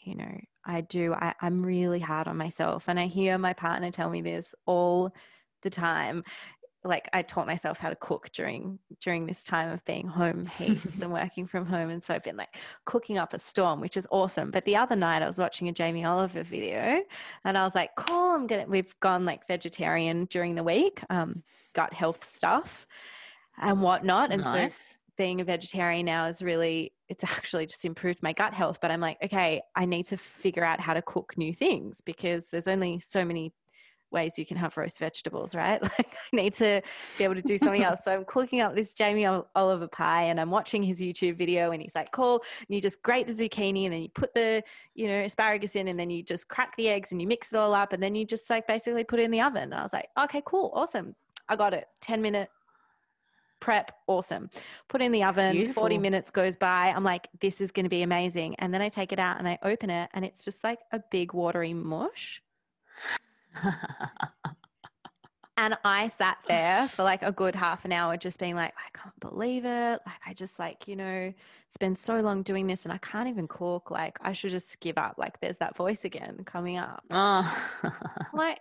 you 0.04 0.16
know 0.16 0.40
i 0.66 0.82
do 0.82 1.14
I, 1.14 1.34
i'm 1.42 1.58
really 1.60 2.00
hard 2.00 2.28
on 2.28 2.38
myself. 2.38 2.88
And 2.88 3.00
i 3.00 3.08
hear 3.08 3.38
my 3.38 3.54
partner 3.54 3.92
tell 3.92 4.10
me 4.10 4.22
this 4.22 4.54
all 4.66 5.14
the 5.64 5.70
time 5.70 6.24
like 6.84 7.08
I 7.14 7.22
taught 7.22 7.46
myself 7.46 7.78
how 7.78 7.90
to 7.90 7.96
cook 7.96 8.30
during 8.34 8.80
during 9.00 9.26
this 9.26 9.44
time 9.44 9.70
of 9.70 9.84
being 9.86 10.08
home 10.08 10.46
heaps 10.46 10.86
and 11.02 11.12
working 11.12 11.46
from 11.46 11.66
home, 11.66 11.90
and 11.90 12.04
so 12.04 12.14
I've 12.14 12.24
been 12.24 12.38
like 12.38 12.56
cooking 12.86 13.18
up 13.18 13.34
a 13.34 13.40
storm, 13.40 13.80
which 13.80 13.98
is 13.98 14.08
awesome. 14.12 14.52
But 14.52 14.66
the 14.66 14.76
other 14.76 14.96
night 14.96 15.22
I 15.22 15.28
was 15.28 15.38
watching 15.38 15.70
a 15.70 15.72
Jamie 15.72 16.06
Oliver 16.06 16.44
video, 16.44 17.02
and 17.46 17.58
I 17.58 17.64
was 17.64 17.76
like, 17.76 17.92
"Cool, 17.96 18.32
I'm 18.32 18.48
gonna." 18.48 18.66
We've 18.68 18.94
gone 19.00 19.26
like 19.26 19.48
vegetarian 19.48 20.26
during 20.26 20.56
the 20.56 20.64
week, 20.64 21.02
um, 21.10 21.44
gut 21.74 21.94
health 21.94 22.24
stuff 22.28 22.88
and 23.62 23.82
whatnot, 23.82 24.32
and 24.32 24.44
nice. 24.44 24.76
so 24.76 24.98
being 25.18 25.42
a 25.42 25.44
vegetarian 25.44 26.06
now 26.06 26.26
is 26.26 26.42
really 26.42 26.94
it's 27.10 27.24
actually 27.38 27.66
just 27.66 27.86
improved 27.86 28.24
my 28.24 28.34
gut 28.34 28.54
health 28.54 28.80
but 28.82 28.90
i'm 28.90 29.02
like 29.02 29.18
okay 29.24 29.62
i 29.76 29.86
need 29.86 30.06
to 30.06 30.18
figure 30.18 30.64
out 30.64 30.80
how 30.80 30.94
to 30.94 31.02
cook 31.04 31.38
new 31.38 31.54
things 31.54 32.02
because 32.02 32.48
there's 32.48 32.68
only 32.68 33.00
so 33.00 33.24
many 33.24 33.54
ways 34.12 34.38
you 34.38 34.46
can 34.46 34.58
have 34.58 34.76
roast 34.78 35.00
vegetables, 35.00 35.56
right? 35.56 35.82
Like 35.98 36.16
I 36.34 36.36
need 36.36 36.54
to 36.54 36.82
be 37.18 37.24
able 37.24 37.36
to 37.36 37.42
do 37.42 37.58
something 37.58 37.84
else. 37.84 38.02
So 38.06 38.12
I'm 38.12 38.26
cooking 38.26 38.62
up 38.62 38.76
this 38.76 38.94
Jamie 38.94 39.26
Oliver 39.26 39.88
pie 39.88 40.24
and 40.24 40.40
I'm 40.40 40.50
watching 40.50 40.82
his 40.82 41.00
YouTube 41.00 41.38
video 41.38 41.72
and 41.72 41.82
he's 41.82 41.94
like, 41.94 42.12
cool. 42.12 42.44
And 42.60 42.76
you 42.76 42.82
just 42.82 43.04
grate 43.04 43.28
the 43.28 43.34
zucchini 43.34 43.84
and 43.84 43.94
then 43.94 44.02
you 44.02 44.10
put 44.10 44.34
the, 44.34 44.64
you 44.96 45.08
know, 45.08 45.20
asparagus 45.20 45.76
in 45.76 45.88
and 45.88 46.00
then 46.00 46.10
you 46.10 46.24
just 46.24 46.48
crack 46.48 46.76
the 46.78 46.90
eggs 46.90 47.12
and 47.12 47.22
you 47.22 47.28
mix 47.28 47.54
it 47.54 47.58
all 47.58 47.74
up 47.76 47.94
and 47.94 48.02
then 48.02 48.16
you 48.16 48.26
just 48.26 48.50
like 48.50 48.66
basically 48.68 49.04
put 49.04 49.20
it 49.20 49.24
in 49.24 49.32
the 49.32 49.42
oven. 49.42 49.64
And 49.64 49.76
I 49.76 49.84
was 49.84 49.94
like, 49.94 50.10
okay, 50.24 50.42
cool. 50.46 50.72
Awesome. 50.74 51.16
I 51.48 51.56
got 51.56 51.74
it. 51.74 51.88
10 52.00 52.22
minute 52.22 52.50
prep 53.60 53.92
awesome 54.08 54.50
put 54.90 55.02
in 55.02 55.12
the 55.12 55.24
oven 55.24 55.52
Beautiful. 55.52 55.84
40 55.84 56.00
minutes 56.00 56.32
goes 56.32 56.56
by 56.56 56.92
i'm 56.96 57.04
like 57.04 57.28
this 57.42 57.62
is 57.62 57.72
going 57.72 57.86
to 57.86 57.90
be 57.90 58.02
amazing 58.02 58.56
and 58.56 58.74
then 58.74 58.82
i 58.82 58.90
take 58.90 59.14
it 59.14 59.20
out 59.20 59.38
and 59.38 59.48
i 59.48 59.58
open 59.62 59.92
it 59.92 60.10
and 60.14 60.26
it's 60.26 60.44
just 60.44 60.64
like 60.64 60.80
a 60.92 61.00
big 61.12 61.32
watery 61.34 61.72
mush 61.72 62.42
and 65.58 65.78
I 65.84 66.08
sat 66.08 66.38
there 66.48 66.88
for 66.88 67.04
like 67.04 67.22
a 67.24 67.32
good 67.32 67.56
half 67.56 67.86
an 67.86 67.92
hour 67.92 68.18
just 68.18 68.40
being 68.40 68.56
like, 68.56 68.74
I 68.78 68.98
can't 68.98 69.20
believe 69.20 69.66
it. 69.66 70.00
Like, 70.06 70.22
I 70.26 70.34
just 70.34 70.60
like, 70.60 70.88
you 70.88 70.96
know, 70.96 71.34
spend 71.68 71.98
so 71.98 72.20
long 72.22 72.44
doing 72.44 72.68
this 72.68 72.86
and 72.86 72.94
I 72.94 72.98
can't 72.98 73.28
even 73.28 73.48
cook. 73.48 73.92
Like, 73.92 74.18
I 74.22 74.34
should 74.34 74.52
just 74.52 74.80
give 74.80 74.98
up. 74.98 75.16
Like, 75.18 75.40
there's 75.40 75.58
that 75.58 75.76
voice 75.76 76.06
again 76.06 76.44
coming 76.46 76.78
up. 76.78 77.04
Oh. 77.12 77.68
like, 78.34 78.60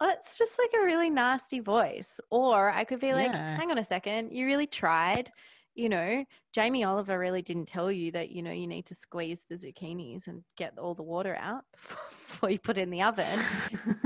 that's 0.00 0.36
just 0.36 0.58
like 0.58 0.70
a 0.80 0.84
really 0.84 1.10
nasty 1.10 1.60
voice. 1.60 2.20
Or 2.30 2.70
I 2.70 2.84
could 2.84 3.00
be 3.00 3.12
like, 3.12 3.32
yeah. 3.32 3.56
hang 3.56 3.70
on 3.70 3.78
a 3.78 3.84
second, 3.84 4.32
you 4.32 4.46
really 4.46 4.66
tried 4.66 5.30
you 5.74 5.88
know, 5.88 6.24
Jamie 6.52 6.84
Oliver 6.84 7.18
really 7.18 7.42
didn't 7.42 7.66
tell 7.66 7.90
you 7.90 8.12
that, 8.12 8.30
you 8.30 8.42
know, 8.42 8.52
you 8.52 8.66
need 8.66 8.86
to 8.86 8.94
squeeze 8.94 9.44
the 9.48 9.56
zucchinis 9.56 10.26
and 10.26 10.44
get 10.56 10.78
all 10.78 10.94
the 10.94 11.02
water 11.02 11.36
out 11.36 11.64
before 11.72 12.50
you 12.50 12.58
put 12.58 12.78
it 12.78 12.82
in 12.82 12.90
the 12.90 13.02
oven, 13.02 13.40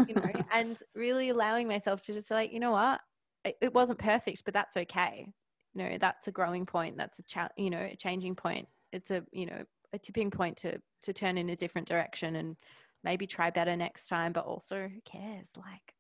you 0.07 0.15
know, 0.15 0.33
and 0.53 0.79
really 0.95 1.29
allowing 1.29 1.69
myself 1.69 2.03
to 2.03 2.13
just 2.13 2.31
like, 2.31 2.53
you 2.53 2.61
know 2.61 2.73
what, 2.73 3.01
it, 3.45 3.57
it, 3.61 3.75
wasn't 3.75 3.99
perfect, 3.99 4.45
but 4.45 4.55
that's 4.55 4.77
okay. 4.77 5.27
You 5.75 5.83
know, 5.83 5.99
that's 5.99 6.27
a 6.29 6.33
growing 6.33 6.65
point. 6.65 6.97
That's 6.97 7.19
a, 7.19 7.25
cha- 7.25 7.49
you 7.57 7.71
know, 7.71 7.89
a 7.93 7.97
changing 7.97 8.35
point. 8.35 8.67
It's 8.93 9.11
a, 9.11 9.23
you 9.33 9.47
know, 9.47 9.63
a 9.93 9.99
tipping 9.99 10.31
point 10.31 10.57
to, 10.59 10.81
to 11.03 11.13
turn 11.13 11.39
in 11.39 11.51
a 11.51 11.57
different 11.57 11.87
direction 11.87 12.37
and 12.37 12.57
maybe 13.05 13.27
try 13.27 13.51
better 13.51 13.77
next 13.77 14.09
time, 14.09 14.33
but 14.33 14.45
also 14.45 14.89
who 14.89 15.01
cares? 15.05 15.51
Like, 15.57 15.95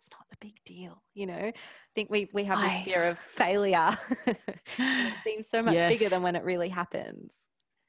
it's 0.00 0.08
not 0.12 0.26
a 0.32 0.36
big 0.40 0.54
deal. 0.64 1.02
You 1.12 1.26
know, 1.26 1.34
I 1.34 1.52
think 1.94 2.08
we 2.08 2.30
we 2.32 2.44
have 2.44 2.58
this 2.62 2.72
I... 2.72 2.84
fear 2.84 3.04
of 3.04 3.18
failure. 3.18 3.98
it 4.26 5.14
seems 5.24 5.46
so 5.46 5.62
much 5.62 5.74
yes. 5.74 5.92
bigger 5.92 6.08
than 6.08 6.22
when 6.22 6.36
it 6.36 6.42
really 6.42 6.70
happens. 6.70 7.32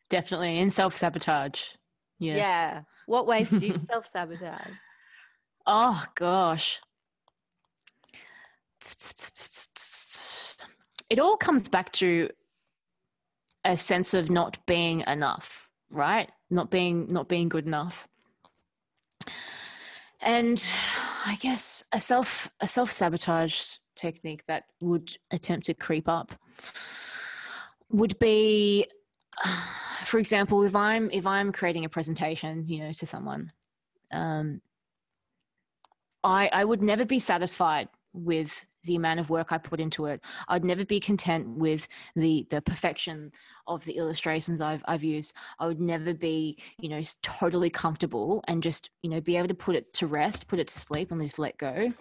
Definitely, 0.10 0.60
in 0.60 0.72
self 0.72 0.94
sabotage. 0.94 1.64
Yes. 2.20 2.38
Yeah. 2.40 2.82
What 3.06 3.28
ways 3.28 3.50
do 3.50 3.66
you 3.66 3.80
self 3.80 4.06
sabotage? 4.06 4.76
Oh 5.66 6.04
gosh. 6.16 6.82
It 11.10 11.20
all 11.20 11.38
comes 11.38 11.70
back 11.70 11.94
to 11.94 12.30
a 13.64 13.78
sense 13.78 14.14
of 14.14 14.30
not 14.30 14.58
being 14.66 15.02
enough, 15.08 15.70
right? 15.90 16.30
Not 16.50 16.72
being 16.72 17.08
not 17.08 17.30
being 17.30 17.48
good 17.48 17.66
enough. 17.66 18.06
And 20.20 20.62
I 21.26 21.36
guess 21.36 21.84
a 21.92 22.00
self 22.00 22.50
a 22.60 22.68
self 22.68 22.92
sabotage 22.92 23.78
technique 23.96 24.46
that 24.46 24.64
would 24.80 25.16
attempt 25.32 25.66
to 25.68 25.74
creep 25.74 26.08
up 26.08 26.32
would 27.90 28.18
be, 28.20 28.88
for 30.06 30.18
example, 30.18 30.64
if 30.64 30.76
I'm 30.76 31.10
if 31.12 31.28
I'm 31.28 31.52
creating 31.52 31.86
a 31.86 31.90
presentation, 31.90 32.66
you 32.68 32.80
know, 32.80 32.94
to 32.94 33.06
someone, 33.06 33.52
um, 34.12 34.62
I 36.24 36.50
I 36.52 36.66
would 36.66 36.82
never 36.82 37.06
be 37.06 37.20
satisfied 37.20 37.90
with 38.14 38.66
the 38.84 38.96
amount 38.96 39.20
of 39.20 39.30
work 39.30 39.52
I 39.52 39.58
put 39.58 39.80
into 39.80 40.06
it. 40.06 40.22
I'd 40.48 40.66
never 40.66 40.86
be 40.86 41.00
content 41.00 41.48
with 41.48 41.88
the 42.16 42.48
the 42.50 42.62
perfection 42.62 43.32
of 43.68 43.84
the 43.86 43.98
illustrations 43.98 44.62
I've 44.62 44.84
I've 44.86 45.04
used. 45.04 45.34
I 45.60 45.68
would 45.68 45.80
never 45.80 46.14
be, 46.14 46.58
you 46.80 46.90
know, 46.90 47.02
totally 47.22 47.70
comfortable 47.70 48.44
and 48.48 48.64
just, 48.64 48.90
you 49.04 49.10
know, 49.10 49.22
be 49.22 49.38
able 49.38 49.48
to 49.48 49.54
put 49.54 49.76
it 49.76 49.94
to 49.94 50.08
rest, 50.08 50.48
put 50.48 50.60
it 50.60 50.68
to 50.68 50.80
sleep, 50.80 51.12
and 51.12 51.22
just 51.22 51.40
let 51.40 51.58
go. 51.58 51.92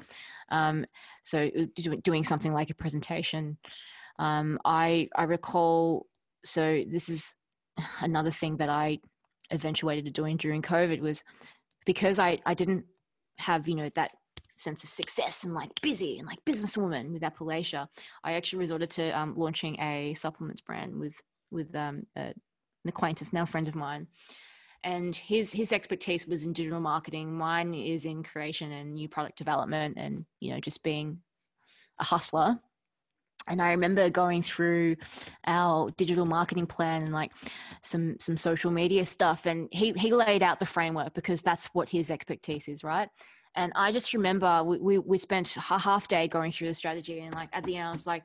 Um, 0.51 0.87
so 1.23 1.51
uh, 1.59 1.97
doing 2.03 2.25
something 2.25 2.53
like 2.53 2.71
a 2.71 2.75
presentation, 2.75 3.59
um, 4.19 4.59
I 4.65 5.09
I 5.17 5.25
recall. 5.25 6.07
So 6.45 6.83
this 6.91 7.09
is 7.09 7.37
another 8.01 8.31
thing 8.31 8.57
that 8.57 8.69
I 8.69 8.99
eventuated 9.51 10.07
to 10.07 10.11
doing 10.11 10.37
during 10.37 10.63
COVID 10.63 11.01
was 11.01 11.25
because 11.85 12.19
I 12.19 12.39
I 12.47 12.55
didn't 12.55 12.85
have 13.39 13.69
you 13.69 13.75
know 13.75 13.91
that 13.95 14.13
sense 14.61 14.85
of 14.85 14.91
success 14.91 15.45
and 15.45 15.55
like 15.55 15.71
busy 15.83 16.19
and 16.19 16.27
like 16.27 16.45
businesswoman 16.45 17.13
with 17.13 17.23
Applelachia, 17.23 17.89
I 18.23 18.35
actually 18.35 18.61
resorted 18.61 18.91
to 18.91 19.11
um, 19.19 19.35
launching 19.37 19.81
a 19.81 20.15
supplements 20.15 20.61
brand 20.61 20.95
with 20.95 21.21
with 21.51 21.75
um, 21.75 22.07
a, 22.17 22.21
an 22.21 22.35
acquaintance, 22.87 23.33
now 23.33 23.47
friend 23.47 23.69
of 23.69 23.75
mine. 23.75 24.07
And 24.83 25.15
his 25.15 25.53
his 25.53 25.73
expertise 25.73 26.27
was 26.27 26.45
in 26.45 26.53
digital 26.53 26.81
marketing. 26.81 27.37
Mine 27.37 27.75
is 27.75 28.07
in 28.07 28.23
creation 28.23 28.73
and 28.73 28.95
new 28.95 29.09
product 29.09 29.37
development, 29.37 29.99
and 29.99 30.25
you 30.41 30.53
know 30.53 30.61
just 30.61 30.83
being 30.83 31.19
a 31.99 32.05
hustler. 32.05 32.59
And 33.47 33.61
I 33.61 33.73
remember 33.73 34.11
going 34.11 34.43
through 34.43 34.97
our 35.47 35.91
digital 35.97 36.25
marketing 36.25 36.67
plan 36.67 37.03
and 37.03 37.13
like 37.13 37.33
some 37.83 38.17
some 38.21 38.37
social 38.37 38.71
media 38.71 39.05
stuff, 39.05 39.45
and 39.45 39.69
he 39.71 39.93
he 39.93 40.13
laid 40.13 40.43
out 40.43 40.61
the 40.61 40.67
framework 40.67 41.15
because 41.15 41.43
that's 41.43 41.67
what 41.75 41.89
his 41.89 42.11
expertise 42.11 42.69
is, 42.69 42.83
right? 42.83 43.09
And 43.57 43.73
I 43.75 43.93
just 43.93 44.15
remember 44.15 44.63
we, 44.63 44.79
we, 44.79 44.99
we 44.99 45.19
spent 45.19 45.57
a 45.57 45.61
half 45.61 46.09
day 46.09 46.29
going 46.29 46.53
through 46.53 46.69
the 46.69 46.75
strategy 46.75 47.21
and 47.21 47.35
like 47.35 47.49
at 47.53 47.65
the 47.65 47.77
end 47.77 47.89
I 47.89 47.93
was 47.93 48.07
like, 48.07 48.25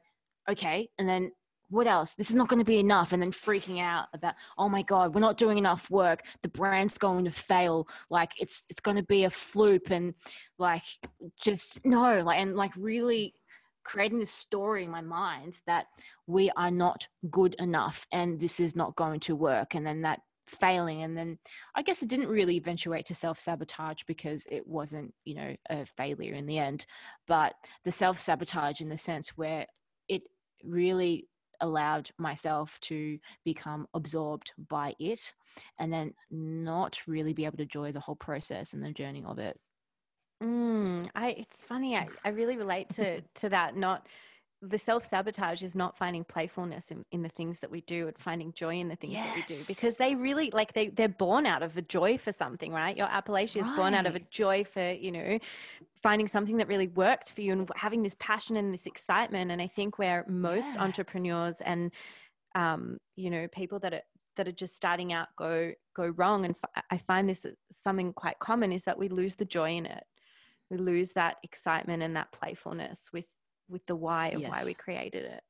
okay. 0.49 0.89
And 0.97 1.07
then 1.07 1.31
what 1.69 1.87
else? 1.87 2.13
This 2.13 2.29
is 2.29 2.35
not 2.35 2.47
going 2.47 2.59
to 2.59 2.65
be 2.65 2.79
enough. 2.79 3.11
And 3.11 3.21
then 3.21 3.31
freaking 3.31 3.81
out 3.81 4.07
about, 4.13 4.35
oh 4.57 4.69
my 4.69 4.83
God, 4.83 5.15
we're 5.15 5.21
not 5.21 5.37
doing 5.37 5.57
enough 5.57 5.89
work. 5.89 6.21
The 6.43 6.49
brand's 6.49 6.97
going 6.97 7.25
to 7.25 7.31
fail. 7.31 7.87
Like 8.09 8.33
it's, 8.39 8.63
it's 8.69 8.81
going 8.81 8.97
to 8.97 9.03
be 9.03 9.23
a 9.23 9.29
fluke 9.29 9.89
and 9.89 10.13
like, 10.59 10.83
just 11.41 11.83
no, 11.85 12.21
like, 12.21 12.39
and 12.39 12.55
like 12.55 12.71
really 12.77 13.33
creating 13.83 14.19
this 14.19 14.31
story 14.31 14.83
in 14.83 14.89
my 14.89 15.01
mind 15.01 15.57
that 15.67 15.85
we 16.27 16.51
are 16.51 16.71
not 16.71 17.07
good 17.29 17.55
enough 17.55 18.05
and 18.11 18.39
this 18.39 18.59
is 18.59 18.75
not 18.75 18.95
going 18.95 19.19
to 19.21 19.35
work. 19.35 19.75
And 19.75 19.85
then 19.85 20.01
that 20.01 20.19
failing 20.47 21.03
and 21.03 21.17
then 21.17 21.37
i 21.75 21.81
guess 21.81 22.01
it 22.01 22.09
didn't 22.09 22.27
really 22.27 22.55
eventuate 22.55 23.05
to 23.05 23.15
self-sabotage 23.15 24.03
because 24.07 24.45
it 24.49 24.65
wasn't 24.67 25.13
you 25.23 25.35
know 25.35 25.55
a 25.69 25.85
failure 25.85 26.33
in 26.33 26.45
the 26.45 26.57
end 26.57 26.85
but 27.27 27.53
the 27.83 27.91
self-sabotage 27.91 28.81
in 28.81 28.89
the 28.89 28.97
sense 28.97 29.29
where 29.29 29.65
it 30.07 30.23
really 30.63 31.27
allowed 31.61 32.09
myself 32.17 32.77
to 32.81 33.17
become 33.43 33.87
absorbed 33.93 34.51
by 34.69 34.93
it 34.99 35.33
and 35.79 35.91
then 35.91 36.13
not 36.29 36.99
really 37.07 37.33
be 37.33 37.45
able 37.45 37.57
to 37.57 37.63
enjoy 37.63 37.91
the 37.91 37.99
whole 37.99 38.15
process 38.15 38.73
and 38.73 38.83
the 38.83 38.91
journey 38.91 39.23
of 39.25 39.39
it. 39.39 39.59
Mm, 40.43 41.07
I, 41.15 41.29
it's 41.29 41.63
funny 41.63 41.95
I, 41.95 42.07
I 42.25 42.29
really 42.29 42.57
relate 42.57 42.89
to 42.91 43.21
to 43.21 43.49
that 43.49 43.77
not 43.77 44.07
the 44.61 44.79
self 44.79 45.05
sabotage 45.05 45.63
is 45.63 45.75
not 45.75 45.97
finding 45.97 46.23
playfulness 46.23 46.91
in, 46.91 47.03
in, 47.11 47.21
the 47.21 47.29
things 47.29 47.59
that 47.59 47.69
we 47.69 47.81
do 47.81 48.07
and 48.07 48.17
finding 48.17 48.53
joy 48.53 48.75
in 48.75 48.87
the 48.87 48.95
things 48.95 49.13
yes. 49.13 49.25
that 49.27 49.35
we 49.35 49.55
do 49.55 49.61
because 49.67 49.95
they 49.97 50.15
really 50.15 50.49
like 50.51 50.73
they 50.73 50.87
they're 50.87 51.07
born 51.07 51.45
out 51.45 51.61
of 51.61 51.75
a 51.77 51.81
joy 51.81 52.17
for 52.17 52.31
something, 52.31 52.71
right? 52.71 52.95
Your 52.95 53.07
Applelachia 53.07 53.61
right. 53.61 53.69
is 53.69 53.75
born 53.75 53.93
out 53.93 54.05
of 54.05 54.15
a 54.15 54.19
joy 54.31 54.63
for 54.63 54.91
you 54.91 55.11
know 55.11 55.39
finding 56.01 56.27
something 56.27 56.57
that 56.57 56.67
really 56.67 56.87
worked 56.87 57.31
for 57.31 57.41
you 57.41 57.51
and 57.51 57.69
having 57.75 58.03
this 58.03 58.15
passion 58.19 58.55
and 58.57 58.73
this 58.73 58.85
excitement. 58.85 59.51
And 59.51 59.61
I 59.61 59.67
think 59.67 59.97
where 59.97 60.25
most 60.27 60.75
yeah. 60.75 60.83
entrepreneurs 60.83 61.61
and 61.61 61.91
um, 62.55 62.97
you 63.15 63.29
know 63.29 63.47
people 63.49 63.79
that 63.79 63.93
are 63.93 64.01
that 64.37 64.47
are 64.47 64.53
just 64.53 64.75
starting 64.75 65.13
out 65.13 65.27
go 65.37 65.73
go 65.95 66.07
wrong, 66.07 66.45
and 66.45 66.55
f- 66.63 66.83
I 66.89 66.97
find 66.97 67.29
this 67.29 67.45
something 67.71 68.13
quite 68.13 68.39
common 68.39 68.71
is 68.71 68.83
that 68.83 68.97
we 68.97 69.09
lose 69.09 69.35
the 69.35 69.45
joy 69.45 69.75
in 69.75 69.85
it. 69.85 70.03
We 70.69 70.77
lose 70.77 71.11
that 71.11 71.37
excitement 71.43 72.01
and 72.01 72.15
that 72.15 72.31
playfulness 72.31 73.09
with 73.13 73.25
with 73.69 73.85
the 73.85 73.95
why 73.95 74.29
of 74.29 74.41
yes. 74.41 74.51
why 74.51 74.63
we 74.65 74.73
created 74.73 75.25
it 75.25 75.41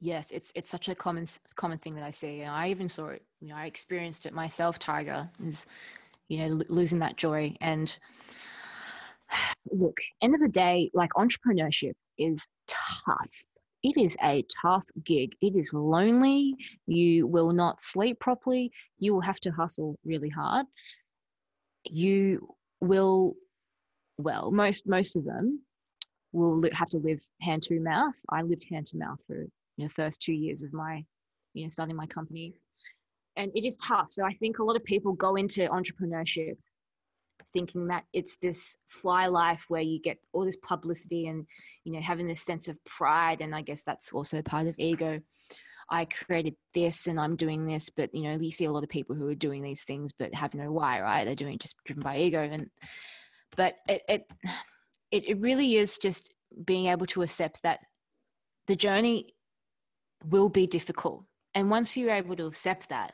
yes 0.00 0.30
it's 0.30 0.52
it's 0.54 0.70
such 0.70 0.88
a 0.88 0.94
common 0.94 1.26
common 1.56 1.78
thing 1.78 1.94
that 1.94 2.04
i 2.04 2.10
see 2.10 2.40
and 2.42 2.50
i 2.50 2.68
even 2.68 2.88
saw 2.88 3.08
it 3.08 3.22
you 3.40 3.48
know 3.48 3.56
i 3.56 3.66
experienced 3.66 4.26
it 4.26 4.32
myself 4.32 4.78
Tyger 4.78 5.28
is 5.44 5.66
you 6.28 6.38
know 6.38 6.60
losing 6.68 6.98
that 6.98 7.16
joy 7.16 7.54
and 7.60 7.98
look, 9.70 9.98
end 10.22 10.34
of 10.34 10.40
the 10.40 10.48
day, 10.48 10.90
like 10.94 11.10
entrepreneurship 11.16 11.92
is 12.18 12.46
tough. 12.66 13.30
It 13.82 13.96
is 13.96 14.16
a 14.22 14.44
tough 14.62 14.84
gig. 15.04 15.34
It 15.40 15.54
is 15.54 15.72
lonely. 15.72 16.54
You 16.86 17.26
will 17.26 17.52
not 17.52 17.80
sleep 17.80 18.18
properly. 18.18 18.72
You 18.98 19.14
will 19.14 19.20
have 19.20 19.40
to 19.40 19.50
hustle 19.50 19.96
really 20.04 20.28
hard. 20.28 20.66
You 21.84 22.48
will, 22.80 23.34
well, 24.16 24.50
most 24.50 24.86
most 24.86 25.14
of 25.14 25.24
them 25.24 25.62
will 26.32 26.62
have 26.72 26.88
to 26.90 26.98
live 26.98 27.24
hand 27.40 27.62
to 27.64 27.80
mouth. 27.80 28.14
I 28.30 28.42
lived 28.42 28.66
hand 28.70 28.86
to 28.88 28.98
mouth 28.98 29.22
for 29.26 29.36
you 29.36 29.84
know, 29.84 29.88
first 29.88 30.20
two 30.20 30.32
years 30.32 30.62
of 30.62 30.72
my, 30.72 31.04
you 31.54 31.64
know, 31.64 31.68
starting 31.68 31.96
my 31.96 32.06
company, 32.06 32.54
and 33.36 33.52
it 33.54 33.64
is 33.64 33.76
tough. 33.76 34.08
So 34.10 34.24
I 34.24 34.34
think 34.34 34.58
a 34.58 34.64
lot 34.64 34.76
of 34.76 34.84
people 34.84 35.12
go 35.12 35.36
into 35.36 35.68
entrepreneurship 35.68 36.56
thinking 37.52 37.86
that 37.88 38.04
it's 38.12 38.36
this 38.42 38.76
fly 38.88 39.26
life 39.26 39.64
where 39.68 39.80
you 39.80 40.00
get 40.00 40.18
all 40.32 40.44
this 40.44 40.56
publicity 40.56 41.26
and 41.28 41.46
you 41.84 41.92
know 41.92 42.00
having 42.00 42.26
this 42.26 42.42
sense 42.42 42.68
of 42.68 42.82
pride. 42.84 43.40
And 43.40 43.54
i 43.54 43.62
guess 43.62 43.82
that's 43.82 44.12
also 44.12 44.42
part 44.42 44.66
of 44.66 44.74
ego. 44.78 45.20
I 45.90 46.04
created 46.04 46.54
this 46.74 47.06
and 47.06 47.18
i'm 47.18 47.36
doing 47.36 47.66
this. 47.66 47.90
But 47.90 48.14
you 48.14 48.24
know 48.24 48.38
you 48.38 48.50
see 48.50 48.66
a 48.66 48.72
lot 48.72 48.82
of 48.82 48.90
people 48.90 49.16
who 49.16 49.28
are 49.28 49.34
doing 49.34 49.62
these 49.62 49.84
things 49.84 50.12
but 50.18 50.34
have 50.34 50.54
no 50.54 50.70
why 50.72 51.00
right? 51.00 51.24
They're 51.24 51.34
doing 51.34 51.54
it 51.54 51.60
just 51.60 51.76
driven 51.84 52.02
by 52.02 52.18
ego. 52.18 52.42
And 52.42 52.68
but 53.56 53.76
it 53.88 54.02
it 54.08 54.26
it, 55.10 55.28
it 55.28 55.40
really 55.40 55.76
is 55.76 55.98
just 55.98 56.34
being 56.64 56.86
able 56.86 57.06
to 57.06 57.22
accept 57.22 57.62
that 57.62 57.80
the 58.66 58.76
journey 58.76 59.34
will 60.24 60.48
be 60.48 60.66
difficult 60.66 61.24
and 61.54 61.70
once 61.70 61.96
you're 61.96 62.10
able 62.10 62.36
to 62.36 62.46
accept 62.46 62.88
that 62.88 63.12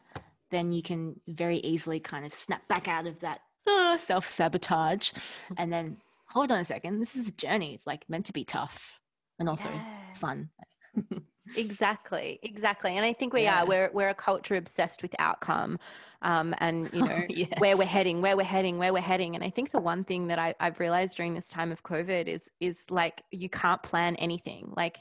then 0.50 0.72
you 0.72 0.82
can 0.82 1.20
very 1.26 1.58
easily 1.58 2.00
kind 2.00 2.24
of 2.24 2.32
snap 2.32 2.66
back 2.68 2.86
out 2.88 3.06
of 3.06 3.18
that 3.20 3.40
uh, 3.66 3.98
self 3.98 4.26
sabotage, 4.26 5.12
and 5.56 5.72
then 5.72 5.96
hold 6.28 6.52
on 6.52 6.60
a 6.60 6.64
second, 6.64 7.00
this 7.00 7.16
is 7.16 7.28
a 7.28 7.32
journey. 7.32 7.74
It's 7.74 7.86
like 7.86 8.04
meant 8.08 8.26
to 8.26 8.32
be 8.32 8.44
tough 8.44 9.00
and 9.38 9.48
also 9.48 9.70
yeah. 9.70 10.14
fun. 10.14 10.50
exactly, 11.56 12.38
exactly. 12.42 12.96
And 12.96 13.04
I 13.04 13.12
think 13.12 13.32
we 13.32 13.42
yeah. 13.42 13.62
are. 13.62 13.66
We're 13.66 13.90
we're 13.92 14.08
a 14.08 14.14
culture 14.14 14.56
obsessed 14.56 15.02
with 15.02 15.14
outcome, 15.18 15.78
um, 16.22 16.54
and 16.58 16.90
you 16.92 17.04
know 17.04 17.22
yes. 17.28 17.52
where 17.58 17.76
we're 17.76 17.84
heading, 17.84 18.22
where 18.22 18.36
we're 18.36 18.44
heading, 18.44 18.78
where 18.78 18.92
we're 18.92 19.00
heading. 19.00 19.34
And 19.34 19.44
I 19.44 19.50
think 19.50 19.70
the 19.70 19.80
one 19.80 20.04
thing 20.04 20.26
that 20.28 20.38
I, 20.38 20.54
I've 20.60 20.80
realized 20.80 21.16
during 21.16 21.34
this 21.34 21.48
time 21.48 21.72
of 21.72 21.82
COVID 21.82 22.26
is 22.26 22.48
is 22.60 22.84
like 22.90 23.22
you 23.30 23.48
can't 23.48 23.82
plan 23.82 24.16
anything. 24.16 24.72
Like 24.76 24.98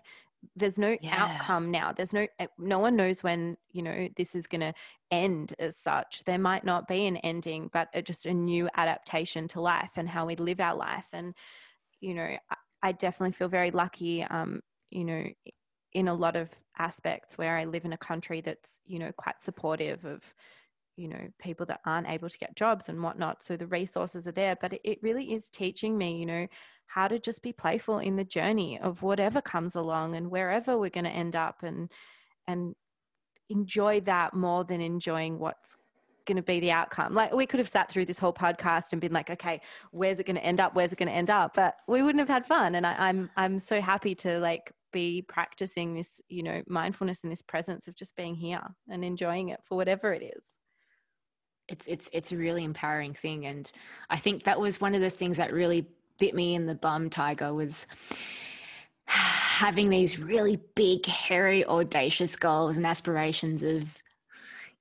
there's 0.55 0.77
no 0.77 0.97
yeah. 1.01 1.23
outcome 1.23 1.71
now 1.71 1.91
there's 1.91 2.13
no 2.13 2.27
eh, 2.39 2.47
no 2.57 2.79
one 2.79 2.95
knows 2.95 3.23
when 3.23 3.55
you 3.71 3.81
know 3.81 4.09
this 4.17 4.35
is 4.35 4.47
going 4.47 4.61
to 4.61 4.73
end 5.11 5.53
as 5.59 5.77
such 5.77 6.23
there 6.25 6.37
might 6.37 6.65
not 6.65 6.87
be 6.87 7.05
an 7.05 7.17
ending 7.17 7.69
but 7.71 7.87
just 8.03 8.25
a 8.25 8.33
new 8.33 8.67
adaptation 8.75 9.47
to 9.47 9.61
life 9.61 9.91
and 9.95 10.09
how 10.09 10.25
we 10.25 10.35
live 10.35 10.59
our 10.59 10.75
life 10.75 11.05
and 11.13 11.33
you 12.01 12.13
know 12.13 12.35
i 12.81 12.91
definitely 12.91 13.31
feel 13.31 13.47
very 13.47 13.71
lucky 13.71 14.23
um 14.23 14.61
you 14.89 15.03
know 15.03 15.23
in 15.93 16.07
a 16.07 16.13
lot 16.13 16.35
of 16.35 16.49
aspects 16.77 17.37
where 17.37 17.57
i 17.57 17.65
live 17.65 17.85
in 17.85 17.93
a 17.93 17.97
country 17.97 18.41
that's 18.41 18.79
you 18.85 18.99
know 18.99 19.11
quite 19.17 19.41
supportive 19.41 20.03
of 20.05 20.21
you 20.95 21.07
know 21.07 21.27
people 21.39 21.65
that 21.65 21.81
aren't 21.85 22.09
able 22.09 22.29
to 22.29 22.37
get 22.37 22.55
jobs 22.55 22.89
and 22.89 23.01
whatnot 23.01 23.43
so 23.43 23.55
the 23.55 23.67
resources 23.67 24.27
are 24.27 24.31
there 24.31 24.55
but 24.61 24.73
it, 24.83 24.99
really 25.01 25.33
is 25.33 25.49
teaching 25.49 25.97
me 25.97 26.17
you 26.17 26.25
know 26.25 26.47
how 26.87 27.07
to 27.07 27.19
just 27.19 27.41
be 27.41 27.51
playful 27.51 27.99
in 27.99 28.15
the 28.15 28.23
journey 28.23 28.79
of 28.79 29.01
whatever 29.01 29.41
comes 29.41 29.75
along 29.75 30.15
and 30.15 30.29
wherever 30.29 30.77
we're 30.77 30.89
going 30.89 31.03
to 31.03 31.09
end 31.09 31.35
up 31.35 31.63
and 31.63 31.91
and 32.47 32.75
enjoy 33.49 33.99
that 34.01 34.33
more 34.33 34.63
than 34.63 34.81
enjoying 34.81 35.39
what's 35.39 35.75
going 36.25 36.37
to 36.37 36.43
be 36.43 36.59
the 36.59 36.71
outcome. 36.71 37.13
Like 37.13 37.33
we 37.33 37.45
could 37.45 37.59
have 37.59 37.69
sat 37.69 37.91
through 37.91 38.05
this 38.05 38.17
whole 38.17 38.33
podcast 38.33 38.91
and 38.91 39.01
been 39.01 39.11
like, 39.11 39.29
okay, 39.29 39.61
where's 39.91 40.19
it 40.19 40.25
going 40.25 40.35
to 40.35 40.43
end 40.43 40.59
up? 40.59 40.75
Where's 40.75 40.93
it 40.93 40.99
going 40.99 41.09
to 41.09 41.15
end 41.15 41.29
up? 41.29 41.53
But 41.55 41.75
we 41.87 42.01
wouldn't 42.01 42.19
have 42.19 42.29
had 42.29 42.45
fun. 42.45 42.75
And 42.75 42.85
I, 42.85 42.95
I'm 42.97 43.29
I'm 43.35 43.59
so 43.59 43.81
happy 43.81 44.15
to 44.15 44.39
like 44.39 44.71
be 44.93 45.21
practicing 45.21 45.93
this, 45.93 46.21
you 46.29 46.43
know, 46.43 46.63
mindfulness 46.67 47.23
and 47.23 47.31
this 47.31 47.41
presence 47.41 47.89
of 47.89 47.95
just 47.95 48.15
being 48.15 48.35
here 48.35 48.63
and 48.89 49.03
enjoying 49.03 49.49
it 49.49 49.59
for 49.63 49.75
whatever 49.75 50.13
it 50.13 50.23
is. 50.23 50.43
It's 51.67 51.87
it's 51.87 52.09
it's 52.13 52.31
a 52.31 52.37
really 52.37 52.63
empowering 52.63 53.13
thing, 53.13 53.45
and 53.45 53.69
I 54.09 54.17
think 54.17 54.43
that 54.43 54.59
was 54.59 54.79
one 54.79 54.95
of 54.95 55.01
the 55.01 55.09
things 55.09 55.37
that 55.37 55.53
really 55.53 55.87
bit 56.19 56.35
me 56.35 56.55
in 56.55 56.65
the 56.65 56.75
bum, 56.75 57.09
Tyger, 57.09 57.53
was 57.53 57.87
having 59.05 59.89
these 59.89 60.19
really 60.19 60.59
big, 60.75 61.05
hairy, 61.05 61.65
audacious 61.65 62.35
goals 62.35 62.77
and 62.77 62.85
aspirations 62.85 63.63
of, 63.63 63.97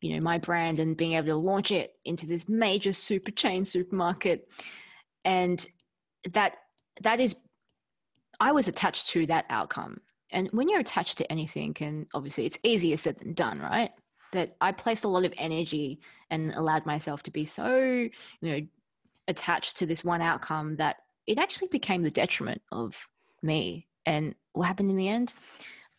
you 0.01 0.15
know, 0.15 0.21
my 0.21 0.39
brand 0.39 0.81
and 0.81 0.97
being 0.97 1.13
able 1.13 1.27
to 1.27 1.37
launch 1.37 1.71
it 1.71 1.95
into 2.05 2.27
this 2.27 2.49
major 2.49 2.93
super 2.93 3.31
chain 3.31 3.65
supermarket. 3.65 4.49
And 5.25 5.65
that 6.33 6.57
that 7.03 7.21
is 7.21 7.37
I 8.43 8.51
was 8.51 8.67
attached 8.67 9.07
to 9.11 9.25
that 9.27 9.45
outcome. 9.51 10.01
And 10.33 10.49
when 10.51 10.69
you're 10.69 10.81
attached 10.81 11.17
to 11.19 11.31
anything, 11.31 11.77
and 11.81 12.09
obviously 12.13 12.45
it's 12.45 12.59
easier 12.65 12.97
said 12.97 13.21
than 13.21 13.35
done, 13.35 13.61
right? 13.61 13.93
But 14.33 14.57
I 14.61 14.73
placed 14.73 15.05
a 15.05 15.09
lot 15.09 15.25
of 15.25 15.33
energy 15.39 16.01
and 16.29 16.53
allowed 16.55 16.85
myself 16.85 17.23
to 17.23 17.31
be 17.31 17.45
so, 17.45 17.77
you 17.77 18.11
know, 18.41 18.61
attached 19.29 19.77
to 19.77 19.87
this 19.87 20.03
one 20.03 20.21
outcome 20.21 20.75
that 20.77 20.97
it 21.29 21.39
actually 21.39 21.69
became 21.69 22.03
the 22.03 22.11
detriment 22.11 22.61
of 22.73 23.09
me. 23.43 23.87
And 24.07 24.35
what 24.55 24.67
happened 24.67 24.91
in 24.91 24.97
the 24.97 25.09
end? 25.09 25.35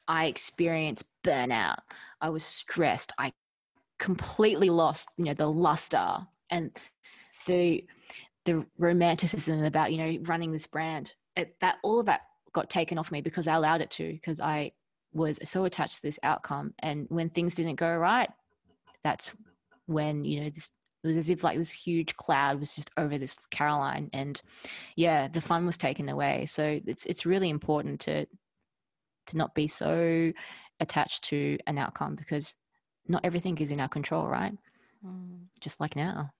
I 0.10 0.26
experienced 0.26 1.06
burnout. 1.24 1.78
I 2.20 2.28
was 2.28 2.44
stressed. 2.44 3.14
I 3.18 3.32
completely 4.00 4.70
lost, 4.70 5.08
you 5.16 5.24
know, 5.24 5.34
the 5.34 5.50
luster 5.50 6.28
and 6.50 6.72
the 7.48 7.86
the 8.44 8.66
romanticism 8.78 9.64
about, 9.64 9.94
you 9.94 9.98
know, 10.00 10.20
running 10.24 10.52
this 10.52 10.68
brand. 10.68 11.14
It, 11.38 11.56
that 11.62 11.78
all 11.82 12.02
of 12.02 12.08
that 12.08 12.24
got 12.54 12.70
taken 12.70 12.98
off 12.98 13.12
me 13.12 13.22
because 13.22 13.48
I 13.48 13.56
allowed 13.56 13.82
it 13.82 13.92
to 13.92 14.12
because 14.14 14.40
I 14.40 14.72
was 15.14 15.40
so 15.44 15.66
attached 15.66 15.98
to 15.98 16.02
this 16.02 16.20
outcome 16.24 16.74
and 16.80 17.06
when 17.10 17.30
things 17.30 17.56
didn't 17.56 17.76
go 17.76 17.96
right 17.96 18.30
that's 19.04 19.34
when 19.86 20.24
you 20.24 20.42
know 20.42 20.50
this 20.50 20.72
it 21.04 21.08
was 21.08 21.18
as 21.18 21.30
if 21.30 21.44
like 21.44 21.58
this 21.58 21.72
huge 21.72 22.16
cloud 22.16 22.60
was 22.60 22.74
just 22.76 22.90
over 22.98 23.18
this 23.18 23.38
Caroline, 23.52 24.10
and 24.14 24.42
yeah, 24.96 25.28
the 25.28 25.42
fun 25.42 25.66
was 25.66 25.78
taken 25.78 26.08
away. 26.08 26.46
So 26.46 26.80
it's 26.88 27.06
it's 27.06 27.26
really 27.26 27.50
important 27.50 28.00
to 28.02 28.26
to 29.28 29.38
not 29.38 29.54
be 29.54 29.68
so 29.68 30.32
attached 30.80 31.26
to 31.26 31.58
an 31.68 31.78
outcome 31.78 32.16
because 32.16 32.56
not 33.08 33.26
everything 33.26 33.58
is 33.58 33.70
in 33.70 33.82
our 33.82 33.90
control, 33.90 34.28
right? 34.28 34.54
Mm. 35.06 35.48
Just 35.60 35.82
like 35.82 35.98
now. 35.98 36.32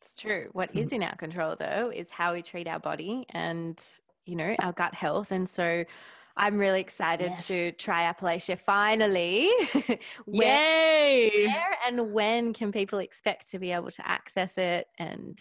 It's 0.00 0.14
true. 0.14 0.48
What 0.52 0.74
is 0.74 0.92
in 0.92 1.02
our 1.02 1.16
control 1.16 1.54
though 1.58 1.92
is 1.94 2.10
how 2.10 2.32
we 2.32 2.42
treat 2.42 2.66
our 2.66 2.80
body 2.80 3.26
and 3.30 3.80
you 4.28 4.36
know 4.36 4.54
our 4.60 4.72
gut 4.72 4.94
health, 4.94 5.32
and 5.32 5.48
so 5.48 5.84
I'm 6.38 6.56
really 6.56 6.80
excited 6.80 7.32
yes. 7.32 7.48
to 7.48 7.72
try 7.72 8.12
Applelachia 8.12 8.58
finally. 8.60 9.50
where, 10.24 11.18
Yay! 11.28 11.46
Where 11.46 11.76
and 11.86 12.12
when 12.12 12.52
can 12.52 12.70
people 12.70 13.00
expect 13.00 13.50
to 13.50 13.58
be 13.58 13.72
able 13.72 13.90
to 13.90 14.08
access 14.08 14.56
it 14.56 14.86
and 14.98 15.36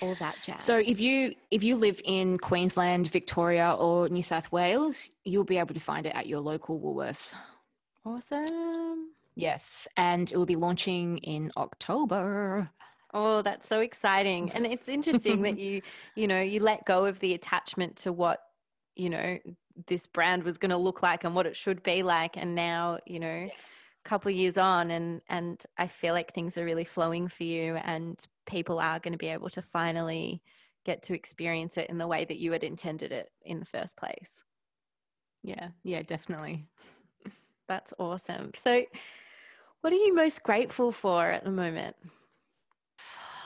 all 0.00 0.14
that 0.18 0.36
jazz? 0.42 0.62
So 0.62 0.78
if 0.78 0.98
you 0.98 1.34
if 1.50 1.62
you 1.62 1.76
live 1.76 2.00
in 2.04 2.38
Queensland, 2.38 3.10
Victoria, 3.10 3.76
or 3.78 4.08
New 4.08 4.22
South 4.22 4.50
Wales, 4.50 5.10
you'll 5.24 5.44
be 5.44 5.58
able 5.58 5.74
to 5.74 5.80
find 5.80 6.06
it 6.06 6.14
at 6.14 6.26
your 6.26 6.40
local 6.40 6.80
Woolworths. 6.80 7.34
Awesome. 8.06 9.10
Yes, 9.34 9.86
and 9.96 10.30
it 10.30 10.36
will 10.36 10.46
be 10.46 10.56
launching 10.56 11.18
in 11.18 11.52
October. 11.56 12.70
Oh, 13.14 13.42
that's 13.42 13.68
so 13.68 13.78
exciting. 13.78 14.50
And 14.50 14.66
it's 14.66 14.88
interesting 14.88 15.42
that 15.42 15.58
you, 15.58 15.80
you 16.16 16.26
know, 16.26 16.40
you 16.40 16.60
let 16.60 16.84
go 16.84 17.06
of 17.06 17.20
the 17.20 17.32
attachment 17.32 17.96
to 17.98 18.12
what 18.12 18.40
you 18.96 19.10
know 19.10 19.38
this 19.86 20.06
brand 20.06 20.44
was 20.44 20.58
going 20.58 20.70
to 20.70 20.76
look 20.76 21.02
like 21.02 21.24
and 21.24 21.34
what 21.34 21.46
it 21.46 21.56
should 21.56 21.82
be 21.82 22.02
like. 22.02 22.36
And 22.36 22.54
now 22.54 22.98
you 23.06 23.20
know 23.20 23.26
yeah. 23.26 23.46
a 23.46 24.08
couple 24.08 24.30
of 24.30 24.36
years 24.36 24.58
on 24.58 24.90
and 24.90 25.20
and 25.28 25.64
i 25.78 25.86
feel 25.86 26.14
like 26.14 26.32
things 26.32 26.56
are 26.58 26.64
really 26.64 26.84
flowing 26.84 27.28
for 27.28 27.44
you 27.44 27.76
and 27.76 28.24
people 28.46 28.78
are 28.78 29.00
going 29.00 29.12
to 29.12 29.18
be 29.18 29.28
able 29.28 29.50
to 29.50 29.62
finally 29.62 30.42
get 30.84 31.02
to 31.02 31.14
experience 31.14 31.76
it 31.76 31.88
in 31.88 31.98
the 31.98 32.06
way 32.06 32.24
that 32.24 32.38
you 32.38 32.52
had 32.52 32.62
intended 32.62 33.10
it 33.10 33.30
in 33.42 33.58
the 33.58 33.66
first 33.66 33.96
place. 33.96 34.44
Yeah. 35.42 35.68
Yeah 35.82 36.02
definitely. 36.02 36.66
That's 37.68 37.94
awesome. 37.98 38.50
So 38.54 38.84
what 39.80 39.92
are 39.92 39.96
you 39.96 40.14
most 40.14 40.42
grateful 40.42 40.92
for 40.92 41.30
at 41.30 41.44
the 41.44 41.50
moment 41.50 41.96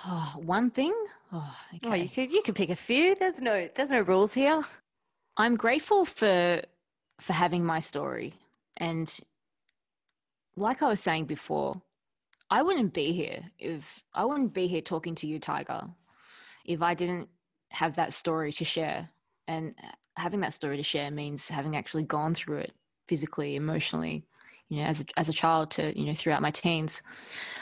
oh, 0.07 0.35
one 0.37 0.71
thing 0.71 0.95
oh, 1.33 1.55
okay. 1.75 1.89
oh 1.89 1.95
you 1.95 2.09
could 2.09 2.31
you 2.31 2.43
could 2.43 2.55
pick 2.55 2.71
a 2.71 2.77
few 2.77 3.15
there's 3.15 3.41
no 3.41 3.69
there's 3.75 3.91
no 3.91 4.01
rules 4.01 4.35
here 4.35 4.65
I'm 5.37 5.57
grateful 5.57 6.05
for 6.05 6.63
for 7.21 7.33
having 7.33 7.65
my 7.65 7.81
story 7.81 8.35
and 8.77 9.13
like 10.59 10.83
I 10.83 10.89
was 10.89 11.01
saying 11.01 11.27
before, 11.27 11.81
I 12.51 12.63
wouldn't 12.63 12.93
be 12.93 13.13
here 13.13 13.45
if 13.59 14.03
I 14.15 14.25
wouldn't 14.25 14.55
be 14.55 14.67
here 14.67 14.81
talking 14.81 15.15
to 15.17 15.27
you, 15.27 15.39
Tyger, 15.39 15.91
if 16.65 16.83
I 16.83 16.95
didn't 16.95 17.29
have 17.71 17.97
that 17.97 18.13
story 18.13 18.53
to 18.53 18.65
share. 18.65 19.11
And 19.47 19.75
having 20.17 20.41
that 20.41 20.55
story 20.55 20.77
to 20.77 20.83
share 20.83 21.11
means 21.11 21.49
having 21.49 21.77
actually 21.77 22.05
gone 22.05 22.35
through 22.35 22.59
it 22.59 22.73
physically, 23.07 23.57
emotionally, 23.57 24.25
you 24.69 24.83
know, 24.83 24.89
as 24.89 25.01
a, 25.01 25.05
as 25.17 25.29
a 25.29 25.33
child 25.33 25.71
to, 25.73 25.99
you 25.99 26.07
know, 26.07 26.15
throughout 26.15 26.43
my 26.43 26.51
teens. 26.51 27.03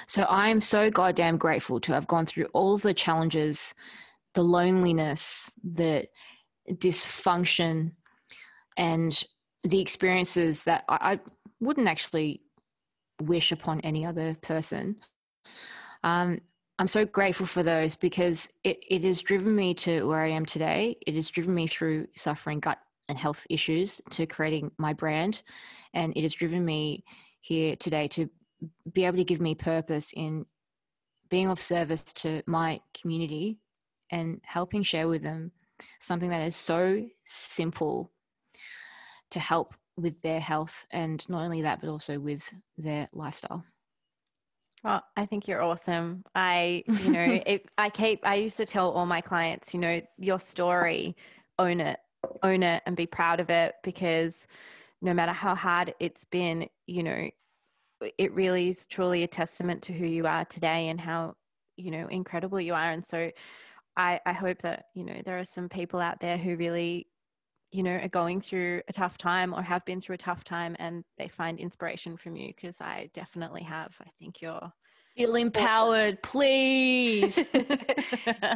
So 0.06 0.24
I'm 0.28 0.60
so 0.60 0.90
goddamn 0.90 1.36
grateful 1.36 1.80
to 1.80 1.92
have 1.92 2.06
gone 2.06 2.26
through 2.26 2.46
all 2.52 2.74
of 2.74 2.82
the 2.82 2.94
challenges 2.94 3.74
the 4.34 4.44
loneliness, 4.44 5.50
the 5.64 6.06
dysfunction, 6.70 7.92
and 8.76 9.24
the 9.64 9.80
experiences 9.80 10.62
that 10.64 10.84
I, 10.88 11.12
I 11.12 11.20
wouldn't 11.58 11.88
actually 11.88 12.42
wish 13.22 13.50
upon 13.50 13.80
any 13.80 14.04
other 14.04 14.36
person. 14.42 14.96
Um, 16.04 16.40
I'm 16.78 16.88
so 16.88 17.06
grateful 17.06 17.46
for 17.46 17.62
those 17.62 17.96
because 17.96 18.50
it, 18.62 18.78
it 18.86 19.02
has 19.04 19.22
driven 19.22 19.56
me 19.56 19.72
to 19.74 20.06
where 20.06 20.20
I 20.20 20.30
am 20.30 20.44
today. 20.44 20.98
It 21.06 21.14
has 21.14 21.28
driven 21.28 21.54
me 21.54 21.66
through 21.66 22.08
suffering 22.14 22.60
gut 22.60 22.78
and 23.08 23.18
health 23.18 23.46
issues 23.50 24.00
to 24.10 24.26
creating 24.26 24.70
my 24.78 24.92
brand. 24.92 25.42
And 25.94 26.12
it 26.16 26.22
has 26.22 26.34
driven 26.34 26.64
me 26.64 27.04
here 27.40 27.76
today 27.76 28.08
to 28.08 28.28
be 28.92 29.04
able 29.04 29.18
to 29.18 29.24
give 29.24 29.40
me 29.40 29.54
purpose 29.54 30.12
in 30.14 30.46
being 31.28 31.48
of 31.48 31.60
service 31.60 32.02
to 32.02 32.42
my 32.46 32.80
community 32.98 33.58
and 34.10 34.40
helping 34.42 34.82
share 34.82 35.08
with 35.08 35.22
them 35.22 35.52
something 36.00 36.30
that 36.30 36.46
is 36.46 36.56
so 36.56 37.04
simple 37.24 38.10
to 39.30 39.40
help 39.40 39.74
with 39.96 40.20
their 40.22 40.40
health 40.40 40.86
and 40.90 41.28
not 41.28 41.42
only 41.42 41.62
that 41.62 41.80
but 41.80 41.88
also 41.88 42.18
with 42.18 42.52
their 42.78 43.08
lifestyle 43.12 43.64
well, 44.84 45.02
I 45.16 45.26
think 45.26 45.48
you're 45.48 45.62
awesome. 45.62 46.22
I, 46.36 46.84
you 46.86 47.10
know, 47.10 47.40
it, 47.46 47.68
I 47.76 47.90
keep, 47.90 48.20
I 48.24 48.36
used 48.36 48.56
to 48.58 48.64
tell 48.64 48.92
all 48.92 49.04
my 49.04 49.20
clients, 49.20 49.74
you 49.74 49.80
know, 49.80 50.00
your 50.16 50.38
story, 50.38 51.16
own 51.58 51.80
it, 51.80 51.98
own 52.42 52.62
it 52.62 52.82
and 52.86 52.96
be 52.96 53.06
proud 53.06 53.40
of 53.40 53.50
it 53.50 53.74
because 53.82 54.46
no 55.02 55.12
matter 55.12 55.32
how 55.32 55.54
hard 55.54 55.94
it's 56.00 56.24
been, 56.24 56.68
you 56.86 57.02
know, 57.02 57.28
it 58.18 58.32
really 58.32 58.68
is 58.68 58.86
truly 58.86 59.22
a 59.22 59.28
testament 59.28 59.82
to 59.82 59.92
who 59.92 60.06
you 60.06 60.26
are 60.26 60.44
today 60.44 60.88
and 60.88 61.00
how, 61.00 61.34
you 61.76 61.90
know, 61.90 62.06
incredible 62.08 62.60
you 62.60 62.74
are. 62.74 62.90
And 62.90 63.04
so 63.04 63.30
I, 63.96 64.20
I 64.26 64.32
hope 64.32 64.62
that, 64.62 64.86
you 64.94 65.04
know, 65.04 65.20
there 65.24 65.38
are 65.38 65.44
some 65.44 65.68
people 65.68 66.00
out 66.00 66.20
there 66.20 66.36
who 66.36 66.56
really 66.56 67.08
you 67.72 67.82
know 67.82 67.96
are 67.96 68.08
going 68.08 68.40
through 68.40 68.80
a 68.88 68.92
tough 68.92 69.18
time 69.18 69.52
or 69.52 69.62
have 69.62 69.84
been 69.84 70.00
through 70.00 70.14
a 70.14 70.18
tough 70.18 70.44
time 70.44 70.76
and 70.78 71.04
they 71.18 71.28
find 71.28 71.58
inspiration 71.58 72.16
from 72.16 72.36
you 72.36 72.48
because 72.48 72.80
i 72.80 73.10
definitely 73.12 73.62
have 73.62 73.94
i 74.00 74.08
think 74.18 74.40
you're 74.40 74.72
feel 75.16 75.34
empowered 75.36 76.22
please 76.22 77.42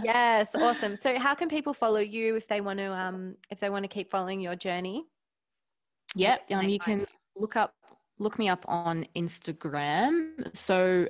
yes 0.04 0.54
awesome 0.54 0.94
so 0.94 1.18
how 1.18 1.34
can 1.34 1.48
people 1.48 1.72
follow 1.72 2.00
you 2.00 2.36
if 2.36 2.46
they 2.48 2.60
want 2.60 2.78
to 2.78 2.92
um 2.92 3.34
if 3.50 3.60
they 3.60 3.70
want 3.70 3.82
to 3.82 3.88
keep 3.88 4.10
following 4.10 4.40
your 4.40 4.54
journey 4.54 5.04
yep 6.14 6.42
um 6.50 6.68
you 6.68 6.78
can 6.78 7.06
look 7.36 7.56
up 7.56 7.74
look 8.20 8.38
me 8.38 8.48
up 8.48 8.64
on 8.68 9.04
Instagram. 9.16 10.56
So 10.56 11.08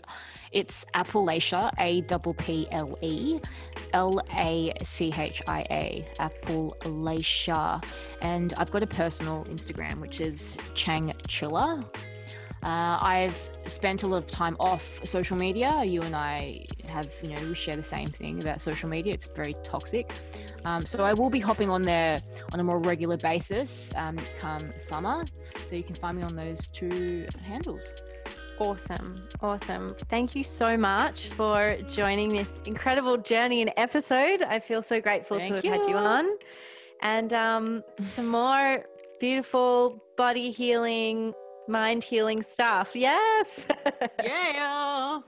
it's 0.53 0.87
Applelachia, 0.95 1.71
A 1.79 2.03
P 2.03 2.33
P 2.39 2.69
L 2.71 2.97
E 3.03 3.41
L 3.93 4.23
A 4.33 4.73
C 4.83 5.13
H 5.15 5.43
I 5.47 5.67
A, 5.71 6.07
Applelachia. 6.19 7.85
And 8.23 8.55
I've 8.57 8.71
got 8.71 8.83
a 8.83 8.87
personal 8.87 9.45
Instagram, 9.47 10.01
which 10.01 10.21
is 10.21 10.57
Chang 10.75 11.13
Chilla. 11.29 11.85
Uh, 12.63 12.99
I've 13.01 13.51
spent 13.67 14.03
a 14.03 14.07
lot 14.07 14.19
of 14.19 14.27
time 14.27 14.57
off 14.61 15.01
social 15.05 15.37
media. 15.37 15.83
You 15.83 16.03
and 16.03 16.15
I 16.15 16.67
have, 16.89 17.11
you 17.23 17.31
know, 17.31 17.49
we 17.49 17.55
share 17.55 17.77
the 17.77 17.83
same 17.83 18.11
thing 18.11 18.41
about 18.41 18.61
social 18.61 18.89
media. 18.89 19.15
It's 19.15 19.29
very 19.29 19.55
toxic. 19.63 20.13
Um, 20.65 20.85
so 20.85 21.05
I 21.05 21.15
will 21.15 21.31
be 21.31 21.41
hopping 21.41 21.71
on 21.71 21.83
there 21.83 22.21
on 22.53 22.61
a 22.61 22.65
more 22.65 22.79
regular 22.79 23.17
basis 23.17 23.93
um, 23.97 24.19
come 24.41 24.73
summer. 24.77 25.25
So 25.67 25.75
you 25.75 25.83
can 25.83 25.95
find 25.95 26.19
me 26.19 26.23
on 26.23 26.37
those 26.37 26.67
two 26.67 27.27
handles. 27.43 27.95
Awesome. 28.59 29.23
Awesome. 29.41 29.97
Thank 30.11 30.37
you 30.37 30.45
so 30.45 30.77
much 30.77 31.29
for 31.29 31.79
joining 31.89 32.29
this 32.29 32.49
incredible 32.67 33.17
journey 33.17 33.63
and 33.63 33.73
episode. 33.79 34.43
I 34.43 34.59
feel 34.59 34.83
so 34.83 35.01
grateful 35.01 35.39
Thank 35.39 35.49
to 35.49 35.55
have 35.55 35.65
you. 35.65 35.71
had 35.71 35.87
you 35.87 35.97
on. 35.97 36.29
And 37.01 37.33
um, 37.33 37.83
some 38.07 38.29
more 38.29 38.85
beautiful 39.19 40.03
body 40.19 40.51
healing, 40.51 41.33
mind 41.69 42.05
healing 42.05 42.43
stuff. 42.43 42.93
Yes. 42.95 43.67
yeah. 44.23 45.21